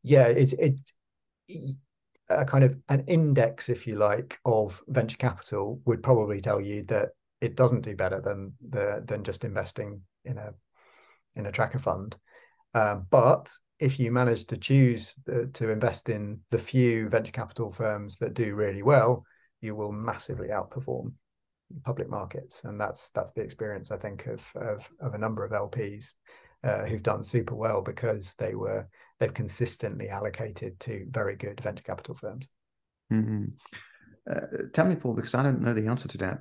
yeah, 0.02 0.26
it's 0.26 0.52
it's 0.54 0.92
a 2.28 2.44
kind 2.44 2.64
of 2.64 2.76
an 2.88 3.04
index, 3.06 3.68
if 3.68 3.86
you 3.86 3.96
like, 3.96 4.38
of 4.44 4.82
venture 4.88 5.16
capital 5.16 5.80
would 5.84 6.02
probably 6.02 6.40
tell 6.40 6.60
you 6.60 6.82
that 6.84 7.10
it 7.40 7.56
doesn't 7.56 7.82
do 7.82 7.94
better 7.94 8.20
than 8.20 8.52
the 8.68 9.02
than 9.06 9.24
just 9.24 9.44
investing 9.44 10.02
in 10.24 10.38
a 10.38 10.52
in 11.34 11.46
a 11.46 11.52
tracker 11.52 11.78
fund. 11.78 12.16
Uh, 12.74 12.96
but 13.10 13.50
if 13.78 13.98
you 14.00 14.10
manage 14.10 14.46
to 14.46 14.56
choose 14.56 15.18
the, 15.26 15.50
to 15.52 15.70
invest 15.70 16.08
in 16.08 16.40
the 16.50 16.58
few 16.58 17.08
venture 17.08 17.32
capital 17.32 17.70
firms 17.70 18.16
that 18.16 18.34
do 18.34 18.54
really 18.54 18.82
well, 18.82 19.24
you 19.60 19.74
will 19.74 19.92
massively 19.92 20.48
outperform 20.48 21.12
public 21.84 22.08
markets, 22.08 22.62
and 22.64 22.80
that's 22.80 23.10
that's 23.10 23.32
the 23.32 23.42
experience 23.42 23.90
I 23.90 23.96
think 23.96 24.26
of 24.26 24.44
of, 24.56 24.88
of 25.00 25.14
a 25.14 25.18
number 25.18 25.44
of 25.44 25.52
LPs 25.52 26.12
uh, 26.64 26.84
who've 26.84 27.02
done 27.02 27.22
super 27.22 27.54
well 27.54 27.82
because 27.82 28.34
they 28.38 28.54
were 28.54 28.86
they've 29.18 29.34
consistently 29.34 30.08
allocated 30.08 30.78
to 30.80 31.06
very 31.10 31.36
good 31.36 31.60
venture 31.60 31.82
capital 31.82 32.14
firms. 32.14 32.48
Mm-hmm. 33.12 33.44
Uh, 34.28 34.40
tell 34.72 34.86
me, 34.86 34.96
Paul, 34.96 35.14
because 35.14 35.34
I 35.34 35.42
don't 35.42 35.62
know 35.62 35.74
the 35.74 35.86
answer 35.86 36.08
to 36.08 36.18
that. 36.18 36.40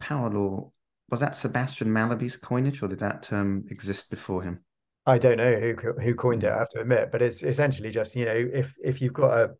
Power 0.00 0.30
law 0.30 0.72
was 1.10 1.20
that 1.20 1.36
Sebastian 1.36 1.92
Mallaby's 1.92 2.36
coinage, 2.36 2.82
or 2.82 2.88
did 2.88 2.98
that 3.00 3.22
term 3.22 3.66
exist 3.70 4.10
before 4.10 4.42
him? 4.42 4.60
I 5.06 5.18
don't 5.18 5.36
know 5.36 5.54
who 5.54 5.74
who 6.00 6.14
coined 6.14 6.44
it. 6.44 6.52
I 6.52 6.58
have 6.58 6.70
to 6.70 6.80
admit, 6.80 7.10
but 7.12 7.22
it's 7.22 7.42
essentially 7.42 7.90
just 7.90 8.16
you 8.16 8.24
know 8.24 8.48
if 8.52 8.74
if 8.82 9.00
you've 9.00 9.12
got 9.12 9.38
a 9.38 9.50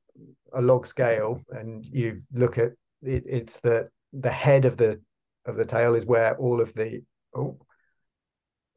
a 0.54 0.62
log 0.62 0.86
scale 0.86 1.40
and 1.50 1.84
you 1.84 2.22
look 2.32 2.58
at 2.58 2.72
it, 3.02 3.24
it's 3.26 3.60
the 3.60 3.88
the 4.12 4.30
head 4.30 4.64
of 4.64 4.76
the 4.76 5.00
of 5.46 5.56
the 5.56 5.64
tail 5.64 5.94
is 5.94 6.06
where 6.06 6.36
all 6.36 6.60
of 6.60 6.74
the 6.74 7.02
oh, 7.34 7.58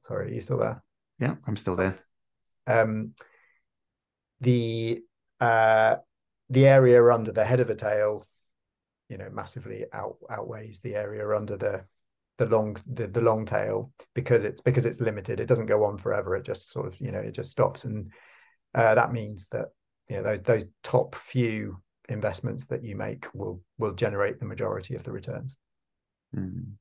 sorry, 0.06 0.32
are 0.32 0.34
you 0.34 0.42
still 0.42 0.60
there? 0.60 0.84
Yeah, 1.20 1.36
I'm 1.48 1.56
still 1.56 1.76
there. 1.76 1.98
Um, 2.68 3.14
the 4.42 5.02
uh, 5.40 5.98
the 6.50 6.68
area 6.68 7.04
under 7.10 7.32
the 7.32 7.46
head 7.46 7.60
of 7.60 7.70
a 7.70 7.76
tail, 7.76 8.26
you 9.10 9.18
know, 9.18 9.30
massively 9.32 9.86
out, 9.94 10.18
outweighs 10.30 10.80
the 10.80 10.96
area 10.96 11.36
under 11.36 11.58
the 11.58 11.86
the 12.38 12.46
long 12.46 12.78
the, 12.92 13.08
the 13.08 13.22
long 13.22 13.46
tail 13.46 13.92
because 14.16 14.44
it's 14.44 14.62
because 14.62 14.86
it's 14.86 15.02
limited. 15.02 15.40
It 15.40 15.48
doesn't 15.48 15.66
go 15.66 15.84
on 15.84 15.98
forever. 15.98 16.36
It 16.36 16.46
just 16.46 16.72
sort 16.72 16.88
of 16.88 17.00
you 17.00 17.12
know 17.12 17.20
it 17.20 17.34
just 17.34 17.52
stops, 17.52 17.86
and 17.86 18.12
uh, 18.74 18.96
that 18.96 19.12
means 19.12 19.48
that 19.52 19.68
you 20.08 20.18
know 20.18 20.24
those, 20.24 20.42
those 20.42 20.66
top 20.84 21.16
few 21.16 21.78
investments 22.08 22.66
that 22.66 22.84
you 22.84 22.96
make 22.96 23.28
will 23.34 23.62
will 23.78 23.94
generate 23.94 24.40
the 24.40 24.46
majority 24.46 24.96
of 24.96 25.04
the 25.04 25.12
returns. 25.12 25.58
Mm. 26.36 26.74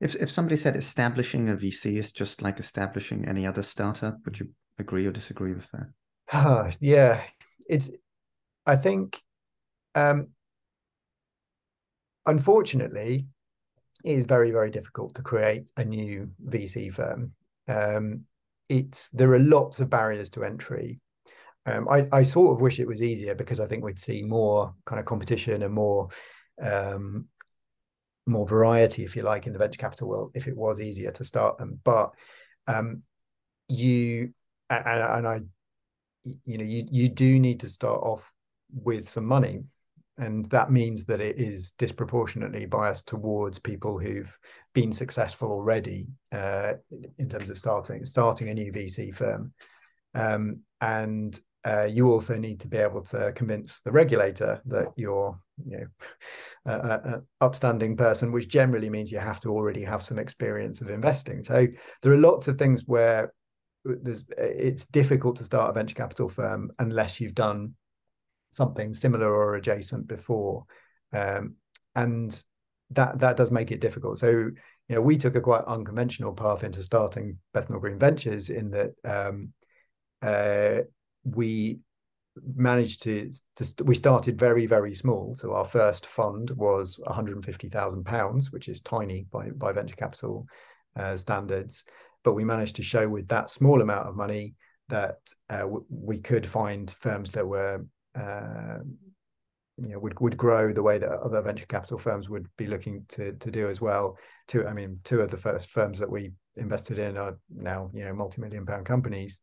If 0.00 0.16
if 0.16 0.30
somebody 0.30 0.56
said 0.56 0.76
establishing 0.76 1.48
a 1.48 1.54
VC 1.54 1.96
is 1.96 2.12
just 2.12 2.42
like 2.42 2.58
establishing 2.58 3.28
any 3.28 3.46
other 3.46 3.62
startup, 3.62 4.18
would 4.24 4.40
you 4.40 4.48
agree 4.78 5.06
or 5.06 5.12
disagree 5.12 5.54
with 5.54 5.70
that? 5.70 6.72
Yeah, 6.80 7.22
it's. 7.68 7.90
I 8.64 8.76
think, 8.76 9.20
um, 9.94 10.28
unfortunately, 12.26 13.28
it 14.04 14.12
is 14.12 14.24
very 14.24 14.50
very 14.50 14.70
difficult 14.70 15.14
to 15.16 15.22
create 15.22 15.64
a 15.76 15.84
new 15.84 16.30
VC 16.48 16.92
firm. 16.92 17.32
Um, 17.68 18.24
it's 18.68 19.08
there 19.10 19.32
are 19.32 19.38
lots 19.38 19.78
of 19.80 19.90
barriers 19.90 20.30
to 20.30 20.44
entry. 20.44 21.00
Um, 21.64 21.88
I, 21.88 22.08
I 22.10 22.22
sort 22.22 22.56
of 22.56 22.60
wish 22.60 22.80
it 22.80 22.88
was 22.88 23.02
easier 23.02 23.36
because 23.36 23.60
I 23.60 23.66
think 23.66 23.84
we'd 23.84 24.00
see 24.00 24.22
more 24.22 24.74
kind 24.84 24.98
of 24.98 25.06
competition 25.06 25.62
and 25.62 25.72
more 25.72 26.08
um, 26.60 27.28
more 28.26 28.46
variety, 28.46 29.04
if 29.04 29.16
you 29.16 29.22
like, 29.22 29.46
in 29.46 29.52
the 29.52 29.58
venture 29.58 29.78
capital 29.78 30.08
world 30.08 30.32
if 30.34 30.46
it 30.46 30.56
was 30.56 30.80
easier 30.80 31.10
to 31.12 31.24
start 31.24 31.58
them. 31.58 31.80
But 31.84 32.10
um, 32.66 33.02
you 33.68 34.32
and, 34.70 34.86
and 34.86 35.28
I, 35.28 35.40
you 36.44 36.58
know, 36.58 36.64
you 36.64 36.84
you 36.90 37.08
do 37.08 37.38
need 37.38 37.60
to 37.60 37.68
start 37.68 38.00
off 38.02 38.32
with 38.72 39.08
some 39.08 39.26
money, 39.26 39.64
and 40.18 40.44
that 40.46 40.70
means 40.70 41.04
that 41.06 41.20
it 41.20 41.38
is 41.38 41.72
disproportionately 41.72 42.66
biased 42.66 43.08
towards 43.08 43.58
people 43.58 43.98
who've 43.98 44.36
been 44.74 44.92
successful 44.92 45.50
already 45.50 46.06
uh, 46.32 46.74
in 47.18 47.28
terms 47.28 47.50
of 47.50 47.58
starting 47.58 48.04
starting 48.04 48.48
a 48.48 48.54
new 48.54 48.72
VC 48.72 49.14
firm. 49.14 49.52
Um, 50.14 50.60
and 50.80 51.38
uh, 51.64 51.84
you 51.84 52.10
also 52.10 52.36
need 52.36 52.60
to 52.60 52.68
be 52.68 52.76
able 52.76 53.02
to 53.02 53.32
convince 53.32 53.80
the 53.80 53.92
regulator 53.92 54.60
that 54.66 54.88
you're 54.96 55.38
you 55.64 55.78
know 55.78 55.86
an 56.64 57.26
upstanding 57.40 57.96
person 57.96 58.32
which 58.32 58.48
generally 58.48 58.90
means 58.90 59.12
you 59.12 59.18
have 59.18 59.40
to 59.40 59.50
already 59.50 59.84
have 59.84 60.02
some 60.02 60.18
experience 60.18 60.80
of 60.80 60.90
investing. 60.90 61.44
So 61.44 61.66
there 62.02 62.12
are 62.12 62.16
lots 62.16 62.48
of 62.48 62.58
things 62.58 62.84
where 62.86 63.32
there's 63.84 64.24
it's 64.38 64.86
difficult 64.86 65.36
to 65.36 65.44
start 65.44 65.70
a 65.70 65.72
venture 65.72 65.94
capital 65.94 66.28
firm 66.28 66.70
unless 66.78 67.20
you've 67.20 67.34
done 67.34 67.74
something 68.50 68.92
similar 68.92 69.32
or 69.32 69.54
adjacent 69.54 70.06
before. 70.06 70.64
Um, 71.12 71.56
and 71.94 72.42
that 72.90 73.18
that 73.20 73.36
does 73.36 73.50
make 73.50 73.70
it 73.70 73.80
difficult. 73.80 74.18
So 74.18 74.30
you 74.30 74.94
know 74.94 75.00
we 75.00 75.16
took 75.16 75.36
a 75.36 75.40
quite 75.40 75.64
unconventional 75.64 76.32
path 76.32 76.64
into 76.64 76.82
starting 76.82 77.38
bethnal 77.54 77.80
green 77.80 77.98
ventures 77.98 78.50
in 78.50 78.70
that 78.70 78.92
um, 79.04 79.52
uh, 80.22 80.82
we 81.24 81.78
managed 82.54 83.02
to, 83.02 83.30
to 83.56 83.84
we 83.84 83.94
started 83.94 84.38
very 84.38 84.66
very 84.66 84.94
small. 84.94 85.34
So 85.34 85.54
our 85.54 85.64
first 85.64 86.06
fund 86.06 86.50
was 86.50 86.98
150,000 87.04 88.04
pounds 88.04 88.50
which 88.52 88.68
is 88.68 88.80
tiny 88.80 89.26
by 89.30 89.50
by 89.50 89.72
venture 89.72 89.96
capital 89.96 90.46
uh, 90.96 91.16
standards. 91.16 91.84
But 92.24 92.34
we 92.34 92.44
managed 92.44 92.76
to 92.76 92.82
show 92.82 93.08
with 93.08 93.28
that 93.28 93.50
small 93.50 93.82
amount 93.82 94.08
of 94.08 94.16
money 94.16 94.54
that 94.88 95.18
uh, 95.50 95.58
w- 95.58 95.84
we 95.90 96.18
could 96.18 96.46
find 96.46 96.94
firms 97.00 97.30
that 97.32 97.46
were 97.46 97.84
uh, 98.18 98.78
you 99.78 99.88
know 99.88 99.98
would 99.98 100.18
would 100.20 100.36
grow 100.36 100.72
the 100.72 100.82
way 100.82 100.98
that 100.98 101.10
other 101.10 101.42
venture 101.42 101.66
capital 101.66 101.98
firms 101.98 102.28
would 102.28 102.46
be 102.56 102.66
looking 102.66 103.04
to 103.08 103.32
to 103.34 103.50
do 103.50 103.68
as 103.68 103.80
well. 103.80 104.16
Two 104.46 104.66
i 104.66 104.72
mean 104.72 104.98
two 105.04 105.20
of 105.20 105.30
the 105.30 105.36
first 105.36 105.70
firms 105.70 105.98
that 105.98 106.10
we 106.10 106.32
invested 106.56 106.98
in 106.98 107.16
are 107.16 107.38
now 107.50 107.90
you 107.92 108.04
know 108.04 108.14
multi-million 108.14 108.64
pound 108.64 108.86
companies. 108.86 109.40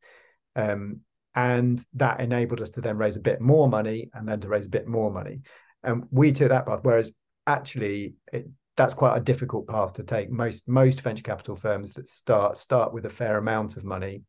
Um, 0.56 1.02
and 1.36 1.84
that 1.94 2.20
enabled 2.20 2.62
us 2.62 2.72
to 2.72 2.82
then 2.82 2.98
raise 2.98 3.18
a 3.18 3.22
bit 3.22 3.42
more 3.42 3.68
money 3.68 4.10
and 4.14 4.28
then 4.28 4.40
to 4.40 4.48
raise 4.48 4.66
a 4.66 4.70
bit 4.70 4.88
more 4.88 5.12
money. 5.12 5.42
And 5.84 6.06
we 6.12 6.32
took 6.32 6.50
that 6.50 6.66
path 6.66 6.80
whereas 6.84 7.12
actually 7.48 8.16
it, 8.34 8.48
that's 8.76 8.94
quite 8.94 9.18
a 9.18 9.22
difficult 9.22 9.68
path 9.68 9.94
to 9.94 10.04
take. 10.04 10.30
Most 10.30 10.68
most 10.68 11.02
venture 11.02 11.24
capital 11.24 11.56
firms 11.56 11.92
that 11.94 12.10
start 12.10 12.58
start 12.58 12.94
with 12.94 13.06
a 13.06 13.10
fair 13.10 13.38
amount 13.38 13.78
of 13.78 13.84
money 13.84 14.24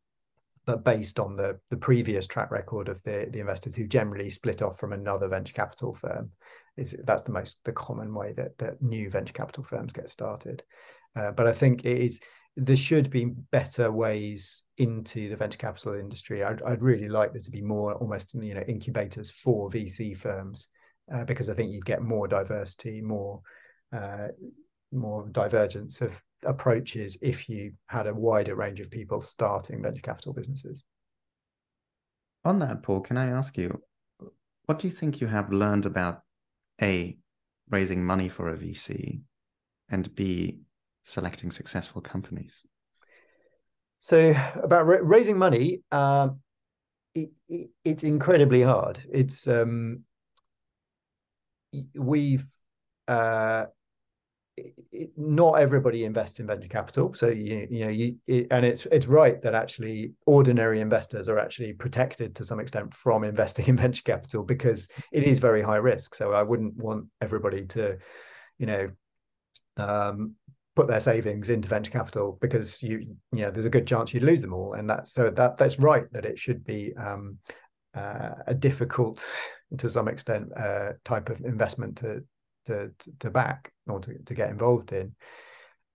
but 0.65 0.83
based 0.83 1.19
on 1.19 1.35
the 1.35 1.59
the 1.69 1.77
previous 1.77 2.27
track 2.27 2.51
record 2.51 2.87
of 2.87 3.01
the 3.03 3.27
the 3.31 3.39
investors 3.39 3.75
who 3.75 3.87
generally 3.87 4.29
split 4.29 4.61
off 4.61 4.79
from 4.79 4.93
another 4.93 5.27
venture 5.27 5.53
capital 5.53 5.93
firm 5.93 6.31
is 6.77 6.95
that's 7.03 7.23
the 7.23 7.31
most 7.31 7.59
the 7.65 7.71
common 7.71 8.13
way 8.13 8.33
that 8.33 8.57
that 8.57 8.81
new 8.81 9.09
venture 9.09 9.33
capital 9.33 9.63
firms 9.63 9.93
get 9.93 10.09
started. 10.09 10.63
Uh, 11.13 11.31
but 11.31 11.45
i 11.45 11.51
think 11.51 11.83
it 11.83 11.97
is 11.97 12.21
there 12.57 12.75
should 12.75 13.09
be 13.09 13.25
better 13.51 13.91
ways 13.91 14.63
into 14.77 15.29
the 15.29 15.35
venture 15.35 15.57
capital 15.57 15.93
industry. 15.93 16.43
I'd, 16.43 16.61
I'd 16.63 16.81
really 16.81 17.07
like 17.07 17.31
there 17.31 17.41
to 17.41 17.51
be 17.51 17.61
more 17.61 17.93
almost 17.95 18.33
you 18.33 18.53
know 18.53 18.63
incubators 18.67 19.31
for 19.31 19.69
VC 19.69 20.17
firms 20.17 20.67
uh, 21.13 21.23
because 21.23 21.49
I 21.49 21.53
think 21.53 21.71
you'd 21.71 21.85
get 21.85 22.01
more 22.01 22.27
diversity, 22.27 23.01
more 23.01 23.41
uh, 23.95 24.27
more 24.91 25.27
divergence 25.29 26.01
of 26.01 26.21
approaches 26.45 27.17
if 27.21 27.47
you 27.47 27.73
had 27.87 28.07
a 28.07 28.13
wider 28.13 28.55
range 28.55 28.79
of 28.79 28.91
people 28.91 29.21
starting 29.21 29.81
venture 29.81 30.01
capital 30.01 30.33
businesses. 30.33 30.83
On 32.43 32.59
that, 32.59 32.81
Paul, 32.83 33.01
can 33.01 33.17
I 33.17 33.27
ask 33.27 33.57
you, 33.57 33.81
what 34.65 34.79
do 34.79 34.87
you 34.87 34.93
think 34.93 35.21
you 35.21 35.27
have 35.27 35.51
learned 35.51 35.85
about 35.85 36.21
a 36.81 37.17
raising 37.69 38.03
money 38.03 38.27
for 38.27 38.49
a 38.49 38.57
VC, 38.57 39.21
and 39.89 40.13
b 40.15 40.59
selecting 41.03 41.51
successful 41.51 42.01
companies? 42.01 42.61
So 43.99 44.35
about 44.55 44.87
ra- 44.87 44.99
raising 45.01 45.37
money, 45.37 45.83
um, 45.91 46.39
it, 47.13 47.29
it, 47.47 47.69
it's 47.83 48.03
incredibly 48.03 48.61
hard. 48.61 48.99
It's 49.11 49.47
um, 49.47 50.03
we've 51.93 52.45
uh, 53.07 53.65
it, 54.57 55.11
not 55.17 55.53
everybody 55.53 56.03
invests 56.03 56.39
in 56.39 56.47
venture 56.47 56.67
capital, 56.67 57.13
so 57.13 57.27
you 57.27 57.67
you 57.69 57.85
know 57.85 57.91
you 57.91 58.47
and 58.51 58.65
it's 58.65 58.85
it's 58.87 59.07
right 59.07 59.41
that 59.41 59.55
actually 59.55 60.13
ordinary 60.25 60.81
investors 60.81 61.29
are 61.29 61.39
actually 61.39 61.73
protected 61.73 62.35
to 62.35 62.43
some 62.43 62.59
extent 62.59 62.93
from 62.93 63.23
investing 63.23 63.65
in 63.67 63.77
venture 63.77 64.03
capital 64.03 64.43
because 64.43 64.87
it 65.11 65.23
is 65.23 65.39
very 65.39 65.61
high 65.61 65.77
risk. 65.77 66.15
So 66.15 66.33
I 66.33 66.43
wouldn't 66.43 66.75
want 66.75 67.05
everybody 67.21 67.65
to, 67.67 67.97
you 68.57 68.65
know, 68.65 68.91
um, 69.77 70.35
put 70.75 70.87
their 70.87 70.99
savings 70.99 71.49
into 71.49 71.67
venture 71.67 71.91
capital 71.91 72.37
because 72.41 72.81
you 72.81 72.99
you 73.33 73.41
know 73.41 73.51
there's 73.51 73.65
a 73.65 73.69
good 73.69 73.87
chance 73.87 74.13
you'd 74.13 74.23
lose 74.23 74.41
them 74.41 74.53
all. 74.53 74.73
And 74.73 74.89
that's 74.89 75.13
so 75.13 75.29
that 75.29 75.57
that's 75.57 75.79
right 75.79 76.11
that 76.13 76.25
it 76.25 76.39
should 76.39 76.63
be 76.63 76.93
um, 76.95 77.37
uh, 77.95 78.31
a 78.47 78.53
difficult 78.53 79.29
to 79.77 79.89
some 79.89 80.07
extent 80.07 80.49
uh, 80.57 80.93
type 81.03 81.29
of 81.29 81.41
investment 81.41 81.97
to 81.97 82.23
to 82.65 82.91
to 83.19 83.29
back 83.29 83.71
or 83.87 83.99
to, 83.99 84.17
to 84.25 84.33
get 84.33 84.49
involved 84.49 84.93
in. 84.93 85.13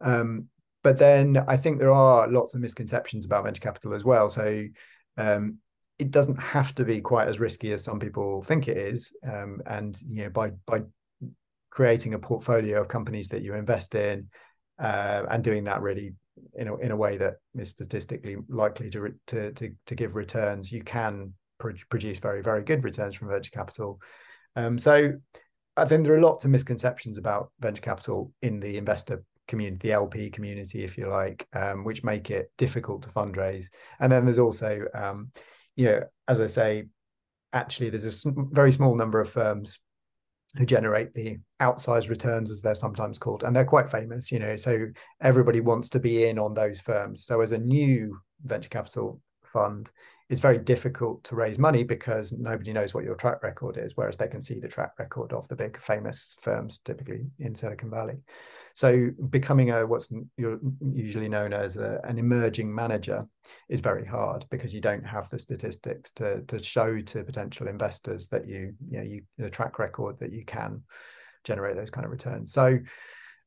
Um, 0.00 0.48
but 0.82 0.98
then 0.98 1.42
I 1.48 1.56
think 1.56 1.78
there 1.78 1.92
are 1.92 2.28
lots 2.28 2.54
of 2.54 2.60
misconceptions 2.60 3.24
about 3.24 3.44
venture 3.44 3.60
capital 3.60 3.94
as 3.94 4.04
well. 4.04 4.28
So 4.28 4.64
um, 5.16 5.58
it 5.98 6.10
doesn't 6.10 6.36
have 6.36 6.74
to 6.76 6.84
be 6.84 7.00
quite 7.00 7.28
as 7.28 7.40
risky 7.40 7.72
as 7.72 7.82
some 7.82 7.98
people 7.98 8.42
think 8.42 8.68
it 8.68 8.76
is. 8.76 9.12
Um, 9.26 9.62
and 9.66 9.98
you 10.06 10.24
know 10.24 10.30
by 10.30 10.50
by 10.66 10.82
creating 11.70 12.14
a 12.14 12.18
portfolio 12.18 12.80
of 12.80 12.88
companies 12.88 13.28
that 13.28 13.42
you 13.42 13.54
invest 13.54 13.94
in 13.94 14.28
uh, 14.78 15.22
and 15.30 15.42
doing 15.42 15.64
that 15.64 15.82
really 15.82 16.14
in 16.54 16.68
a, 16.68 16.76
in 16.76 16.90
a 16.90 16.96
way 16.96 17.16
that 17.16 17.34
is 17.54 17.70
statistically 17.70 18.36
likely 18.48 18.90
to, 18.90 19.14
to, 19.26 19.52
to, 19.52 19.72
to 19.86 19.94
give 19.94 20.16
returns, 20.16 20.70
you 20.70 20.82
can 20.82 21.32
pr- 21.58 21.70
produce 21.88 22.18
very, 22.18 22.42
very 22.42 22.62
good 22.62 22.84
returns 22.84 23.14
from 23.14 23.28
venture 23.28 23.50
capital. 23.50 24.00
Um, 24.54 24.78
so 24.78 25.12
I 25.76 25.84
think 25.84 26.04
there 26.04 26.14
are 26.14 26.20
lots 26.20 26.44
of 26.44 26.50
misconceptions 26.50 27.18
about 27.18 27.50
venture 27.60 27.82
capital 27.82 28.32
in 28.42 28.60
the 28.60 28.78
investor 28.78 29.24
community, 29.48 29.88
the 29.88 29.94
LP 29.94 30.30
community, 30.30 30.84
if 30.84 30.98
you 30.98 31.08
like, 31.08 31.46
um, 31.52 31.84
which 31.84 32.04
make 32.04 32.30
it 32.30 32.50
difficult 32.56 33.02
to 33.02 33.08
fundraise. 33.10 33.66
And 34.00 34.10
then 34.10 34.24
there's 34.24 34.38
also, 34.38 34.86
um, 34.94 35.30
you 35.76 35.86
know, 35.86 36.00
as 36.28 36.40
I 36.40 36.46
say, 36.46 36.84
actually, 37.52 37.90
there's 37.90 38.26
a 38.26 38.32
very 38.34 38.72
small 38.72 38.94
number 38.94 39.20
of 39.20 39.30
firms 39.30 39.78
who 40.56 40.66
generate 40.66 41.12
the 41.12 41.38
outsized 41.60 42.08
returns 42.08 42.50
as 42.50 42.62
they're 42.62 42.74
sometimes 42.74 43.18
called 43.18 43.42
and 43.42 43.54
they're 43.54 43.64
quite 43.64 43.90
famous 43.90 44.30
you 44.30 44.38
know 44.38 44.56
so 44.56 44.86
everybody 45.20 45.60
wants 45.60 45.88
to 45.90 46.00
be 46.00 46.26
in 46.26 46.38
on 46.38 46.54
those 46.54 46.80
firms 46.80 47.24
so 47.24 47.40
as 47.40 47.52
a 47.52 47.58
new 47.58 48.18
venture 48.44 48.68
capital 48.68 49.20
fund 49.44 49.90
it's 50.28 50.40
very 50.40 50.58
difficult 50.58 51.22
to 51.24 51.36
raise 51.36 51.58
money 51.58 51.84
because 51.84 52.32
nobody 52.32 52.72
knows 52.72 52.92
what 52.92 53.04
your 53.04 53.14
track 53.14 53.42
record 53.42 53.76
is, 53.76 53.96
whereas 53.96 54.16
they 54.16 54.26
can 54.26 54.42
see 54.42 54.58
the 54.58 54.68
track 54.68 54.92
record 54.98 55.32
of 55.32 55.46
the 55.48 55.54
big 55.54 55.80
famous 55.80 56.36
firms, 56.40 56.80
typically 56.84 57.26
in 57.38 57.54
Silicon 57.54 57.90
Valley. 57.90 58.16
So 58.76 59.08
becoming 59.30 59.70
a 59.70 59.86
what's 59.86 60.10
usually 60.36 61.30
known 61.30 61.54
as 61.54 61.78
a, 61.78 61.98
an 62.04 62.18
emerging 62.18 62.74
manager 62.74 63.26
is 63.70 63.80
very 63.80 64.04
hard 64.04 64.44
because 64.50 64.74
you 64.74 64.82
don't 64.82 65.02
have 65.02 65.30
the 65.30 65.38
statistics 65.38 66.10
to 66.12 66.42
to 66.42 66.62
show 66.62 67.00
to 67.00 67.24
potential 67.24 67.68
investors 67.68 68.28
that 68.28 68.46
you 68.46 68.74
you 68.90 68.98
know 68.98 69.02
you 69.02 69.22
the 69.38 69.48
track 69.48 69.78
record 69.78 70.18
that 70.20 70.30
you 70.30 70.44
can 70.44 70.82
generate 71.42 71.74
those 71.74 71.88
kind 71.88 72.04
of 72.04 72.10
returns. 72.10 72.52
So 72.52 72.78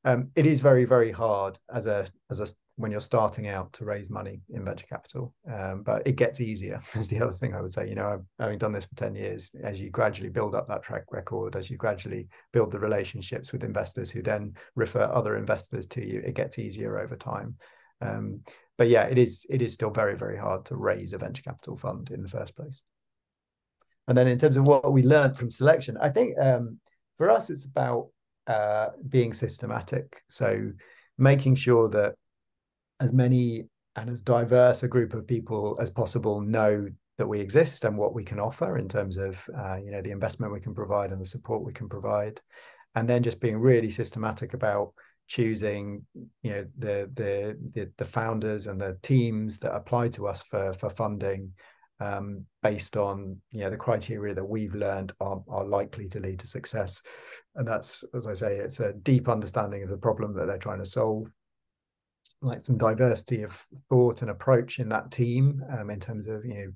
um, 0.04 0.32
it 0.36 0.48
is 0.48 0.62
very 0.62 0.86
very 0.86 1.12
hard 1.12 1.60
as 1.72 1.86
a 1.86 2.08
as 2.32 2.40
a 2.40 2.48
when 2.80 2.92
you're 2.92 3.02
starting 3.02 3.50
out 3.50 3.74
to 3.74 3.84
raise 3.84 4.10
money 4.10 4.40
in 4.52 4.64
venture 4.64 4.86
capital. 4.88 5.34
Um, 5.52 5.84
but 5.84 6.08
it 6.08 6.16
gets 6.16 6.40
easier 6.40 6.82
is 6.96 7.10
the 7.10 7.22
other 7.22 7.34
thing 7.34 7.54
I 7.54 7.62
would 7.62 7.74
say. 7.74 7.90
You 7.90 7.96
know, 7.96 8.08
I've 8.08 8.26
having 8.40 8.58
done 8.58 8.72
this 8.72 8.86
for 8.86 8.96
10 8.96 9.16
years, 9.16 9.52
as 9.62 9.82
you 9.82 9.90
gradually 9.90 10.30
build 10.30 10.56
up 10.56 10.66
that 10.70 10.82
track 10.82 11.04
record, 11.12 11.58
as 11.58 11.70
you 11.70 11.76
gradually 11.76 12.30
build 12.54 12.72
the 12.72 12.80
relationships 12.80 13.52
with 13.52 13.66
investors 13.66 14.10
who 14.10 14.22
then 14.22 14.54
refer 14.76 15.04
other 15.04 15.36
investors 15.36 15.88
to 15.88 16.06
you, 16.06 16.22
it 16.26 16.36
gets 16.36 16.58
easier 16.58 16.98
over 16.98 17.18
time. 17.18 17.58
Um, 18.00 18.44
but 18.78 18.88
yeah, 18.88 19.04
it 19.04 19.18
is 19.18 19.46
it 19.50 19.62
is 19.62 19.74
still 19.74 19.92
very, 19.92 20.16
very 20.16 20.38
hard 20.38 20.64
to 20.68 20.78
raise 20.78 21.12
a 21.12 21.18
venture 21.18 21.44
capital 21.44 21.76
fund 21.76 22.12
in 22.12 22.22
the 22.22 22.30
first 22.30 22.56
place. 22.56 22.82
And 24.08 24.18
then 24.18 24.30
in 24.30 24.38
terms 24.38 24.56
of 24.56 24.64
what 24.64 24.94
we 24.94 25.04
learned 25.04 25.38
from 25.38 25.52
selection, 25.52 25.98
I 26.02 26.08
think 26.10 26.40
um, 26.40 26.80
for 27.18 27.30
us 27.30 27.50
it's 27.50 27.66
about 27.66 28.08
uh, 28.48 28.92
being 29.10 29.34
systematic. 29.34 30.22
So 30.30 30.72
making 31.18 31.56
sure 31.56 31.90
that 31.90 32.16
as 33.00 33.14
many 33.14 33.66
and 33.96 34.10
as 34.10 34.22
diverse 34.22 34.84
a 34.84 34.88
group 34.88 35.14
of 35.14 35.28
people 35.28 35.78
as 35.80 35.90
possible 35.90 36.42
know 36.42 36.88
that 37.18 37.28
we 37.28 37.40
exist 37.40 37.84
and 37.84 37.98
what 37.98 38.14
we 38.14 38.24
can 38.24 38.40
offer 38.40 38.78
in 38.78 38.88
terms 38.88 39.18
of 39.18 39.44
uh, 39.58 39.76
you 39.76 39.92
know 39.92 40.02
the 40.02 40.12
investment 40.12 40.54
we 40.54 40.60
can 40.60 40.74
provide 40.74 41.12
and 41.12 41.22
the 41.22 41.26
support 41.26 41.64
we 41.64 41.74
can 41.74 41.88
provide. 41.90 42.40
And 42.96 43.08
then 43.08 43.22
just 43.22 43.40
being 43.40 43.58
really 43.58 43.92
systematic 43.92 44.54
about 44.54 44.94
choosing 45.28 46.06
you 46.42 46.52
know 46.52 46.66
the 46.80 47.10
the 47.14 47.58
the, 47.76 47.92
the 47.98 48.06
founders 48.06 48.66
and 48.66 48.82
the 48.82 48.98
teams 49.04 49.60
that 49.60 49.76
apply 49.76 50.08
to 50.08 50.28
us 50.28 50.42
for 50.42 50.74
for 50.74 50.90
funding 50.90 51.52
um, 52.00 52.46
based 52.64 52.96
on 52.96 53.38
you 53.52 53.62
know 53.62 53.70
the 53.70 53.78
criteria 53.78 54.34
that 54.34 54.46
we've 54.46 54.74
learned 54.74 55.12
are, 55.20 55.44
are 55.50 55.66
likely 55.66 56.08
to 56.08 56.20
lead 56.22 56.40
to 56.40 56.48
success. 56.48 57.02
And 57.56 57.68
that's 57.68 58.04
as 58.16 58.28
i 58.28 58.34
say 58.34 58.56
it's 58.56 58.80
a 58.80 58.94
deep 58.94 59.28
understanding 59.28 59.84
of 59.84 59.90
the 59.90 59.98
problem 59.98 60.34
that 60.36 60.48
they're 60.48 60.58
trying 60.58 60.80
to 60.80 60.86
solve 60.86 61.30
like 62.42 62.62
some 62.62 62.78
diversity 62.78 63.44
of 63.44 63.66
thought 63.90 64.22
and 64.22 64.32
approach 64.32 64.80
in 64.80 64.90
that 64.90 65.12
team 65.12 65.64
um, 65.78 65.90
in 65.90 66.00
terms 66.00 66.28
of 66.28 66.46
you 66.46 66.54
know 66.54 66.72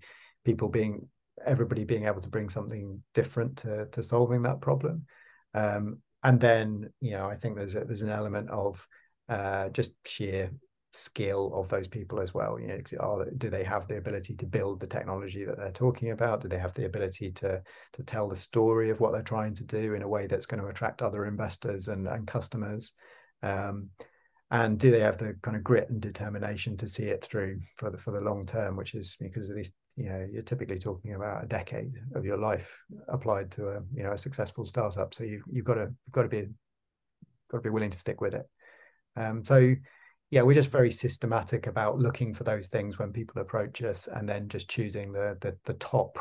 people 0.46 0.68
being 0.68 1.08
everybody 1.46 1.84
being 1.84 2.06
able 2.06 2.22
to 2.22 2.30
bring 2.30 2.50
something 2.50 3.02
different 3.14 3.58
to 3.58 3.86
to 3.88 4.04
solving 4.04 4.42
that 4.44 4.62
problem. 4.62 5.06
Um, 5.54 6.00
and 6.24 6.40
then 6.40 6.90
you 7.02 7.12
know 7.12 7.28
i 7.28 7.36
think 7.36 7.58
there's 7.58 7.76
a, 7.76 7.84
there's 7.84 8.02
an 8.02 8.10
element 8.10 8.50
of 8.50 8.88
uh, 9.30 9.70
just 9.70 9.96
sheer 10.08 10.52
skill 10.94 11.52
of 11.56 11.70
those 11.70 11.88
people 11.88 12.22
as 12.22 12.34
well. 12.34 12.60
You 12.60 12.68
know 12.68 12.82
are, 13.00 13.26
do 13.38 13.50
they 13.50 13.64
have 13.64 13.88
the 13.88 13.98
ability 13.98 14.36
to 14.36 14.46
build 14.46 14.80
the 14.80 14.88
technology 14.88 15.44
that 15.44 15.58
they're 15.58 15.72
talking 15.72 16.12
about? 16.12 16.42
Do 16.42 16.48
they 16.48 16.60
have 16.60 16.74
the 16.76 16.86
ability 16.86 17.32
to 17.32 17.62
to 17.94 18.04
tell 18.04 18.28
the 18.28 18.36
story 18.36 18.90
of 18.90 19.00
what 19.00 19.12
they're 19.12 19.24
trying 19.24 19.56
to 19.56 19.64
do 19.64 19.96
in 19.96 20.04
a 20.04 20.08
way 20.08 20.28
that's 20.28 20.46
going 20.46 20.62
to 20.62 20.70
attract 20.70 21.02
other 21.02 21.26
investors 21.26 21.88
and, 21.88 22.08
and 22.08 22.28
customers? 22.28 22.94
Um, 23.42 23.90
and 24.54 24.78
do 24.78 24.92
they 24.92 25.00
have 25.00 25.18
the 25.18 25.36
kind 25.42 25.58
of 25.58 25.64
grit 25.64 25.90
and 25.90 26.00
determination 26.00 26.78
to 26.78 26.88
see 26.88 27.06
it 27.06 27.26
through 27.26 27.60
for 27.76 27.90
the 27.90 27.98
for 27.98 28.12
the 28.12 28.22
long 28.22 28.46
term 28.46 28.78
which 28.78 28.94
is 28.94 29.18
because 29.20 29.50
at 29.50 29.56
least 29.56 29.74
you 29.96 30.08
know 30.08 30.26
you're 30.32 30.44
typically 30.44 30.78
talking 30.78 31.16
about 31.16 31.44
a 31.44 31.48
decade 31.48 31.94
of 32.14 32.24
your 32.24 32.38
life 32.38 32.70
applied 33.10 33.52
to 33.52 33.70
a 33.70 33.82
you 33.94 34.04
know 34.04 34.14
a 34.14 34.18
successful 34.18 34.64
startup. 34.64 35.14
So 35.14 35.24
you 35.24 35.44
you've 35.52 35.66
got 35.66 35.76
to 35.76 35.92
you've 36.06 36.14
got 36.14 36.22
to 36.22 36.30
be 36.30 36.48
got 37.50 37.58
to 37.58 37.64
be 37.64 37.70
willing 37.72 37.90
to 37.90 38.00
stick 38.00 38.22
with 38.22 38.36
it. 38.36 38.48
Um, 39.16 39.44
so 39.44 39.76
yeah 40.30 40.42
we're 40.42 40.54
just 40.54 40.70
very 40.70 40.92
systematic 40.92 41.68
about 41.68 42.00
looking 42.00 42.34
for 42.34 42.44
those 42.44 42.68
things 42.68 42.98
when 42.98 43.12
people 43.12 43.42
approach 43.42 43.82
us 43.84 44.08
and 44.08 44.28
then 44.30 44.48
just 44.48 44.70
choosing 44.70 45.12
the 45.12 45.36
the, 45.42 45.56
the 45.66 45.76
top 45.76 46.18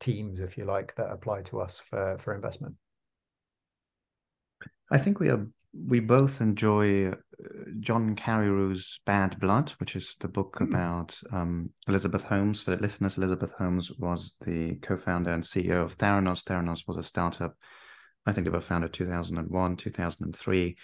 teams 0.00 0.40
if 0.40 0.58
you 0.58 0.64
like 0.64 0.94
that 0.96 1.10
apply 1.10 1.40
to 1.42 1.60
us 1.60 1.78
for 1.78 2.16
for 2.18 2.34
investment 2.34 2.74
I 4.90 4.98
think 4.98 5.20
we 5.20 5.30
are 5.30 5.46
we 5.86 6.00
both 6.00 6.40
enjoy 6.40 7.08
uh, 7.08 7.14
John 7.80 8.14
Carreyrou's 8.14 9.00
Bad 9.04 9.38
Blood, 9.40 9.70
which 9.78 9.96
is 9.96 10.16
the 10.20 10.28
book 10.28 10.58
mm. 10.60 10.68
about 10.68 11.18
um, 11.32 11.70
Elizabeth 11.88 12.22
Holmes. 12.22 12.62
For 12.62 12.70
the 12.70 12.82
listeners, 12.82 13.16
Elizabeth 13.16 13.52
Holmes 13.52 13.90
was 13.98 14.36
the 14.44 14.76
co-founder 14.76 15.30
and 15.30 15.42
CEO 15.42 15.82
of 15.82 15.98
Theranos. 15.98 16.44
Theranos 16.44 16.86
was 16.86 16.96
a 16.96 17.02
startup. 17.02 17.56
I 18.26 18.32
think 18.32 18.44
they 18.46 18.50
were 18.52 18.60
founded 18.60 18.92
2001, 18.92 19.76
2003. 19.76 20.76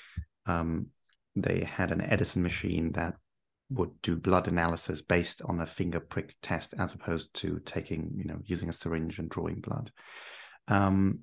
Um, 0.46 0.86
they 1.36 1.60
had 1.60 1.92
an 1.92 2.00
Edison 2.00 2.42
machine 2.42 2.92
that 2.92 3.14
would 3.70 3.90
do 4.02 4.16
blood 4.16 4.48
analysis 4.48 5.00
based 5.00 5.42
on 5.42 5.60
a 5.60 5.66
finger 5.66 6.00
prick 6.00 6.34
test, 6.42 6.74
as 6.78 6.92
opposed 6.92 7.32
to 7.34 7.60
taking, 7.64 8.12
you 8.16 8.24
know, 8.24 8.40
using 8.44 8.68
a 8.68 8.72
syringe 8.72 9.18
and 9.20 9.30
drawing 9.30 9.60
blood. 9.60 9.92
Um, 10.66 11.20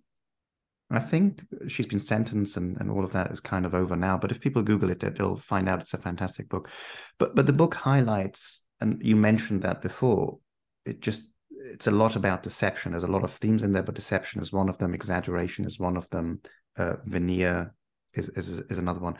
I 0.90 1.00
think 1.00 1.42
she's 1.68 1.86
been 1.86 2.00
sentenced 2.00 2.56
and, 2.56 2.78
and 2.80 2.90
all 2.90 3.04
of 3.04 3.12
that 3.12 3.32
is 3.32 3.42
kind 3.42 3.66
of 3.66 3.74
over 3.74 3.96
now. 3.96 4.18
But 4.18 4.32
if 4.32 4.40
people 4.40 4.64
Google 4.64 4.90
it, 4.90 5.00
they'll 5.00 5.36
find 5.36 5.68
out 5.68 5.82
it's 5.82 5.94
a 5.94 5.98
fantastic 5.98 6.48
book. 6.48 6.70
But 7.18 7.36
but 7.36 7.46
the 7.46 7.54
book 7.54 7.74
highlights, 7.74 8.64
and 8.80 9.02
you 9.04 9.16
mentioned 9.16 9.64
that 9.64 9.82
before, 9.82 10.40
it 10.86 11.02
just 11.02 11.24
it's 11.50 11.88
a 11.88 11.92
lot 11.92 12.16
about 12.16 12.44
deception. 12.44 12.92
There's 12.92 13.04
a 13.04 13.08
lot 13.08 13.26
of 13.26 13.32
themes 13.32 13.64
in 13.64 13.74
there, 13.74 13.84
but 13.84 13.96
deception 13.96 14.42
is 14.42 14.54
one 14.54 14.70
of 14.70 14.78
them, 14.78 14.94
exaggeration 14.94 15.66
is 15.66 15.80
one 15.80 15.98
of 15.98 16.10
them, 16.10 16.42
uh, 16.78 16.94
veneer 17.06 17.74
is, 18.14 18.30
is 18.30 18.48
is 18.50 18.78
another 18.78 19.02
one. 19.02 19.18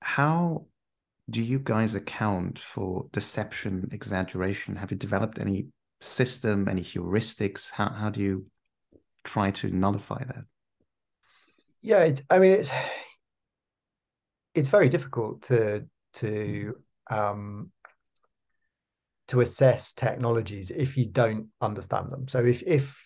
How 0.00 0.66
do 1.30 1.42
you 1.42 1.58
guys 1.58 1.94
account 1.94 2.58
for 2.58 3.06
deception, 3.10 3.88
exaggeration? 3.92 4.76
Have 4.76 4.90
you 4.90 4.98
developed 4.98 5.38
any 5.38 5.68
system, 6.02 6.68
any 6.68 6.82
heuristics? 6.82 7.70
How 7.70 7.88
how 7.88 8.10
do 8.10 8.20
you 8.20 8.46
try 9.22 9.50
to 9.52 9.70
nullify 9.70 10.22
that? 10.24 10.44
Yeah 11.84 12.00
it's 12.00 12.22
i 12.30 12.38
mean 12.38 12.52
it's 12.52 12.70
it's 14.54 14.68
very 14.68 14.88
difficult 14.88 15.42
to 15.42 15.84
to 16.14 16.74
um 17.10 17.70
to 19.28 19.40
assess 19.40 19.92
technologies 19.92 20.70
if 20.70 20.96
you 20.96 21.06
don't 21.06 21.48
understand 21.60 22.10
them. 22.10 22.28
So 22.28 22.44
if 22.44 22.62
if 22.62 22.96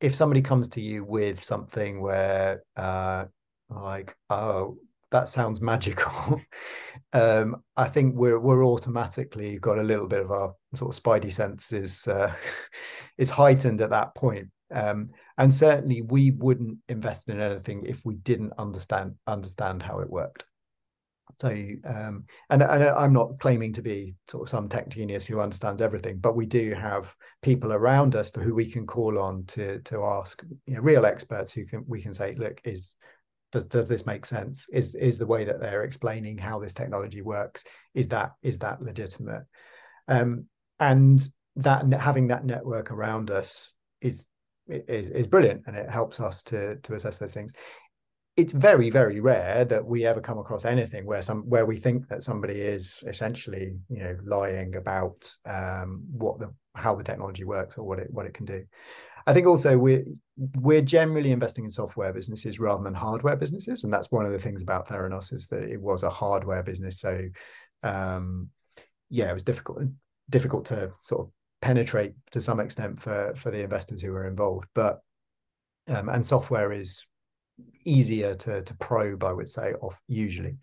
if 0.00 0.14
somebody 0.14 0.42
comes 0.42 0.68
to 0.70 0.80
you 0.80 1.04
with 1.04 1.42
something 1.42 2.00
where 2.00 2.62
uh 2.76 3.26
like 3.70 4.14
oh 4.28 4.76
that 5.10 5.28
sounds 5.28 5.60
magical 5.60 6.40
um 7.12 7.56
i 7.76 7.88
think 7.88 8.14
we're 8.14 8.38
we're 8.38 8.64
automatically 8.64 9.58
got 9.58 9.78
a 9.78 9.82
little 9.82 10.06
bit 10.08 10.20
of 10.20 10.30
our 10.30 10.52
sort 10.74 10.94
of 10.94 11.02
spidey 11.02 11.32
senses 11.32 12.06
uh, 12.08 12.34
is 13.18 13.30
heightened 13.30 13.80
at 13.80 13.90
that 13.90 14.14
point 14.14 14.48
um, 14.72 15.10
and 15.38 15.52
certainly 15.52 16.02
we 16.02 16.30
wouldn't 16.32 16.78
invest 16.88 17.28
in 17.28 17.40
anything 17.40 17.84
if 17.86 18.04
we 18.04 18.14
didn't 18.16 18.52
understand 18.58 19.14
understand 19.26 19.82
how 19.82 20.00
it 20.00 20.10
worked. 20.10 20.44
So 21.36 21.48
um, 21.48 22.26
and, 22.48 22.62
and 22.62 22.84
i'm 22.84 23.12
not 23.12 23.40
claiming 23.40 23.72
to 23.72 23.82
be 23.82 24.14
sort 24.30 24.44
of 24.44 24.48
some 24.50 24.68
tech 24.68 24.88
genius 24.88 25.26
who 25.26 25.40
understands 25.40 25.82
everything 25.82 26.18
but 26.18 26.36
we 26.36 26.46
do 26.46 26.74
have 26.74 27.12
people 27.42 27.72
around 27.72 28.14
us 28.14 28.30
who 28.32 28.54
we 28.54 28.70
can 28.70 28.86
call 28.86 29.18
on 29.18 29.44
to 29.46 29.80
to 29.80 30.04
ask 30.04 30.44
you 30.66 30.74
know, 30.74 30.80
real 30.80 31.04
experts 31.04 31.52
who 31.52 31.64
can 31.66 31.84
we 31.88 32.00
can 32.00 32.14
say 32.14 32.36
look 32.36 32.60
is 32.64 32.94
does, 33.54 33.64
does 33.66 33.88
this 33.88 34.04
make 34.04 34.26
sense? 34.26 34.66
Is 34.72 34.96
is 34.96 35.16
the 35.16 35.26
way 35.26 35.44
that 35.44 35.60
they're 35.60 35.84
explaining 35.84 36.36
how 36.36 36.58
this 36.58 36.74
technology 36.74 37.22
works 37.22 37.62
is 37.94 38.08
that 38.08 38.32
is 38.42 38.58
that 38.58 38.82
legitimate? 38.82 39.44
Um, 40.08 40.46
and 40.80 41.24
that 41.56 41.84
having 41.94 42.28
that 42.28 42.44
network 42.44 42.90
around 42.90 43.30
us 43.30 43.72
is 44.00 44.24
is, 44.68 45.08
is 45.10 45.26
brilliant 45.26 45.62
and 45.66 45.76
it 45.76 45.90
helps 45.90 46.20
us 46.20 46.42
to 46.44 46.76
to 46.76 46.94
assess 46.94 47.18
those 47.18 47.32
things. 47.32 47.52
It's 48.36 48.52
very 48.52 48.90
very 48.90 49.20
rare 49.20 49.64
that 49.66 49.84
we 49.84 50.04
ever 50.04 50.20
come 50.20 50.38
across 50.38 50.64
anything 50.64 51.06
where 51.06 51.22
some 51.22 51.42
where 51.48 51.66
we 51.66 51.76
think 51.76 52.08
that 52.08 52.22
somebody 52.22 52.60
is 52.60 53.02
essentially 53.06 53.76
you 53.88 54.02
know 54.02 54.16
lying 54.24 54.76
about 54.76 55.32
um, 55.46 56.02
what 56.10 56.38
the 56.38 56.52
how 56.74 56.94
the 56.94 57.04
technology 57.04 57.44
works 57.44 57.78
or 57.78 57.84
what 57.84 57.98
it 57.98 58.08
what 58.10 58.26
it 58.26 58.34
can 58.34 58.46
do. 58.46 58.64
I 59.26 59.32
think 59.32 59.46
also 59.46 59.78
we're 59.78 60.04
we're 60.56 60.82
generally 60.82 61.30
investing 61.30 61.64
in 61.64 61.70
software 61.70 62.12
businesses 62.12 62.58
rather 62.58 62.82
than 62.82 62.94
hardware 62.94 63.36
businesses 63.36 63.84
and 63.84 63.92
that's 63.92 64.10
one 64.10 64.26
of 64.26 64.32
the 64.32 64.38
things 64.38 64.62
about 64.62 64.88
theranos 64.88 65.32
is 65.32 65.46
that 65.48 65.62
it 65.62 65.80
was 65.80 66.02
a 66.02 66.10
hardware 66.10 66.62
business. 66.62 67.00
So 67.00 67.28
um, 67.82 68.50
yeah 69.10 69.30
it 69.30 69.32
was 69.32 69.42
difficult 69.42 69.82
difficult 70.30 70.64
to 70.66 70.90
sort 71.04 71.20
of 71.20 71.32
penetrate 71.64 72.12
to 72.30 72.40
some 72.40 72.60
extent 72.60 73.00
for 73.00 73.34
for 73.34 73.50
the 73.50 73.62
investors 73.62 74.02
who 74.02 74.12
are 74.12 74.26
involved 74.26 74.66
but 74.74 75.00
um, 75.88 76.08
and 76.08 76.24
software 76.24 76.72
is 76.72 77.06
easier 77.84 78.34
to 78.34 78.62
to 78.62 78.74
probe 78.74 79.24
i 79.24 79.32
would 79.32 79.48
say 79.48 79.72
off 79.80 80.00
usually. 80.08 80.56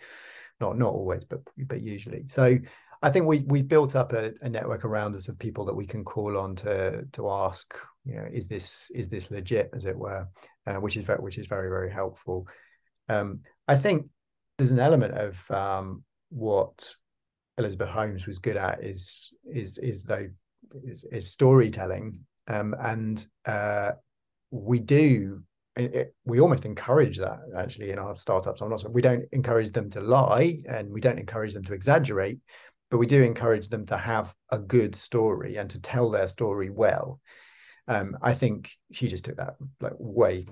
Not 0.62 0.78
not 0.78 0.94
always 0.94 1.26
but 1.26 1.42
but 1.58 1.82
usually. 1.82 2.28
So 2.28 2.58
I 3.02 3.10
think 3.10 3.26
we 3.26 3.40
we 3.48 3.64
built 3.64 3.96
up 3.96 4.14
a, 4.14 4.32
a, 4.42 4.50
network 4.50 4.86
around 4.86 5.16
us 5.16 5.28
of 5.28 5.40
people 5.40 5.66
that 5.66 5.76
we 5.76 5.88
can 5.88 6.06
call 6.06 6.38
on 6.38 6.56
to 6.58 7.04
to 7.14 7.30
ask, 7.32 7.76
you 8.06 8.16
know, 8.16 8.28
is 8.32 8.48
this 8.48 8.92
is 8.94 9.10
this 9.10 9.32
legit, 9.32 9.72
as 9.74 9.86
it 9.86 9.98
were, 9.98 10.28
uh, 10.68 10.76
which 10.76 10.98
is 10.98 11.04
very 11.04 11.20
which 11.20 11.40
is 11.40 11.48
very 11.48 11.68
very 11.68 11.92
helpful. 11.92 12.48
Um, 13.10 13.40
I 13.68 13.76
think 13.76 14.06
there's 14.58 14.72
an 14.72 14.80
element 14.80 15.18
of 15.18 15.52
um, 15.52 16.04
what 16.30 16.94
Elizabeth 17.58 17.90
Holmes 17.90 18.28
was 18.28 18.38
good 18.38 18.58
at 18.58 18.84
is 18.84 19.34
is 19.52 19.80
is 19.80 20.04
though 20.04 20.30
is, 20.84 21.04
is 21.06 21.32
storytelling, 21.32 22.20
um, 22.48 22.76
and 22.80 23.26
uh, 23.46 23.92
we 24.52 24.80
do 24.80 25.44
it, 25.76 26.14
we 26.26 26.40
almost 26.40 26.66
encourage 26.66 27.18
that 27.18 27.40
actually 27.58 27.92
in 27.92 28.00
our 28.00 28.16
startups. 28.16 28.62
I'm 28.62 28.70
not 28.70 28.90
we 28.92 29.02
don't 29.02 29.26
encourage 29.32 29.72
them 29.72 29.90
to 29.92 30.02
lie 30.02 30.60
and 30.68 30.92
we 30.92 31.02
don't 31.02 31.20
encourage 31.20 31.54
them 31.54 31.64
to 31.66 31.74
exaggerate, 31.74 32.40
but 32.90 32.98
we 32.98 33.08
do 33.08 33.24
encourage 33.24 33.70
them 33.70 33.86
to 33.88 33.98
have 33.98 34.34
a 34.50 34.60
good 34.60 34.96
story 34.96 35.58
and 35.58 35.70
to 35.70 35.82
tell 35.82 36.10
their 36.10 36.28
story 36.28 36.70
well. 36.70 37.20
Um, 37.88 38.18
I 38.22 38.34
think 38.34 38.72
she 38.92 39.08
just 39.08 39.26
took 39.26 39.38
that 39.38 39.56
like 39.80 39.94
way 39.98 40.46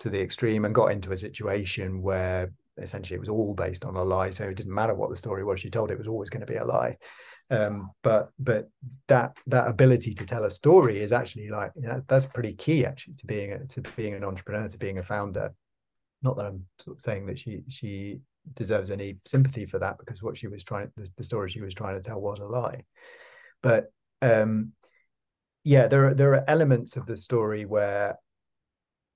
to 0.00 0.10
the 0.10 0.20
extreme 0.20 0.64
and 0.64 0.74
got 0.74 0.92
into 0.92 1.12
a 1.12 1.16
situation 1.16 2.02
where 2.02 2.52
essentially 2.76 3.16
it 3.16 3.20
was 3.20 3.28
all 3.28 3.54
based 3.54 3.84
on 3.84 3.94
a 3.94 4.02
lie. 4.02 4.30
So 4.30 4.44
it 4.44 4.56
didn't 4.56 4.74
matter 4.74 4.94
what 4.94 5.10
the 5.10 5.16
story 5.16 5.44
was 5.44 5.60
she 5.60 5.70
told; 5.70 5.90
it 5.90 5.98
was 5.98 6.08
always 6.08 6.28
going 6.28 6.44
to 6.44 6.52
be 6.52 6.58
a 6.58 6.64
lie. 6.64 6.96
Um, 7.50 7.90
but 8.02 8.30
but 8.38 8.70
that 9.08 9.36
that 9.46 9.68
ability 9.68 10.14
to 10.14 10.26
tell 10.26 10.44
a 10.44 10.50
story 10.50 11.00
is 11.00 11.12
actually 11.12 11.50
like 11.50 11.72
you 11.76 11.86
know, 11.88 12.02
that's 12.08 12.26
pretty 12.26 12.54
key 12.54 12.86
actually 12.86 13.14
to 13.14 13.26
being 13.26 13.52
a, 13.52 13.66
to 13.66 13.82
being 13.96 14.14
an 14.14 14.24
entrepreneur, 14.24 14.68
to 14.68 14.78
being 14.78 14.98
a 14.98 15.02
founder. 15.02 15.54
Not 16.22 16.36
that 16.36 16.46
I'm 16.46 16.66
sort 16.78 16.96
of 16.96 17.02
saying 17.02 17.26
that 17.26 17.38
she 17.38 17.62
she 17.68 18.20
deserves 18.54 18.90
any 18.90 19.18
sympathy 19.24 19.66
for 19.66 19.78
that 19.78 19.98
because 19.98 20.22
what 20.22 20.36
she 20.36 20.48
was 20.48 20.62
trying 20.62 20.90
the, 20.96 21.08
the 21.16 21.24
story 21.24 21.50
she 21.50 21.60
was 21.60 21.74
trying 21.74 21.96
to 21.96 22.02
tell 22.02 22.20
was 22.20 22.40
a 22.40 22.46
lie. 22.46 22.84
But 23.62 23.92
um, 24.22 24.72
yeah, 25.64 25.86
there 25.86 26.08
are 26.08 26.14
there 26.14 26.34
are 26.34 26.44
elements 26.48 26.96
of 26.96 27.06
the 27.06 27.16
story 27.16 27.64
where 27.64 28.16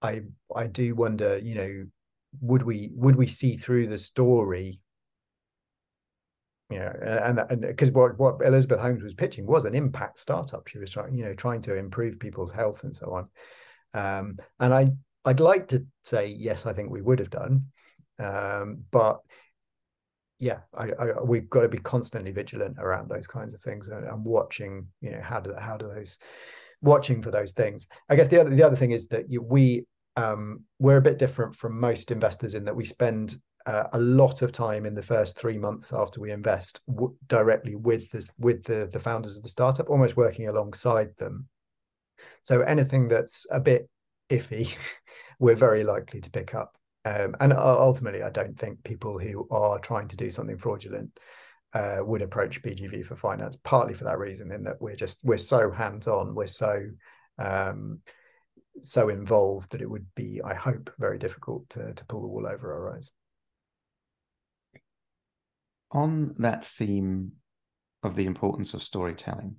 I 0.03 0.23
I 0.55 0.67
do 0.67 0.95
wonder, 0.95 1.39
you 1.39 1.55
know, 1.55 1.85
would 2.41 2.63
we 2.63 2.91
would 2.95 3.17
we 3.17 3.27
see 3.27 3.57
through 3.57 3.87
the 3.87 3.99
story 3.99 4.81
you 6.71 6.79
know, 6.79 6.93
and 7.01 7.63
because 7.63 7.91
what 7.93 8.19
what 8.19 8.37
Elizabeth 8.45 8.81
Holmes 8.81 9.03
was 9.03 9.15
pitching 9.15 9.47
was 9.47 9.65
an 9.65 9.75
impact 9.75 10.19
startup. 10.19 10.69
She 10.69 10.79
was 10.79 10.91
trying, 10.91 11.15
you 11.15 11.25
know, 11.25 11.35
trying 11.35 11.63
to 11.63 11.77
improve 11.77 12.19
people's 12.19 12.53
health 12.53 12.85
and 12.85 12.95
so 12.95 13.13
on. 13.15 13.29
Um, 13.95 14.39
and 14.61 14.75
I 14.75 14.91
I'd 15.25 15.41
like 15.41 15.69
to 15.69 15.87
say 16.05 16.27
yes, 16.29 16.67
I 16.67 16.73
think 16.75 16.91
we 16.91 17.01
would 17.01 17.19
have 17.21 17.31
done, 17.31 17.67
um, 18.19 18.85
but 18.91 19.21
yeah, 20.39 20.61
I, 20.77 20.91
I, 20.91 21.23
we've 21.23 21.51
got 21.51 21.63
to 21.63 21.69
be 21.69 21.79
constantly 21.79 22.31
vigilant 22.31 22.77
around 22.79 23.09
those 23.09 23.27
kinds 23.27 23.55
of 23.55 23.61
things 23.61 23.89
and, 23.89 24.07
and 24.07 24.25
watching. 24.25 24.87
You 25.01 25.13
know, 25.13 25.23
how 25.23 25.41
do 25.41 25.55
how 25.59 25.77
do 25.77 25.89
those 25.89 26.19
watching 26.81 27.23
for 27.23 27.31
those 27.31 27.53
things? 27.53 27.87
I 28.09 28.17
guess 28.17 28.29
the 28.29 28.41
other 28.41 28.51
the 28.51 28.63
other 28.63 28.77
thing 28.77 28.93
is 28.93 29.09
that 29.09 29.31
you, 29.31 29.43
we 29.43 29.87
um, 30.17 30.65
we're 30.79 30.99
a 30.99 31.03
bit 31.03 31.19
different 31.19 31.57
from 31.57 31.81
most 31.81 32.11
investors 32.11 32.55
in 32.55 32.65
that 32.65 32.77
we 32.77 32.85
spend 32.85 33.39
uh, 33.69 33.87
a 33.93 33.99
lot 33.99 34.41
of 34.41 34.51
time 34.51 34.87
in 34.87 34.95
the 34.95 35.03
first 35.03 35.39
three 35.39 35.59
months 35.59 35.93
after 35.93 36.23
we 36.23 36.31
invest 36.31 36.81
w- 36.89 37.15
directly 37.27 37.75
with 37.75 38.11
the, 38.11 38.27
with 38.39 38.65
the, 38.65 38.89
the 38.91 38.99
founders 38.99 39.37
of 39.37 39.43
the 39.43 39.49
startup, 39.49 39.91
almost 39.91 40.17
working 40.17 40.49
alongside 40.49 41.15
them. 41.19 41.47
So 42.41 42.63
anything 42.63 43.09
that's 43.09 43.47
a 43.51 43.61
bit 43.61 43.91
iffy, 44.31 44.75
we're 45.39 45.55
very 45.55 45.85
likely 45.85 46.23
to 46.23 46.31
pick 46.31 46.55
up. 46.55 46.79
Um, 47.05 47.37
and 47.41 47.53
ultimately, 47.53 48.23
I 48.23 48.31
don't 48.31 48.59
think 48.59 48.83
people 48.85 49.19
who 49.19 49.47
are 49.51 49.79
trying 49.79 50.09
to 50.09 50.17
do 50.17 50.31
something 50.31 50.57
fraudulent 50.57 51.19
uh, 51.75 51.99
would 52.01 52.23
approach 52.23 52.63
BGV 52.63 53.05
for 53.05 53.17
finance, 53.17 53.59
partly 53.65 53.93
for 53.93 54.05
that 54.05 54.19
reason, 54.19 54.51
in 54.51 54.65
that 54.65 54.81
we're 54.81 54.97
just 54.97 55.19
we're 55.23 55.37
so 55.37 55.71
hands 55.71 56.09
on, 56.09 56.35
we're 56.35 56.47
so 56.47 56.87
um, 57.39 58.01
so 58.83 59.11
involved 59.11 59.73
that 59.73 59.83
it 59.83 59.89
would 59.89 60.07
be, 60.15 60.41
I 60.43 60.55
hope, 60.55 60.91
very 60.99 61.19
difficult 61.19 61.69
to 61.71 61.93
to 61.95 62.05
pull 62.07 62.23
the 62.23 62.29
wool 62.29 62.47
over 62.47 62.73
our 62.73 62.97
eyes 62.97 63.11
on 65.91 66.35
that 66.39 66.65
theme 66.65 67.33
of 68.03 68.15
the 68.15 68.27
importance 68.27 68.75
of 68.75 68.83
storytelling, 68.83 69.57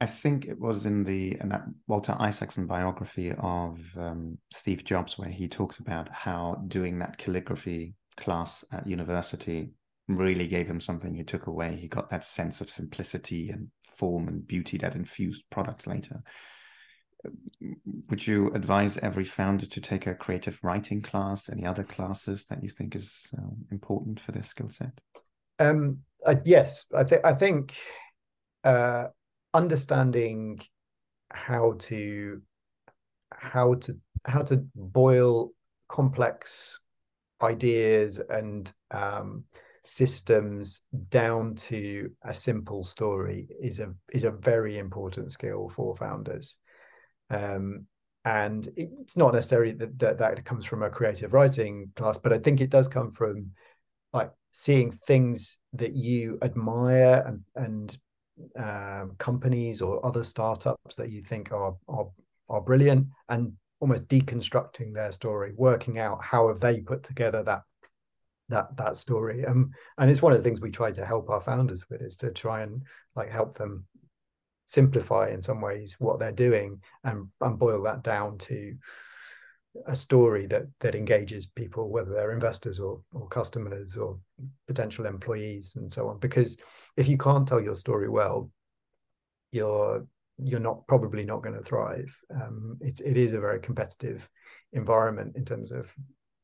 I 0.00 0.06
think 0.06 0.46
it 0.46 0.60
was 0.60 0.86
in 0.86 1.04
the 1.04 1.36
in 1.40 1.48
that 1.48 1.64
Walter 1.88 2.14
Isaacson 2.20 2.66
biography 2.66 3.32
of 3.32 3.80
um, 3.96 4.38
Steve 4.52 4.84
Jobs 4.84 5.18
where 5.18 5.28
he 5.28 5.48
talked 5.48 5.80
about 5.80 6.08
how 6.08 6.62
doing 6.68 7.00
that 7.00 7.18
calligraphy 7.18 7.94
class 8.16 8.64
at 8.72 8.86
university 8.86 9.70
really 10.06 10.46
gave 10.46 10.68
him 10.68 10.80
something 10.80 11.14
he 11.14 11.24
took 11.24 11.48
away. 11.48 11.76
He 11.76 11.88
got 11.88 12.10
that 12.10 12.24
sense 12.24 12.60
of 12.60 12.70
simplicity 12.70 13.50
and 13.50 13.68
form 13.84 14.28
and 14.28 14.46
beauty 14.46 14.78
that 14.78 14.94
infused 14.94 15.44
products 15.50 15.86
later 15.86 16.22
would 18.08 18.26
you 18.26 18.50
advise 18.52 18.98
every 18.98 19.24
founder 19.24 19.66
to 19.66 19.80
take 19.80 20.06
a 20.06 20.14
creative 20.14 20.58
writing 20.62 21.02
class? 21.02 21.48
Any 21.48 21.66
other 21.66 21.84
classes 21.84 22.46
that 22.46 22.62
you 22.62 22.68
think 22.68 22.94
is 22.94 23.26
uh, 23.36 23.50
important 23.70 24.20
for 24.20 24.32
their 24.32 24.42
skill 24.42 24.68
set? 24.70 24.92
Um, 25.58 25.98
yes. 26.44 26.84
I 26.94 27.04
think 27.04 27.24
i 27.24 27.32
think 27.32 27.76
uh, 28.64 29.06
understanding 29.54 30.60
how 31.30 31.74
to 31.78 32.42
how 33.32 33.74
to 33.74 33.96
how 34.24 34.42
to 34.42 34.64
boil 34.74 35.50
complex 35.88 36.80
ideas 37.42 38.20
and 38.30 38.72
um, 38.90 39.44
systems 39.84 40.82
down 41.08 41.54
to 41.54 42.10
a 42.24 42.34
simple 42.34 42.82
story 42.82 43.46
is 43.60 43.80
a 43.80 43.92
is 44.12 44.24
a 44.24 44.30
very 44.30 44.78
important 44.78 45.30
skill 45.30 45.68
for 45.68 45.96
founders 45.96 46.56
um, 47.30 47.86
and 48.24 48.68
it's 48.76 49.16
not 49.16 49.32
necessarily 49.32 49.72
that, 49.72 49.98
that 49.98 50.18
that 50.18 50.44
comes 50.44 50.64
from 50.64 50.82
a 50.82 50.90
creative 50.90 51.32
writing 51.32 51.90
class, 51.96 52.18
but 52.18 52.32
I 52.32 52.38
think 52.38 52.60
it 52.60 52.70
does 52.70 52.88
come 52.88 53.10
from 53.10 53.52
like 54.12 54.30
seeing 54.50 54.90
things 54.90 55.58
that 55.74 55.94
you 55.94 56.38
admire 56.42 57.24
and 57.26 57.40
and 57.54 57.98
um, 58.56 59.14
companies 59.18 59.82
or 59.82 60.04
other 60.04 60.24
startups 60.24 60.94
that 60.96 61.10
you 61.10 61.22
think 61.22 61.52
are 61.52 61.74
are 61.88 62.08
are 62.48 62.60
brilliant 62.60 63.06
and 63.28 63.52
almost 63.80 64.08
deconstructing 64.08 64.92
their 64.92 65.12
story, 65.12 65.52
working 65.56 65.98
out 65.98 66.22
how 66.22 66.48
have 66.48 66.60
they 66.60 66.80
put 66.80 67.02
together 67.02 67.42
that 67.44 67.62
that 68.48 68.76
that 68.76 68.96
story. 68.96 69.44
Um, 69.44 69.70
and 69.98 70.10
it's 70.10 70.22
one 70.22 70.32
of 70.32 70.38
the 70.38 70.44
things 70.44 70.60
we 70.60 70.70
try 70.70 70.90
to 70.92 71.04
help 71.06 71.30
our 71.30 71.40
founders 71.40 71.84
with 71.88 72.02
is 72.02 72.16
to 72.18 72.30
try 72.30 72.62
and 72.62 72.82
like 73.14 73.30
help 73.30 73.56
them 73.56 73.86
simplify 74.68 75.30
in 75.30 75.42
some 75.42 75.60
ways 75.60 75.96
what 75.98 76.20
they're 76.20 76.30
doing 76.30 76.80
and, 77.02 77.26
and 77.40 77.58
boil 77.58 77.82
that 77.82 78.02
down 78.04 78.38
to 78.38 78.76
a 79.86 79.96
story 79.96 80.46
that 80.46 80.64
that 80.80 80.94
engages 80.94 81.46
people, 81.46 81.90
whether 81.90 82.12
they're 82.12 82.32
investors 82.32 82.78
or 82.78 83.00
or 83.12 83.28
customers 83.28 83.96
or 83.96 84.18
potential 84.66 85.06
employees 85.06 85.74
and 85.76 85.92
so 85.92 86.08
on. 86.08 86.18
Because 86.18 86.56
if 86.96 87.08
you 87.08 87.18
can't 87.18 87.46
tell 87.46 87.60
your 87.60 87.76
story 87.76 88.08
well, 88.08 88.50
you're 89.52 90.06
you're 90.38 90.60
not 90.60 90.86
probably 90.86 91.24
not 91.24 91.42
going 91.42 91.56
to 91.56 91.62
thrive. 91.62 92.16
Um, 92.34 92.78
it 92.80 93.00
it 93.04 93.16
is 93.16 93.32
a 93.32 93.40
very 93.40 93.60
competitive 93.60 94.28
environment 94.72 95.36
in 95.36 95.44
terms 95.44 95.72
of 95.72 95.92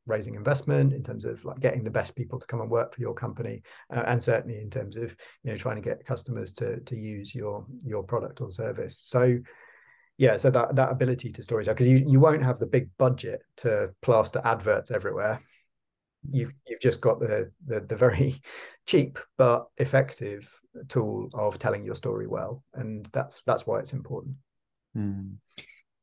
raising 0.07 0.34
investment 0.34 0.92
in 0.92 1.02
terms 1.02 1.24
of 1.24 1.44
like 1.44 1.61
getting 1.61 1.82
the 1.82 1.90
best 1.90 2.14
people 2.14 2.38
to 2.38 2.46
come 2.46 2.61
and 2.61 2.70
work 2.70 2.94
for 2.94 3.00
your 3.00 3.14
company 3.14 3.62
uh, 3.94 4.02
and 4.07 4.22
certainly 4.22 4.61
in 4.61 4.68
terms 4.68 4.96
of 4.96 5.16
you 5.42 5.50
know 5.50 5.57
trying 5.57 5.76
to 5.76 5.82
get 5.82 6.05
customers 6.05 6.52
to 6.52 6.80
to 6.80 6.96
use 6.96 7.34
your 7.34 7.64
your 7.84 8.02
product 8.02 8.40
or 8.40 8.50
service. 8.50 8.98
So 8.98 9.38
yeah 10.16 10.36
so 10.36 10.48
that 10.50 10.76
that 10.76 10.92
ability 10.92 11.32
to 11.32 11.42
storytell 11.42 11.74
because 11.74 11.88
you 11.88 12.05
you 12.07 12.20
won't 12.20 12.42
have 12.42 12.59
the 12.59 12.66
big 12.66 12.88
budget 12.98 13.42
to 13.57 13.90
plaster 14.02 14.40
adverts 14.44 14.90
everywhere. 14.90 15.40
You've 16.30 16.52
you've 16.66 16.80
just 16.80 17.00
got 17.00 17.20
the 17.20 17.50
the, 17.66 17.80
the 17.80 17.96
very 17.96 18.40
cheap 18.86 19.18
but 19.38 19.66
effective 19.78 20.48
tool 20.88 21.30
of 21.34 21.59
telling 21.59 21.84
your 21.84 21.94
story 21.94 22.26
well 22.26 22.62
and 22.74 23.07
that's 23.12 23.42
that's 23.46 23.66
why 23.66 23.78
it's 23.78 23.92
important. 23.92 24.36
Mm. 24.96 25.38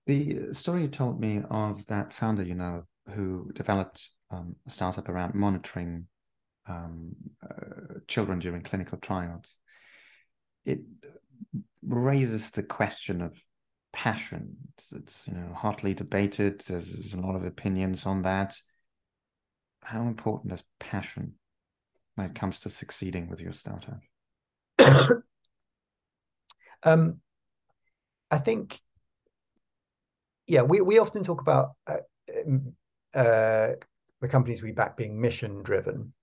the 0.06 0.54
story 0.54 0.82
you 0.82 0.90
told 0.90 1.18
me 1.18 1.44
of 1.50 1.86
that 1.86 2.12
founder 2.12 2.44
you 2.44 2.56
know 2.56 2.84
who 3.12 3.52
developed 3.54 4.10
um, 4.32 4.56
a 4.68 4.70
startup 4.70 5.10
around 5.10 5.36
monitoring 5.36 6.08
um, 6.68 7.14
uh, 7.44 8.00
children 8.08 8.40
during 8.40 8.62
clinical 8.62 8.98
trials. 8.98 9.58
It 10.66 10.80
raises 11.84 12.52
the 12.52 12.64
question 12.64 13.22
of 13.22 13.42
passion. 13.94 14.56
It's, 14.74 14.94
it's 14.94 15.28
you 15.28 15.34
know 15.34 15.54
hotly 15.54 15.94
debated. 15.94 16.62
There's, 16.62 16.92
there's, 16.92 17.14
a 17.14 17.20
lot 17.20 17.36
of 17.36 17.46
opinions 17.46 18.06
on 18.06 18.22
that. 18.24 18.56
How 19.84 20.04
important 20.04 20.54
is 20.54 20.64
passion 20.80 21.34
when 22.16 22.28
it 22.28 22.36
comes 22.36 22.60
to 22.62 22.70
succeeding 22.70 23.30
with 23.30 23.42
your 23.42 23.54
startup? 23.54 24.00
um, 26.84 27.20
I 28.30 28.38
think, 28.38 28.80
yeah, 30.48 30.62
we 30.62 30.82
we 30.82 31.00
often 31.00 31.24
talk 31.24 31.42
about 31.42 31.72
uh, 31.88 31.98
uh, 33.14 33.72
the 34.22 34.28
companies 34.28 34.62
we 34.62 34.72
back 34.72 34.98
being 34.98 35.20
mission 35.20 35.64
driven. 35.64 36.14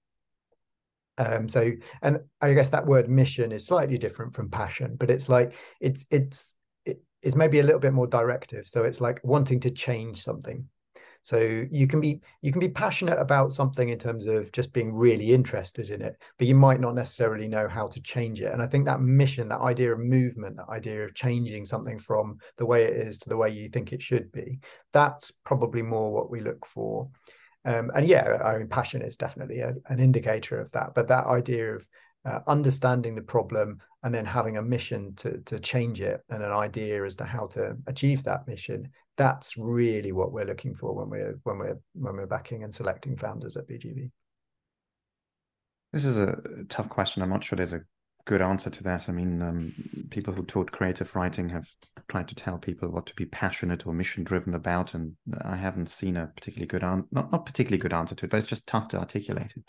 Um, 1.18 1.48
so, 1.48 1.72
and 2.00 2.20
I 2.40 2.54
guess 2.54 2.68
that 2.68 2.86
word 2.86 3.10
mission 3.10 3.50
is 3.50 3.66
slightly 3.66 3.98
different 3.98 4.34
from 4.34 4.50
passion, 4.50 4.96
but 4.96 5.10
it's 5.10 5.28
like 5.28 5.52
it's 5.80 6.06
it's 6.10 6.54
it's 7.22 7.36
maybe 7.36 7.58
a 7.58 7.62
little 7.62 7.80
bit 7.80 7.92
more 7.92 8.06
directive. 8.06 8.68
So 8.68 8.84
it's 8.84 9.00
like 9.00 9.20
wanting 9.24 9.60
to 9.60 9.70
change 9.70 10.22
something. 10.22 10.68
So 11.22 11.66
you 11.70 11.86
can 11.86 12.00
be 12.00 12.20
you 12.40 12.52
can 12.52 12.60
be 12.60 12.68
passionate 12.68 13.18
about 13.18 13.52
something 13.52 13.90
in 13.90 13.98
terms 13.98 14.26
of 14.26 14.50
just 14.52 14.72
being 14.72 14.94
really 14.94 15.32
interested 15.32 15.90
in 15.90 16.00
it, 16.00 16.16
but 16.38 16.46
you 16.46 16.54
might 16.54 16.80
not 16.80 16.94
necessarily 16.94 17.48
know 17.48 17.68
how 17.68 17.86
to 17.88 18.00
change 18.00 18.40
it. 18.40 18.52
And 18.52 18.62
I 18.62 18.66
think 18.66 18.86
that 18.86 19.00
mission, 19.00 19.48
that 19.48 19.60
idea 19.60 19.92
of 19.92 19.98
movement, 19.98 20.56
that 20.56 20.70
idea 20.70 21.04
of 21.04 21.14
changing 21.14 21.64
something 21.64 21.98
from 21.98 22.38
the 22.56 22.66
way 22.66 22.84
it 22.84 22.96
is 22.96 23.18
to 23.18 23.28
the 23.28 23.36
way 23.36 23.50
you 23.50 23.68
think 23.68 23.92
it 23.92 24.00
should 24.00 24.32
be, 24.32 24.60
that's 24.92 25.30
probably 25.44 25.82
more 25.82 26.12
what 26.12 26.30
we 26.30 26.40
look 26.40 26.64
for. 26.66 27.10
Um, 27.64 27.90
and 27.94 28.06
yeah, 28.06 28.38
I 28.42 28.58
mean, 28.58 28.68
passion 28.68 29.02
is 29.02 29.16
definitely 29.16 29.60
a, 29.60 29.74
an 29.88 30.00
indicator 30.00 30.60
of 30.60 30.70
that. 30.72 30.94
But 30.94 31.08
that 31.08 31.26
idea 31.26 31.74
of 31.74 31.86
uh, 32.28 32.40
understanding 32.46 33.14
the 33.14 33.22
problem 33.22 33.78
and 34.02 34.14
then 34.14 34.24
having 34.24 34.56
a 34.56 34.62
mission 34.62 35.14
to 35.16 35.38
to 35.38 35.58
change 35.58 36.00
it 36.00 36.20
and 36.30 36.42
an 36.42 36.52
idea 36.52 37.04
as 37.04 37.16
to 37.16 37.24
how 37.24 37.46
to 37.46 37.76
achieve 37.86 38.22
that 38.22 38.46
mission 38.46 38.88
that's 39.16 39.56
really 39.56 40.12
what 40.12 40.32
we're 40.32 40.44
looking 40.44 40.74
for 40.74 40.94
when 40.94 41.08
we're 41.10 41.38
when 41.44 41.58
we're 41.58 41.78
when 41.94 42.14
we're 42.16 42.26
backing 42.26 42.64
and 42.64 42.74
selecting 42.74 43.16
founders 43.16 43.56
at 43.56 43.68
bgv 43.68 44.10
this 45.92 46.04
is 46.04 46.18
a 46.18 46.64
tough 46.68 46.90
question. 46.90 47.22
I'm 47.22 47.30
not 47.30 47.42
sure 47.42 47.56
there's 47.56 47.72
a 47.72 47.80
good 48.26 48.42
answer 48.42 48.68
to 48.68 48.82
that. 48.82 49.08
I 49.08 49.12
mean 49.12 49.40
um, 49.40 49.72
people 50.10 50.34
who 50.34 50.44
taught 50.44 50.70
creative 50.70 51.14
writing 51.16 51.48
have 51.48 51.66
tried 52.08 52.28
to 52.28 52.34
tell 52.34 52.58
people 52.58 52.88
what 52.88 53.06
to 53.06 53.14
be 53.14 53.26
passionate 53.26 53.86
or 53.86 53.92
mission 53.92 54.24
driven 54.24 54.54
about 54.54 54.94
and 54.94 55.14
i 55.42 55.56
haven't 55.56 55.90
seen 55.90 56.16
a 56.16 56.26
particularly 56.26 56.66
good 56.66 56.82
answer 56.82 57.06
not, 57.12 57.30
not 57.30 57.46
particularly 57.46 57.80
good 57.80 57.92
answer 57.92 58.14
to 58.14 58.24
it 58.24 58.30
but 58.30 58.38
it's 58.38 58.46
just 58.46 58.66
tough 58.66 58.88
to 58.88 58.98
articulate 58.98 59.52
it 59.56 59.62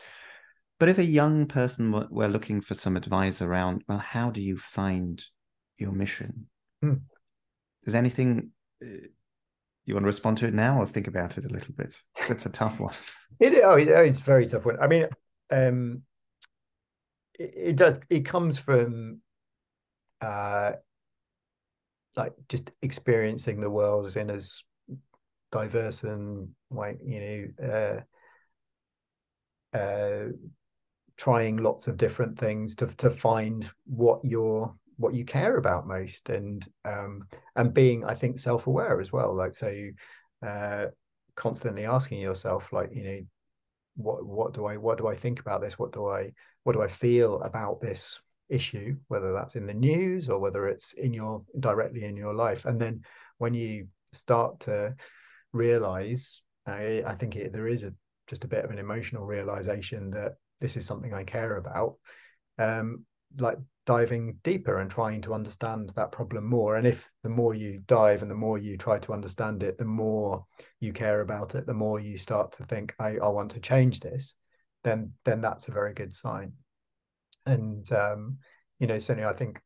but 0.79 0.89
if 0.89 0.97
a 0.97 1.03
young 1.03 1.45
person 1.45 1.91
were 2.09 2.27
looking 2.27 2.61
for 2.61 2.73
some 2.73 2.95
advice 2.95 3.41
around, 3.41 3.83
well, 3.87 3.97
how 3.97 4.29
do 4.29 4.41
you 4.41 4.57
find 4.57 5.23
your 5.77 5.91
mission? 5.91 6.47
Hmm. 6.81 6.95
Is 7.83 7.95
anything 7.95 8.51
uh, 8.81 9.07
you 9.85 9.93
want 9.93 10.03
to 10.03 10.07
respond 10.07 10.37
to 10.37 10.47
it 10.47 10.53
now, 10.53 10.79
or 10.79 10.85
think 10.85 11.07
about 11.07 11.37
it 11.37 11.45
a 11.45 11.49
little 11.49 11.73
bit? 11.73 12.01
Because 12.15 12.31
it's 12.31 12.45
a 12.45 12.51
tough 12.51 12.79
one. 12.79 12.93
It 13.39 13.53
oh, 13.63 13.75
it's 13.75 14.19
a 14.19 14.23
very 14.23 14.45
tough 14.47 14.65
one. 14.65 14.77
I 14.81 14.87
mean, 14.87 15.07
um, 15.49 16.01
it, 17.35 17.53
it 17.55 17.75
does. 17.77 17.97
It 18.09 18.25
comes 18.25 18.57
from, 18.57 19.21
uh, 20.19 20.73
like 22.17 22.33
just 22.49 22.71
experiencing 22.81 23.61
the 23.61 23.69
world 23.69 24.17
in 24.17 24.29
as 24.29 24.63
diverse 25.51 26.03
and 26.03 26.49
like 26.69 26.99
you 27.03 27.53
know 27.61 28.03
uh, 29.73 29.77
uh, 29.77 30.27
trying 31.19 31.57
lots 31.57 31.89
of 31.89 31.97
different 31.97 32.39
things 32.39 32.75
to 32.77 32.87
to 32.95 33.11
find 33.11 33.69
what 33.85 34.23
you're 34.23 34.73
what 34.95 35.13
you 35.13 35.25
care 35.25 35.57
about 35.57 35.85
most 35.85 36.29
and 36.29 36.65
um 36.85 37.27
and 37.57 37.73
being 37.73 38.05
i 38.05 38.15
think 38.15 38.39
self-aware 38.39 39.01
as 39.01 39.11
well. 39.11 39.35
Like 39.35 39.53
so 39.53 39.71
uh 40.47 40.85
constantly 41.35 41.85
asking 41.85 42.21
yourself 42.21 42.71
like 42.71 42.89
you 42.93 43.03
know 43.03 43.19
what 43.97 44.25
what 44.25 44.53
do 44.53 44.65
i 44.65 44.77
what 44.77 44.97
do 44.97 45.07
i 45.07 45.15
think 45.15 45.41
about 45.41 45.59
this? 45.59 45.77
What 45.77 45.91
do 45.91 46.07
i 46.07 46.31
what 46.63 46.73
do 46.73 46.81
i 46.81 46.87
feel 46.87 47.41
about 47.41 47.81
this 47.81 48.21
issue? 48.47 48.95
Whether 49.09 49.33
that's 49.33 49.57
in 49.57 49.67
the 49.67 49.73
news 49.73 50.29
or 50.29 50.39
whether 50.39 50.69
it's 50.69 50.93
in 50.93 51.13
your 51.13 51.43
directly 51.59 52.05
in 52.05 52.15
your 52.15 52.33
life. 52.33 52.63
And 52.63 52.79
then 52.79 53.03
when 53.39 53.53
you 53.53 53.87
start 54.13 54.61
to 54.61 54.95
realize 55.51 56.43
i, 56.65 57.03
I 57.05 57.15
think 57.15 57.35
it, 57.35 57.51
there 57.51 57.67
is 57.67 57.83
a 57.83 57.93
just 58.27 58.45
a 58.45 58.47
bit 58.47 58.63
of 58.63 58.71
an 58.71 58.79
emotional 58.79 59.25
realization 59.25 60.11
that 60.11 60.35
this 60.59 60.77
is 60.77 60.85
something 60.85 61.13
I 61.13 61.23
care 61.23 61.57
about, 61.57 61.95
um, 62.57 63.05
like 63.37 63.57
diving 63.85 64.37
deeper 64.43 64.79
and 64.79 64.91
trying 64.91 65.21
to 65.21 65.33
understand 65.33 65.91
that 65.95 66.11
problem 66.11 66.45
more. 66.45 66.75
And 66.75 66.85
if 66.85 67.09
the 67.23 67.29
more 67.29 67.53
you 67.53 67.81
dive 67.87 68.21
and 68.21 68.29
the 68.29 68.35
more 68.35 68.57
you 68.57 68.77
try 68.77 68.99
to 68.99 69.13
understand 69.13 69.63
it, 69.63 69.77
the 69.77 69.85
more 69.85 70.45
you 70.79 70.93
care 70.93 71.21
about 71.21 71.55
it, 71.55 71.65
the 71.65 71.73
more 71.73 71.99
you 71.99 72.17
start 72.17 72.51
to 72.53 72.65
think, 72.65 72.93
I, 72.99 73.17
I 73.17 73.29
want 73.29 73.51
to 73.51 73.59
change 73.59 73.99
this, 73.99 74.35
then 74.83 75.13
then 75.25 75.41
that's 75.41 75.67
a 75.67 75.73
very 75.73 75.93
good 75.93 76.13
sign. 76.13 76.53
And 77.45 77.91
um, 77.91 78.37
you 78.79 78.87
know, 78.87 78.99
certainly 78.99 79.27
I 79.27 79.33
think 79.33 79.61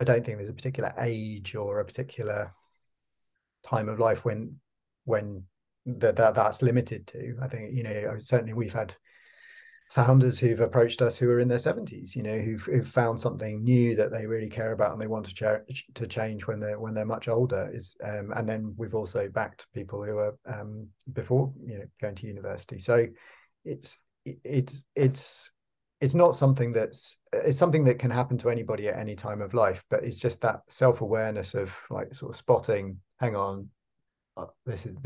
I 0.00 0.04
don't 0.04 0.24
think 0.24 0.36
there's 0.36 0.50
a 0.50 0.54
particular 0.54 0.92
age 0.98 1.54
or 1.54 1.78
a 1.78 1.84
particular 1.84 2.52
time 3.62 3.88
of 3.88 4.00
life 4.00 4.24
when 4.24 4.56
when 5.04 5.44
that, 5.86 6.16
that 6.16 6.34
that's 6.34 6.62
limited 6.62 7.06
to. 7.08 7.36
I 7.40 7.48
think 7.48 7.74
you 7.74 7.84
know 7.84 8.16
certainly 8.18 8.52
we've 8.52 8.72
had 8.72 8.94
founders 9.92 10.38
who've 10.38 10.60
approached 10.60 11.02
us 11.02 11.18
who 11.18 11.28
are 11.28 11.38
in 11.38 11.48
their 11.48 11.58
70s 11.58 12.16
you 12.16 12.22
know 12.22 12.38
who've, 12.38 12.62
who've 12.62 12.88
found 12.88 13.20
something 13.20 13.62
new 13.62 13.94
that 13.94 14.10
they 14.10 14.26
really 14.26 14.48
care 14.48 14.72
about 14.72 14.92
and 14.92 15.00
they 15.00 15.06
want 15.06 15.26
to, 15.26 15.60
to 15.92 16.06
change 16.06 16.46
when 16.46 16.58
they're 16.58 16.80
when 16.80 16.94
they're 16.94 17.04
much 17.04 17.28
older 17.28 17.70
is 17.74 17.94
um, 18.02 18.32
and 18.36 18.48
then 18.48 18.74
we've 18.78 18.94
also 18.94 19.28
backed 19.28 19.66
people 19.74 20.02
who 20.02 20.16
are 20.16 20.34
um, 20.46 20.86
before 21.12 21.52
you 21.62 21.76
know 21.78 21.84
going 22.00 22.14
to 22.14 22.26
university. 22.26 22.78
So 22.78 23.06
it's 23.66 23.98
it's 24.24 24.84
it's 24.96 25.50
it's 26.00 26.14
not 26.14 26.34
something 26.34 26.72
that's 26.72 27.18
it's 27.32 27.58
something 27.58 27.84
that 27.84 27.98
can 27.98 28.10
happen 28.10 28.38
to 28.38 28.48
anybody 28.48 28.88
at 28.88 28.98
any 28.98 29.14
time 29.14 29.40
of 29.40 29.54
life 29.54 29.84
but 29.90 30.04
it's 30.04 30.18
just 30.18 30.40
that 30.40 30.60
self-awareness 30.68 31.54
of 31.54 31.76
like 31.90 32.14
sort 32.14 32.30
of 32.32 32.36
spotting 32.36 32.98
hang 33.20 33.36
on 33.36 33.68
uh, 34.36 34.46
this 34.66 34.86
is 34.86 34.96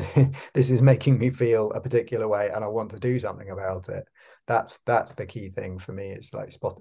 this 0.55 0.71
is 0.71 0.81
making 0.81 1.19
me 1.19 1.29
feel 1.31 1.71
a 1.73 1.81
particular 1.81 2.29
way 2.29 2.51
and 2.55 2.65
i 2.65 2.69
want 2.69 2.91
to 2.91 2.99
do 2.99 3.19
something 3.19 3.51
about 3.51 3.89
it 3.89 4.07
that's 4.47 4.79
that's 4.87 5.13
the 5.13 5.27
key 5.27 5.51
thing 5.51 5.79
for 5.79 5.93
me. 5.93 6.11
It's 6.11 6.33
like 6.33 6.53
spot 6.53 6.81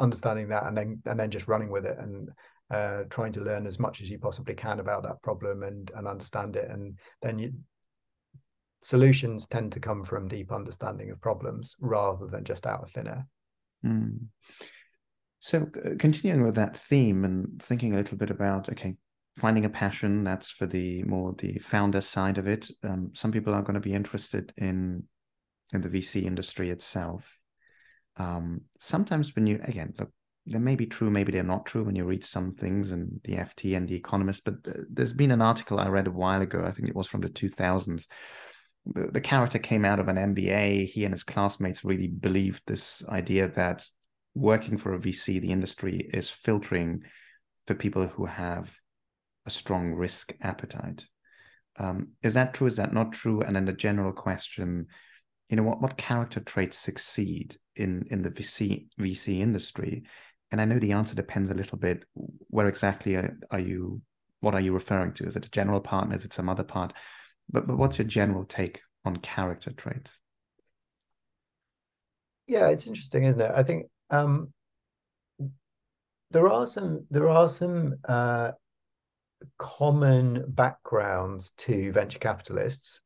understanding 0.00 0.48
that 0.48 0.64
and 0.64 0.76
then 0.76 1.02
and 1.06 1.18
then 1.18 1.30
just 1.30 1.48
running 1.48 1.70
with 1.70 1.86
it 1.86 1.96
and 1.98 2.28
uh, 2.72 3.04
trying 3.10 3.32
to 3.32 3.40
learn 3.40 3.66
as 3.66 3.78
much 3.78 4.00
as 4.00 4.10
you 4.10 4.18
possibly 4.18 4.54
can 4.54 4.80
about 4.80 5.02
that 5.04 5.22
problem 5.22 5.62
and 5.62 5.90
and 5.94 6.06
understand 6.06 6.56
it. 6.56 6.70
And 6.70 6.98
then 7.20 7.38
you 7.38 7.52
solutions 8.80 9.46
tend 9.46 9.72
to 9.72 9.80
come 9.80 10.02
from 10.02 10.26
deep 10.26 10.50
understanding 10.50 11.10
of 11.10 11.20
problems 11.20 11.76
rather 11.80 12.26
than 12.26 12.44
just 12.44 12.66
out 12.66 12.82
of 12.82 12.90
thin 12.90 13.06
air. 13.06 13.26
Mm. 13.84 14.26
so 15.40 15.66
uh, 15.84 15.90
continuing 15.98 16.44
with 16.44 16.54
that 16.54 16.76
theme 16.76 17.24
and 17.24 17.60
thinking 17.60 17.92
a 17.92 17.96
little 17.96 18.16
bit 18.16 18.30
about 18.30 18.68
okay 18.68 18.96
finding 19.38 19.64
a 19.64 19.70
passion 19.70 20.24
that's 20.24 20.50
for 20.50 20.66
the 20.66 21.02
more 21.04 21.34
the 21.38 21.58
founder 21.58 22.00
side 22.00 22.38
of 22.38 22.46
it. 22.46 22.70
Um, 22.82 23.10
some 23.14 23.32
people 23.32 23.54
are 23.54 23.62
going 23.62 23.74
to 23.74 23.80
be 23.80 23.94
interested 23.94 24.52
in 24.56 25.04
in 25.72 25.80
the 25.80 25.88
VC 25.88 26.24
industry 26.24 26.70
itself. 26.70 27.38
Um, 28.16 28.62
sometimes 28.78 29.34
when 29.34 29.46
you 29.46 29.60
again 29.64 29.94
look, 29.98 30.10
they 30.46 30.58
may 30.58 30.76
be 30.76 30.86
true, 30.86 31.10
maybe 31.10 31.32
they're 31.32 31.42
not 31.42 31.66
true 31.66 31.84
when 31.84 31.94
you 31.94 32.04
read 32.04 32.24
some 32.24 32.52
things 32.52 32.90
in 32.92 33.20
the 33.24 33.34
FT 33.34 33.76
and 33.76 33.88
the 33.88 33.94
Economist. 33.94 34.44
But 34.44 34.56
there's 34.90 35.12
been 35.12 35.30
an 35.30 35.42
article 35.42 35.78
I 35.78 35.88
read 35.88 36.08
a 36.08 36.12
while 36.12 36.42
ago. 36.42 36.64
I 36.64 36.72
think 36.72 36.88
it 36.88 36.96
was 36.96 37.06
from 37.06 37.20
the 37.20 37.28
2000s. 37.28 38.06
The, 38.84 39.20
character 39.20 39.60
came 39.60 39.84
out 39.84 40.00
of 40.00 40.08
an 40.08 40.16
MBA. 40.16 40.86
He 40.86 41.04
and 41.04 41.14
his 41.14 41.22
classmates 41.22 41.84
really 41.84 42.08
believed 42.08 42.62
this 42.66 43.04
idea 43.08 43.46
that 43.50 43.86
working 44.34 44.76
for 44.76 44.94
a 44.94 44.98
VC, 44.98 45.40
the 45.40 45.52
industry 45.52 46.08
is 46.12 46.28
filtering 46.28 47.04
for 47.66 47.74
people 47.74 48.08
who 48.08 48.24
have 48.24 48.74
a 49.46 49.50
strong 49.50 49.92
risk 49.92 50.34
appetite. 50.42 51.06
Um, 51.78 52.08
is 52.22 52.34
that 52.34 52.54
true? 52.54 52.66
Is 52.66 52.76
that 52.76 52.92
not 52.92 53.12
true? 53.12 53.42
And 53.42 53.54
then 53.54 53.64
the 53.64 53.72
general 53.72 54.12
question 54.12 54.88
you 55.52 55.56
know 55.56 55.64
what 55.64 55.82
what 55.82 55.98
character 55.98 56.40
traits 56.40 56.78
succeed 56.78 57.56
in 57.76 58.06
in 58.10 58.22
the 58.22 58.30
VC 58.30 58.86
VC 58.98 59.40
industry? 59.40 60.02
And 60.50 60.62
I 60.62 60.64
know 60.64 60.78
the 60.78 60.92
answer 60.92 61.14
depends 61.14 61.50
a 61.50 61.54
little 61.54 61.76
bit. 61.76 62.06
Where 62.48 62.68
exactly 62.68 63.16
are, 63.16 63.36
are 63.50 63.60
you? 63.60 64.00
What 64.40 64.54
are 64.54 64.62
you 64.62 64.72
referring 64.72 65.12
to? 65.14 65.26
Is 65.26 65.36
it 65.36 65.44
a 65.44 65.50
general 65.50 65.82
part? 65.82 66.10
Is 66.14 66.24
it 66.24 66.32
some 66.32 66.48
other 66.48 66.64
part? 66.64 66.94
But 67.50 67.66
but 67.66 67.76
what's 67.76 67.98
your 67.98 68.08
general 68.08 68.46
take 68.46 68.80
on 69.04 69.16
character 69.16 69.72
traits? 69.72 70.18
Yeah, 72.46 72.68
it's 72.68 72.86
interesting, 72.86 73.24
isn't 73.24 73.40
it? 73.40 73.52
I 73.54 73.62
think 73.62 73.88
um, 74.08 74.54
there 76.30 76.50
are 76.50 76.66
some 76.66 77.04
there 77.10 77.28
are 77.28 77.48
some 77.50 77.96
uh, 78.08 78.52
common 79.58 80.46
backgrounds 80.48 81.50
to 81.58 81.92
venture 81.92 82.18
capitalists 82.18 83.01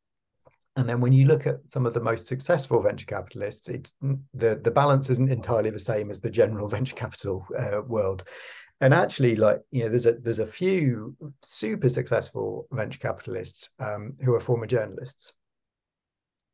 and 0.76 0.86
then 0.86 1.00
when 1.00 1.12
you 1.12 1.26
look 1.26 1.46
at 1.46 1.60
some 1.66 1.86
of 1.86 1.94
the 1.94 2.00
most 2.00 2.26
successful 2.26 2.82
venture 2.82 3.06
capitalists, 3.06 3.68
it's 3.68 3.94
the 4.34 4.60
the 4.62 4.70
balance 4.70 5.08
isn't 5.08 5.32
entirely 5.32 5.70
the 5.70 5.78
same 5.78 6.10
as 6.10 6.20
the 6.20 6.30
general 6.30 6.68
venture 6.76 6.94
capital 6.94 7.46
uh, 7.58 7.80
world. 7.80 8.24
And 8.82 8.92
actually, 8.92 9.36
like 9.36 9.62
you 9.70 9.84
know, 9.84 9.88
there's 9.88 10.04
a 10.04 10.12
there's 10.12 10.38
a 10.38 10.46
few 10.46 11.16
super 11.42 11.88
successful 11.88 12.66
venture 12.70 12.98
capitalists 12.98 13.70
um, 13.80 14.14
who 14.22 14.34
are 14.34 14.40
former 14.40 14.66
journalists. 14.66 15.32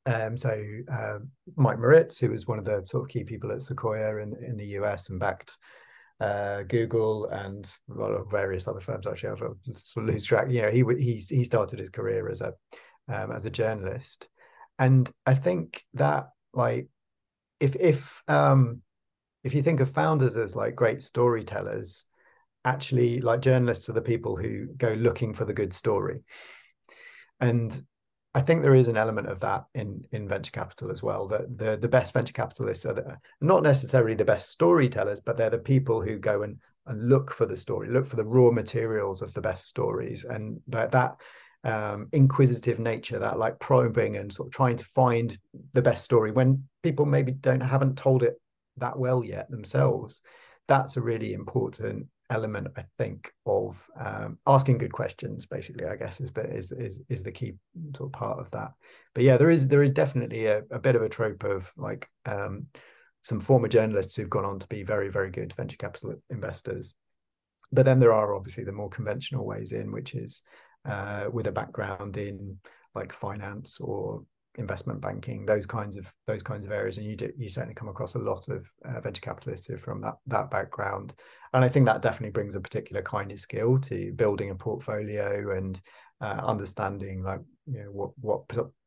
Um, 0.06 0.36
so 0.36 0.50
uh, 0.92 1.18
Mike 1.56 1.78
Moritz, 1.78 2.18
who 2.18 2.30
was 2.30 2.46
one 2.46 2.58
of 2.58 2.64
the 2.64 2.84
sort 2.86 3.04
of 3.04 3.08
key 3.08 3.24
people 3.24 3.50
at 3.50 3.62
Sequoia 3.62 4.18
in 4.18 4.36
in 4.36 4.56
the 4.56 4.66
US 4.78 5.10
and 5.10 5.18
backed 5.18 5.58
uh, 6.20 6.62
Google 6.62 7.26
and 7.26 7.68
various 8.30 8.68
other 8.68 8.80
firms. 8.80 9.04
Actually, 9.04 9.30
I've 9.30 9.38
sort 9.78 10.06
of 10.06 10.14
lose 10.14 10.24
track. 10.24 10.48
You 10.48 10.62
know, 10.62 10.70
he 10.70 10.84
he 10.96 11.14
he 11.16 11.42
started 11.42 11.80
his 11.80 11.90
career 11.90 12.28
as 12.28 12.40
a 12.40 12.54
um, 13.08 13.32
as 13.32 13.44
a 13.44 13.50
journalist. 13.50 14.28
And 14.78 15.10
I 15.26 15.34
think 15.34 15.84
that 15.94 16.28
like 16.52 16.88
if 17.60 17.76
if 17.76 18.22
um, 18.28 18.82
if 19.44 19.54
you 19.54 19.62
think 19.62 19.80
of 19.80 19.90
founders 19.90 20.36
as 20.36 20.56
like 20.56 20.74
great 20.74 21.02
storytellers, 21.02 22.06
actually, 22.64 23.20
like 23.20 23.40
journalists 23.40 23.88
are 23.88 23.94
the 23.94 24.02
people 24.02 24.36
who 24.36 24.66
go 24.76 24.92
looking 24.92 25.34
for 25.34 25.44
the 25.44 25.54
good 25.54 25.72
story, 25.72 26.20
and 27.40 27.82
I 28.34 28.40
think 28.40 28.62
there 28.62 28.74
is 28.74 28.88
an 28.88 28.96
element 28.96 29.28
of 29.28 29.40
that 29.40 29.64
in 29.74 30.04
in 30.10 30.26
venture 30.26 30.52
capital 30.52 30.90
as 30.90 31.02
well. 31.02 31.28
That 31.28 31.56
the 31.56 31.76
the 31.76 31.88
best 31.88 32.14
venture 32.14 32.32
capitalists 32.32 32.86
are 32.86 32.94
the, 32.94 33.18
not 33.40 33.62
necessarily 33.62 34.14
the 34.14 34.24
best 34.24 34.50
storytellers, 34.50 35.20
but 35.20 35.36
they're 35.36 35.50
the 35.50 35.58
people 35.58 36.00
who 36.00 36.18
go 36.18 36.42
and 36.42 36.56
and 36.86 37.08
look 37.08 37.30
for 37.30 37.46
the 37.46 37.56
story, 37.56 37.88
look 37.90 38.06
for 38.06 38.16
the 38.16 38.24
raw 38.24 38.50
materials 38.50 39.22
of 39.22 39.34
the 39.34 39.40
best 39.40 39.66
stories, 39.66 40.24
and 40.24 40.60
that 40.68 40.92
that 40.92 41.16
um, 41.64 42.08
inquisitive 42.12 42.78
nature, 42.78 43.18
that 43.18 43.38
like 43.38 43.58
probing 43.58 44.16
and 44.16 44.32
sort 44.32 44.48
of 44.48 44.52
trying 44.52 44.76
to 44.76 44.84
find 44.84 45.38
the 45.72 45.82
best 45.82 46.04
story 46.04 46.30
when 46.30 46.64
people 46.82 47.06
maybe 47.06 47.32
don't 47.32 47.60
haven't 47.60 47.96
told 47.96 48.22
it 48.22 48.40
that 48.78 48.98
well 48.98 49.24
yet 49.24 49.50
themselves. 49.50 50.22
That's 50.68 50.96
a 50.96 51.02
really 51.02 51.32
important 51.34 52.06
element, 52.30 52.68
I 52.76 52.84
think, 52.98 53.32
of 53.46 53.84
um, 53.98 54.38
asking 54.46 54.78
good 54.78 54.92
questions. 54.92 55.46
Basically, 55.46 55.86
I 55.86 55.96
guess 55.96 56.20
is 56.20 56.32
the 56.32 56.42
is 56.42 56.72
is 56.72 57.00
is 57.08 57.22
the 57.22 57.32
key 57.32 57.54
sort 57.96 58.08
of 58.08 58.12
part 58.12 58.38
of 58.38 58.50
that. 58.52 58.72
But 59.14 59.24
yeah, 59.24 59.36
there 59.36 59.50
is 59.50 59.68
there 59.68 59.82
is 59.82 59.92
definitely 59.92 60.46
a, 60.46 60.62
a 60.70 60.78
bit 60.78 60.96
of 60.96 61.02
a 61.02 61.08
trope 61.08 61.44
of 61.44 61.70
like 61.76 62.08
um, 62.26 62.66
some 63.22 63.38
former 63.38 63.68
journalists 63.68 64.16
who've 64.16 64.30
gone 64.30 64.44
on 64.44 64.58
to 64.58 64.66
be 64.68 64.82
very 64.82 65.10
very 65.10 65.30
good 65.30 65.52
venture 65.52 65.76
capital 65.76 66.14
investors. 66.30 66.94
But 67.70 67.86
then 67.86 68.00
there 68.00 68.12
are 68.12 68.34
obviously 68.34 68.64
the 68.64 68.72
more 68.72 68.90
conventional 68.90 69.46
ways 69.46 69.72
in, 69.72 69.92
which 69.92 70.14
is 70.14 70.42
uh, 70.84 71.26
with 71.32 71.46
a 71.46 71.52
background 71.52 72.16
in 72.16 72.58
like 72.94 73.12
finance 73.12 73.78
or 73.80 74.22
investment 74.56 75.00
banking, 75.00 75.46
those 75.46 75.66
kinds 75.66 75.96
of 75.96 76.12
those 76.26 76.42
kinds 76.42 76.64
of 76.64 76.72
areas, 76.72 76.98
and 76.98 77.06
you 77.06 77.16
do, 77.16 77.32
you 77.36 77.48
certainly 77.48 77.74
come 77.74 77.88
across 77.88 78.14
a 78.14 78.18
lot 78.18 78.48
of 78.48 78.66
uh, 78.84 79.00
venture 79.00 79.20
capitalists 79.20 79.70
from 79.82 80.00
that 80.00 80.14
that 80.26 80.50
background, 80.50 81.14
and 81.52 81.64
I 81.64 81.68
think 81.68 81.86
that 81.86 82.02
definitely 82.02 82.32
brings 82.32 82.54
a 82.54 82.60
particular 82.60 83.02
kind 83.02 83.32
of 83.32 83.40
skill 83.40 83.78
to 83.80 84.12
building 84.12 84.50
a 84.50 84.54
portfolio 84.54 85.56
and 85.56 85.80
uh, 86.20 86.40
understanding 86.44 87.22
like 87.22 87.40
you 87.66 87.78
know 87.78 87.90
what 87.90 88.10
what 88.20 88.42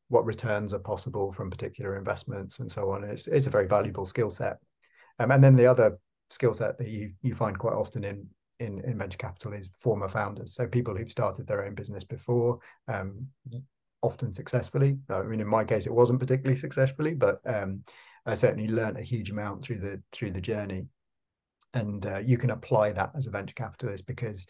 what 0.09 0.25
returns 0.25 0.73
are 0.73 0.79
possible 0.79 1.31
from 1.31 1.49
particular 1.49 1.97
investments 1.97 2.59
and 2.59 2.71
so 2.71 2.91
on. 2.91 3.03
It's 3.03 3.27
it's 3.27 3.47
a 3.47 3.51
very 3.51 3.67
valuable 3.67 4.05
skill 4.05 4.29
set, 4.29 4.57
um, 5.19 5.31
and 5.31 5.43
then 5.43 5.55
the 5.55 5.67
other 5.67 5.97
skill 6.29 6.53
set 6.53 6.77
that 6.77 6.89
you 6.89 7.13
you 7.21 7.33
find 7.33 7.57
quite 7.57 7.73
often 7.73 8.03
in 8.03 8.27
in, 8.59 8.79
in 8.81 8.97
venture 8.97 9.17
capital 9.17 9.53
is 9.53 9.69
former 9.79 10.07
founders. 10.07 10.53
So 10.53 10.67
people 10.67 10.95
who've 10.95 11.09
started 11.09 11.47
their 11.47 11.65
own 11.65 11.75
business 11.75 12.03
before, 12.03 12.59
um, 12.87 13.27
often 14.01 14.31
successfully. 14.31 14.97
I 15.09 15.23
mean, 15.23 15.41
in 15.41 15.47
my 15.47 15.63
case, 15.63 15.87
it 15.87 15.93
wasn't 15.93 16.19
particularly 16.19 16.57
successfully, 16.57 17.13
but 17.13 17.41
um, 17.45 17.83
I 18.25 18.33
certainly 18.35 18.69
learned 18.69 18.97
a 18.97 19.01
huge 19.01 19.31
amount 19.31 19.63
through 19.63 19.79
the 19.79 20.01
through 20.11 20.31
the 20.31 20.41
journey. 20.41 20.85
And 21.73 22.05
uh, 22.05 22.19
you 22.19 22.37
can 22.37 22.51
apply 22.51 22.93
that 22.93 23.11
as 23.15 23.27
a 23.27 23.31
venture 23.31 23.55
capitalist 23.55 24.05
because 24.07 24.47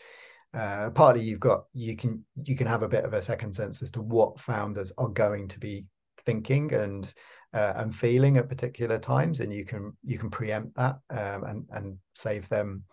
uh, 0.53 0.89
partly 0.91 1.23
you've 1.23 1.39
got 1.39 1.65
you 1.73 1.95
can 1.95 2.23
you 2.43 2.55
can 2.55 2.67
have 2.67 2.83
a 2.83 2.87
bit 2.87 3.05
of 3.05 3.13
a 3.13 3.21
second 3.21 3.53
sense 3.53 3.81
as 3.81 3.91
to 3.91 4.01
what 4.01 4.39
founders 4.39 4.91
are 4.97 5.09
going 5.09 5.47
to 5.47 5.59
be 5.59 5.85
thinking 6.25 6.73
and 6.73 7.13
uh, 7.53 7.73
and 7.77 7.95
feeling 7.95 8.37
at 8.37 8.49
particular 8.49 8.99
times, 8.99 9.39
and 9.39 9.53
you 9.53 9.65
can 9.65 9.95
you 10.03 10.17
can 10.17 10.29
preempt 10.29 10.75
that 10.75 10.99
um, 11.09 11.43
and 11.45 11.65
and 11.71 11.97
save 12.13 12.47
them 12.49 12.83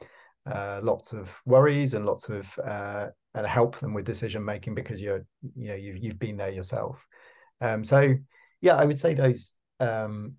uh, 0.51 0.81
lots 0.83 1.13
of 1.13 1.41
worries 1.47 1.95
and 1.95 2.05
lots 2.05 2.29
of 2.29 2.59
uh, 2.59 3.09
and 3.35 3.47
help 3.47 3.79
them 3.79 3.95
with 3.95 4.05
decision 4.05 4.45
making 4.45 4.75
because 4.75 5.01
you're 5.01 5.25
you 5.57 5.69
know 5.69 5.75
you've 5.75 5.99
you've 5.99 6.19
been 6.19 6.37
there 6.37 6.51
yourself. 6.51 7.05
Um, 7.61 7.85
so 7.85 8.15
yeah, 8.61 8.77
I 8.77 8.85
would 8.85 8.99
say 8.99 9.15
those 9.15 9.53
um, 9.81 10.35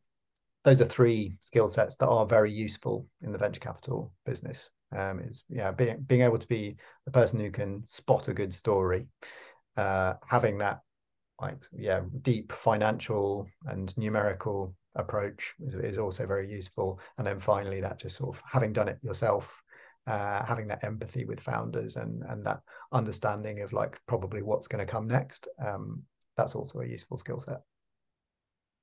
those 0.63 0.81
are 0.81 0.85
three 0.85 1.37
skill 1.39 1.67
sets 1.67 1.95
that 1.97 2.07
are 2.07 2.25
very 2.25 2.51
useful 2.51 3.07
in 3.21 3.31
the 3.31 3.37
venture 3.37 3.59
capital 3.59 4.11
business. 4.25 4.69
Um, 4.95 5.21
is 5.21 5.43
yeah 5.49 5.71
being 5.71 6.01
being 6.01 6.21
able 6.21 6.37
to 6.37 6.47
be 6.47 6.75
the 7.05 7.11
person 7.11 7.39
who 7.39 7.49
can 7.49 7.85
spot 7.85 8.27
a 8.27 8.33
good 8.33 8.53
story, 8.53 9.07
uh, 9.77 10.13
having 10.27 10.57
that 10.59 10.81
like 11.41 11.63
yeah 11.73 12.01
deep 12.21 12.51
financial 12.51 13.47
and 13.65 13.97
numerical 13.97 14.75
approach 14.95 15.55
is, 15.65 15.73
is 15.73 15.97
also 15.97 16.27
very 16.27 16.47
useful, 16.47 16.99
and 17.17 17.25
then 17.25 17.39
finally 17.39 17.81
that 17.81 17.99
just 17.99 18.17
sort 18.17 18.35
of 18.35 18.43
having 18.45 18.73
done 18.73 18.87
it 18.87 18.99
yourself 19.01 19.62
uh, 20.07 20.43
having 20.45 20.67
that 20.67 20.83
empathy 20.83 21.25
with 21.25 21.39
founders 21.39 21.95
and 21.95 22.23
and 22.29 22.43
that 22.43 22.61
understanding 22.91 23.61
of 23.61 23.73
like 23.73 23.99
probably 24.07 24.41
what's 24.41 24.67
going 24.67 24.85
to 24.85 24.91
come 24.91 25.07
next 25.07 25.47
um, 25.65 26.03
that's 26.35 26.55
also 26.55 26.79
a 26.79 26.87
useful 26.87 27.17
skill 27.17 27.39
set. 27.39 27.61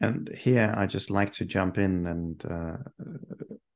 And 0.01 0.31
here 0.35 0.73
i 0.77 0.87
just 0.87 1.11
like 1.11 1.33
to 1.33 1.45
jump 1.45 1.77
in 1.77 2.07
and 2.07 2.45
uh, 2.47 2.77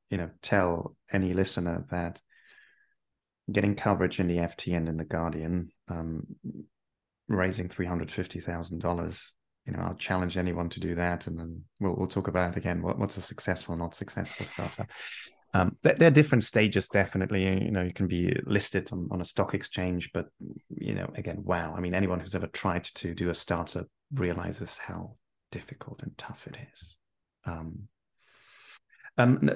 you 0.09 0.17
know 0.17 0.31
tell 0.41 0.95
any 1.11 1.33
listener 1.33 1.85
that 1.91 2.19
getting 3.51 3.75
coverage 3.75 4.19
in 4.19 4.27
the 4.27 4.37
ft 4.37 4.75
and 4.75 4.89
in 4.89 4.97
the 4.97 5.05
guardian 5.05 5.69
um, 5.87 6.25
raising 7.27 7.69
$350000 7.69 9.31
you 9.67 9.73
know 9.73 9.79
i'll 9.79 9.95
challenge 9.95 10.37
anyone 10.37 10.69
to 10.69 10.79
do 10.79 10.95
that 10.95 11.27
and 11.27 11.39
then 11.39 11.63
we'll, 11.79 11.95
we'll 11.95 12.07
talk 12.07 12.27
about 12.27 12.55
again 12.55 12.81
what, 12.81 12.97
what's 12.97 13.17
a 13.17 13.21
successful 13.21 13.75
not 13.77 13.93
successful 13.93 14.45
startup 14.45 14.89
um, 15.53 15.77
there, 15.83 16.07
are 16.07 16.11
different 16.11 16.43
stages, 16.43 16.87
definitely. 16.87 17.43
You 17.43 17.71
know, 17.71 17.83
you 17.83 17.93
can 17.93 18.07
be 18.07 18.35
listed 18.45 18.91
on, 18.91 19.07
on 19.11 19.21
a 19.21 19.25
stock 19.25 19.53
exchange, 19.53 20.09
but 20.13 20.27
you 20.69 20.95
know, 20.95 21.09
again, 21.15 21.41
wow. 21.43 21.73
I 21.75 21.79
mean, 21.79 21.93
anyone 21.93 22.19
who's 22.19 22.35
ever 22.35 22.47
tried 22.47 22.83
to 22.95 23.13
do 23.13 23.29
a 23.29 23.33
startup 23.33 23.87
realizes 24.13 24.77
how 24.77 25.15
difficult 25.51 26.01
and 26.03 26.17
tough 26.17 26.47
it 26.47 26.57
is. 26.73 26.97
Um, 27.45 27.87
um, 29.17 29.49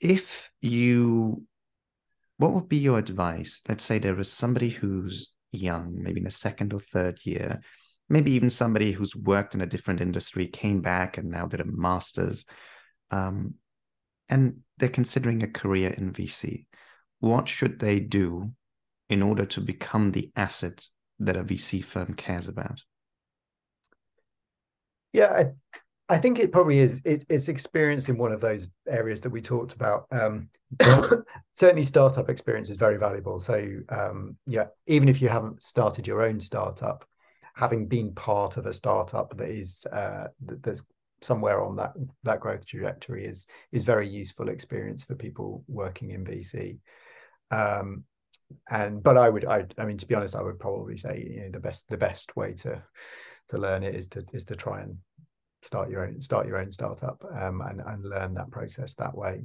if 0.00 0.50
you, 0.60 1.44
what 2.36 2.52
would 2.52 2.68
be 2.68 2.76
your 2.76 2.98
advice? 2.98 3.62
Let's 3.68 3.84
say 3.84 3.98
there 3.98 4.18
is 4.20 4.30
somebody 4.30 4.68
who's 4.68 5.32
young, 5.52 6.02
maybe 6.02 6.20
in 6.20 6.24
the 6.24 6.30
second 6.30 6.74
or 6.74 6.80
third 6.80 7.24
year, 7.24 7.60
maybe 8.08 8.32
even 8.32 8.50
somebody 8.50 8.92
who's 8.92 9.16
worked 9.16 9.54
in 9.54 9.62
a 9.62 9.66
different 9.66 10.00
industry, 10.00 10.46
came 10.46 10.82
back 10.82 11.16
and 11.16 11.30
now 11.30 11.46
did 11.46 11.60
a 11.60 11.64
master's. 11.64 12.44
Um, 13.10 13.54
and 14.28 14.60
they're 14.78 14.88
considering 14.88 15.42
a 15.42 15.48
career 15.48 15.90
in 15.90 16.12
VC. 16.12 16.66
What 17.20 17.48
should 17.48 17.78
they 17.78 18.00
do 18.00 18.52
in 19.08 19.22
order 19.22 19.46
to 19.46 19.60
become 19.60 20.12
the 20.12 20.30
asset 20.36 20.86
that 21.18 21.36
a 21.36 21.44
VC 21.44 21.84
firm 21.84 22.14
cares 22.14 22.48
about? 22.48 22.82
Yeah, 25.12 25.32
I, 25.32 26.14
I 26.14 26.18
think 26.18 26.38
it 26.38 26.52
probably 26.52 26.80
is. 26.80 27.00
It, 27.04 27.24
it's 27.28 27.48
experience 27.48 28.08
in 28.08 28.18
one 28.18 28.32
of 28.32 28.40
those 28.40 28.68
areas 28.88 29.20
that 29.22 29.30
we 29.30 29.40
talked 29.40 29.72
about. 29.72 30.06
Um, 30.10 30.48
certainly, 31.52 31.84
startup 31.84 32.28
experience 32.28 32.68
is 32.68 32.76
very 32.76 32.98
valuable. 32.98 33.38
So, 33.38 33.64
um, 33.88 34.36
yeah, 34.46 34.66
even 34.86 35.08
if 35.08 35.22
you 35.22 35.28
haven't 35.28 35.62
started 35.62 36.06
your 36.06 36.22
own 36.22 36.40
startup, 36.40 37.04
having 37.54 37.86
been 37.86 38.12
part 38.12 38.56
of 38.56 38.66
a 38.66 38.72
startup 38.72 39.36
that 39.36 39.48
is 39.48 39.86
uh, 39.92 40.26
that's 40.44 40.82
somewhere 41.22 41.62
on 41.62 41.76
that 41.76 41.92
that 42.24 42.40
growth 42.40 42.66
trajectory 42.66 43.24
is 43.24 43.46
is 43.72 43.82
very 43.82 44.08
useful 44.08 44.48
experience 44.48 45.04
for 45.04 45.14
people 45.14 45.64
working 45.68 46.10
in 46.10 46.24
VC. 46.24 46.78
Um, 47.50 48.04
and 48.70 49.02
but 49.02 49.16
I 49.16 49.28
would 49.28 49.44
I 49.44 49.66
I 49.78 49.86
mean 49.86 49.98
to 49.98 50.06
be 50.06 50.14
honest 50.14 50.36
I 50.36 50.42
would 50.42 50.58
probably 50.58 50.96
say 50.96 51.26
you 51.30 51.42
know, 51.42 51.50
the 51.50 51.60
best 51.60 51.88
the 51.88 51.96
best 51.96 52.36
way 52.36 52.52
to 52.54 52.82
to 53.48 53.58
learn 53.58 53.82
it 53.82 53.94
is 53.94 54.08
to 54.08 54.24
is 54.32 54.44
to 54.46 54.56
try 54.56 54.80
and 54.82 54.98
start 55.62 55.90
your 55.90 56.06
own 56.06 56.20
start 56.20 56.46
your 56.46 56.58
own 56.58 56.70
startup 56.70 57.24
um, 57.38 57.62
and 57.62 57.80
and 57.80 58.04
learn 58.04 58.34
that 58.34 58.50
process 58.50 58.94
that 58.94 59.16
way. 59.16 59.44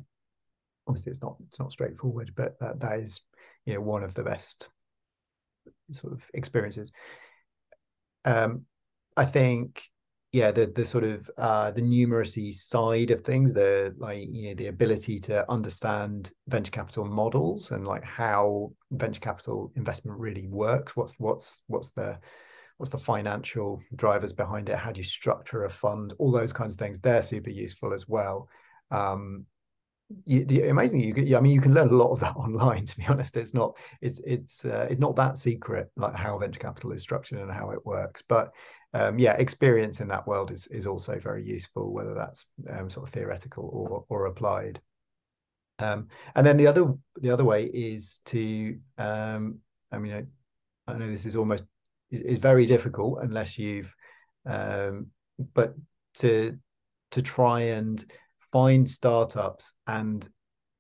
Obviously, 0.88 1.12
it's 1.12 1.22
not 1.22 1.36
it's 1.48 1.60
not 1.60 1.72
straightforward, 1.72 2.34
but 2.36 2.60
that 2.60 2.80
that 2.80 3.00
is 3.00 3.22
you 3.66 3.74
know 3.74 3.82
one 3.82 4.04
of 4.04 4.14
the 4.14 4.24
best 4.24 4.70
sort 5.92 6.14
of 6.14 6.26
experiences. 6.34 6.92
Um, 8.26 8.66
I 9.16 9.26
think 9.26 9.84
yeah 10.32 10.52
the 10.52 10.68
the 10.68 10.86
sort 10.86 11.04
of 11.04 11.30
uh 11.38 11.72
the 11.72 11.82
numeracy 11.82 12.54
side 12.54 13.10
of 13.10 13.22
things 13.22 13.52
the 13.52 13.96
like 13.98 14.28
you 14.30 14.50
know 14.50 14.56
the 14.56 14.68
ability 14.68 15.18
to 15.18 15.50
understand 15.50 16.32
venture 16.48 16.72
capital 16.72 17.06
models 17.06 17.72
and 17.72 17.88
like 17.88 18.04
how 18.04 18.72
venture 18.92 19.22
capital 19.22 19.72
investment 19.76 20.20
really 20.20 20.48
works. 20.48 20.96
What's 20.96 21.20
what's 21.20 21.62
what's 21.68 21.90
the 21.90 22.20
what's 22.78 22.92
the 22.92 22.98
financial 22.98 23.82
drivers 23.96 24.32
behind 24.32 24.70
it? 24.70 24.78
How 24.78 24.92
do 24.92 25.00
you 25.00 25.04
structure 25.04 25.66
a 25.66 25.70
fund? 25.70 26.14
All 26.20 26.32
those 26.32 26.54
kinds 26.54 26.74
of 26.74 26.80
things. 26.80 27.00
They're 27.00 27.22
super 27.22 27.50
useful 27.50 27.94
as 27.94 28.08
well. 28.08 28.48
Um 28.92 29.46
you, 30.26 30.44
the 30.46 30.70
amazing 30.70 31.02
you 31.02 31.14
yeah, 31.18 31.38
I 31.38 31.42
mean 31.42 31.54
you 31.54 31.62
can 31.62 31.74
learn 31.74 31.90
a 31.90 31.96
lot 31.96 32.12
of 32.12 32.20
that 32.22 32.36
online 32.36 32.86
to 32.86 32.98
be 32.98 33.06
honest. 33.06 33.38
It's 33.38 33.54
not 33.54 33.78
it's 34.02 34.20
it's 34.26 34.66
uh, 34.66 34.88
it's 34.90 35.00
not 35.00 35.16
that 35.16 35.38
secret 35.38 35.92
like 35.96 36.16
how 36.16 36.38
venture 36.38 36.60
capital 36.60 36.92
is 36.92 37.02
structured 37.02 37.40
and 37.40 37.52
how 37.52 37.72
it 37.72 37.86
works. 37.86 38.24
But 38.28 38.52
um, 38.94 39.20
yeah 39.20 39.34
experience 39.34 40.00
in 40.00 40.08
that 40.08 40.28
world 40.28 40.52
is 40.52 40.68
is 40.68 40.88
also 40.88 41.20
very 41.20 41.46
useful 41.46 41.94
whether 41.94 42.16
that's 42.16 42.48
um, 42.70 42.90
sort 42.90 43.08
of 43.08 43.14
theoretical 43.14 43.70
or 43.72 44.06
or 44.10 44.26
applied. 44.26 44.82
Um, 45.78 46.08
and 46.36 46.46
then 46.46 46.58
the 46.58 46.68
other 46.68 46.94
the 47.22 47.32
other 47.32 47.46
way 47.46 47.66
is 47.66 48.20
to 48.26 48.78
um, 48.98 49.60
I 49.92 50.00
mean 50.00 50.14
I, 50.88 50.92
I 50.92 50.98
know 50.98 51.10
this 51.10 51.26
is 51.26 51.36
almost 51.36 51.66
is, 52.10 52.22
is 52.22 52.38
very 52.40 52.66
difficult 52.66 53.20
unless 53.22 53.60
you've 53.60 53.94
um, 54.46 55.08
but 55.54 55.76
to 56.16 56.58
to 57.12 57.22
try 57.22 57.62
and 57.62 58.04
find 58.52 58.90
startups 58.90 59.74
and 59.88 60.28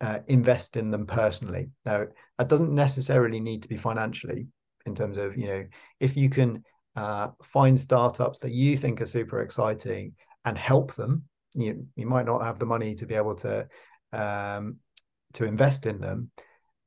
uh, 0.01 0.19
invest 0.27 0.77
in 0.77 0.91
them 0.91 1.05
personally. 1.05 1.69
Now, 1.85 2.05
that 2.37 2.49
doesn't 2.49 2.73
necessarily 2.73 3.39
need 3.39 3.63
to 3.63 3.69
be 3.69 3.77
financially 3.77 4.47
in 4.85 4.95
terms 4.95 5.17
of, 5.17 5.37
you 5.37 5.47
know, 5.47 5.65
if 5.99 6.15
you 6.15 6.29
can 6.29 6.63
uh, 6.95 7.29
find 7.43 7.79
startups 7.79 8.39
that 8.39 8.51
you 8.51 8.77
think 8.77 9.01
are 9.01 9.05
super 9.05 9.41
exciting 9.41 10.13
and 10.45 10.57
help 10.57 10.95
them, 10.95 11.23
you, 11.53 11.85
you 11.95 12.07
might 12.07 12.25
not 12.25 12.43
have 12.43 12.59
the 12.59 12.65
money 12.65 12.95
to 12.95 13.05
be 13.05 13.15
able 13.15 13.35
to 13.35 13.67
um, 14.13 14.77
to 15.33 15.45
invest 15.45 15.85
in 15.85 15.99
them. 15.99 16.31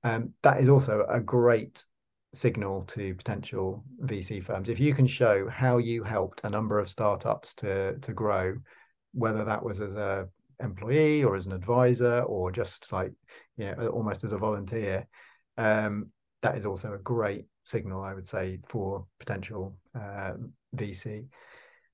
Um, 0.05 0.33
that 0.43 0.61
is 0.61 0.69
also 0.69 1.07
a 1.09 1.21
great 1.21 1.85
signal 2.35 2.83
to 2.89 3.15
potential 3.15 3.85
VC 4.03 4.43
firms. 4.43 4.69
If 4.69 4.81
you 4.81 4.95
can 4.95 5.07
show 5.07 5.49
how 5.49 5.79
you 5.79 6.03
helped 6.03 6.41
a 6.45 6.51
number 6.51 6.79
of 6.79 6.89
startups 6.89 7.55
to 7.57 7.99
to 7.99 8.13
grow, 8.13 8.55
whether 9.13 9.45
that 9.45 9.63
was 9.63 9.81
as 9.81 9.95
a 9.95 10.29
employee 10.61 11.25
or 11.25 11.37
as 11.37 11.47
an 11.47 11.53
advisor 11.53 12.23
or 12.23 12.51
just 12.51 12.91
like 12.93 13.13
you 13.57 13.67
know 13.67 13.89
almost 13.89 14.25
as 14.25 14.33
a 14.33 14.39
volunteer 14.39 15.07
um, 15.59 16.09
that 16.43 16.57
is 16.57 16.67
also 16.67 16.93
a 16.93 16.99
great 16.99 17.47
signal 17.65 18.03
i 18.03 18.15
would 18.15 18.27
say 18.27 18.59
for 18.69 19.07
potential 19.19 19.77
uh, 19.95 20.33
vc 20.77 21.25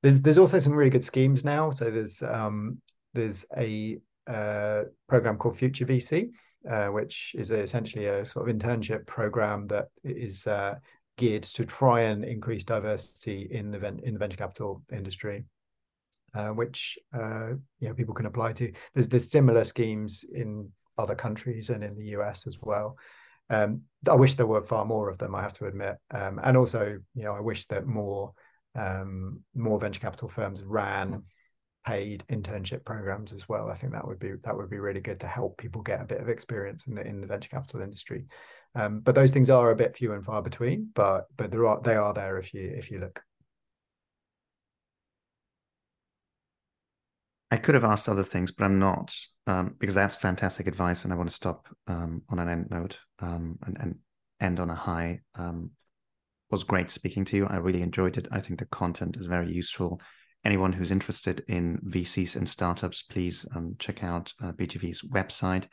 there's 0.02 0.20
there's 0.20 0.38
also 0.38 0.59
some 0.59 0.72
really 0.72 0.90
good 0.90 1.04
schemes 1.04 1.44
now. 1.44 1.70
So 1.70 1.90
there's 1.90 2.22
um, 2.22 2.80
there's 3.14 3.44
a 3.56 3.98
uh, 4.26 4.82
program 5.09 5.38
called 5.38 5.56
future 5.56 5.86
vc 5.86 6.30
uh, 6.68 6.88
which 6.88 7.34
is 7.38 7.50
essentially 7.50 8.06
a 8.06 8.26
sort 8.26 8.48
of 8.48 8.54
internship 8.54 9.06
program 9.06 9.66
that 9.68 9.86
is 10.04 10.46
uh, 10.46 10.74
geared 11.16 11.42
to 11.42 11.64
try 11.64 12.02
and 12.02 12.24
increase 12.24 12.64
diversity 12.64 13.48
in 13.50 13.70
the 13.70 13.78
in 14.04 14.12
the 14.12 14.18
venture 14.18 14.36
capital 14.36 14.82
industry 14.92 15.44
uh, 16.35 16.49
which 16.49 16.99
uh, 17.14 17.51
you 17.81 17.89
know 17.89 17.95
people 17.95 18.14
can 18.14 18.26
apply 18.26 18.53
to. 18.55 18.72
There's 18.95 19.09
there's 19.09 19.31
similar 19.31 19.64
schemes 19.64 20.24
in 20.33 20.70
other 20.97 21.14
countries 21.14 21.70
and 21.70 21.83
in 21.85 21.97
the 21.97 22.07
US 22.16 22.47
as 22.47 22.59
well. 22.61 22.97
Um, 23.51 23.83
I 24.09 24.14
wish 24.14 24.35
there 24.35 24.47
were 24.47 24.62
far 24.62 24.85
more 24.85 25.09
of 25.09 25.18
them. 25.18 25.35
I 25.35 25.43
have 25.43 25.55
to 25.55 25.66
admit, 25.66 25.97
um, 26.11 26.41
and 26.43 26.57
also 26.57 26.99
you 27.14 27.22
know 27.24 27.35
I 27.35 27.41
wish 27.41 27.66
that 27.68 27.87
more 27.87 28.33
um, 28.74 29.41
more 29.55 29.79
venture 29.79 30.01
capital 30.01 30.29
firms 30.29 30.62
ran 30.62 31.22
paid 31.87 32.22
internship 32.31 32.85
programs 32.85 33.33
as 33.33 33.49
well. 33.49 33.70
I 33.70 33.74
think 33.74 33.95
that 33.95 34.07
would 34.07 34.18
be 34.18 34.33
that 34.45 34.57
would 34.57 34.68
be 34.68 34.79
really 34.79 35.01
good 35.01 35.20
to 35.20 35.26
help 35.26 35.57
people 35.57 35.81
get 35.81 36.03
a 36.03 36.07
bit 36.07 36.20
of 36.20 36.29
experience 36.29 36.87
in 36.87 36.95
the 36.95 37.07
in 37.07 37.20
the 37.20 37.26
venture 37.26 37.49
capital 37.49 37.81
industry. 37.81 38.26
Um, 38.74 39.01
but 39.01 39.14
those 39.14 39.31
things 39.31 39.49
are 39.49 39.70
a 39.70 39.76
bit 39.76 39.97
few 39.97 40.12
and 40.12 40.24
far 40.24 40.43
between. 40.43 40.91
But 40.95 41.26
but 41.37 41.51
there 41.51 41.66
are 41.66 41.81
they 41.81 41.97
are 41.97 42.12
there 42.12 42.39
if 42.39 42.53
you 42.53 42.61
if 42.61 42.91
you 42.91 43.01
look. 43.01 43.22
I 47.51 47.57
could 47.57 47.74
have 47.74 47.84
asked 47.84 48.09
other 48.09 48.24
things, 48.24 48.53
but 48.53 48.64
I'm 48.64 48.78
not 48.78 49.14
um, 49.46 49.74
because 49.78 49.94
that's 49.94 50.16
fantastic 50.16 50.66
advice, 50.66 51.05
and 51.05 51.12
I 51.12 51.16
want 51.16 51.30
to 51.30 51.34
stop 51.34 51.66
um, 51.86 52.22
on 52.28 52.38
an 52.38 52.49
end 52.49 52.70
note 52.70 52.99
um, 53.20 53.59
and, 53.66 53.76
and, 53.80 53.94
end 54.40 54.61
on 54.61 54.70
a 54.70 54.74
high. 54.74 55.20
Um, 55.34 55.70
was 56.51 56.62
great 56.62 56.90
speaking 56.90 57.24
to 57.24 57.36
you. 57.36 57.46
I 57.46 57.57
really 57.57 57.82
enjoyed 57.82 58.16
it. 58.16 58.28
I 58.30 58.40
think 58.40 58.61
the 58.61 58.66
content 58.66 59.16
is 59.16 59.26
very 59.26 59.53
useful. 59.53 60.01
Anyone 60.44 60.72
who's 60.72 60.92
interested 60.92 61.44
in 61.49 61.78
VCs 61.88 62.36
and 62.36 62.49
startups, 62.49 63.03
please 63.03 63.44
um, 63.55 63.74
check 63.78 64.05
out 64.05 64.32
uh, 64.40 64.53
BGV's 64.53 65.03
website. 65.03 65.66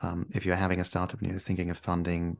Um, 0.00 0.26
if 0.32 0.46
you're 0.46 0.56
having 0.56 0.80
a 0.80 0.84
startup 0.84 1.20
and 1.20 1.30
you're 1.30 1.38
thinking 1.38 1.70
of 1.70 1.78
funding, 1.78 2.38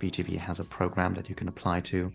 BGV 0.00 0.36
has 0.38 0.60
a 0.60 0.64
program 0.64 1.14
that 1.14 1.28
you 1.28 1.34
can 1.34 1.48
apply 1.48 1.80
to. 1.82 2.12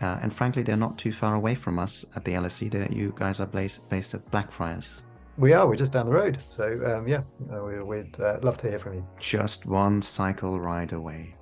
Uh, 0.00 0.18
and 0.22 0.32
frankly, 0.32 0.62
they're 0.62 0.76
not 0.76 0.96
too 0.96 1.12
far 1.12 1.34
away 1.34 1.54
from 1.54 1.78
us 1.78 2.04
at 2.14 2.24
the 2.24 2.32
LSE. 2.32 2.70
There, 2.70 2.86
you 2.90 3.12
guys 3.16 3.40
are 3.40 3.46
based, 3.46 3.88
based 3.90 4.14
at 4.14 4.28
Blackfriars. 4.30 4.88
We 5.36 5.52
are. 5.52 5.66
We're 5.66 5.76
just 5.76 5.92
down 5.92 6.06
the 6.06 6.12
road. 6.12 6.38
So 6.40 6.64
um, 6.86 7.06
yeah, 7.06 7.22
uh, 7.52 7.62
we, 7.62 7.82
would 7.82 8.16
uh, 8.20 8.38
love 8.42 8.58
to 8.58 8.68
hear 8.68 8.78
from 8.78 8.94
you. 8.94 9.04
Just 9.18 9.66
one 9.66 10.02
cycle 10.02 10.58
ride 10.58 10.92
away. 10.92 11.32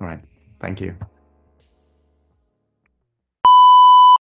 All 0.00 0.06
right. 0.06 0.20
Thank 0.60 0.80
you. 0.80 0.94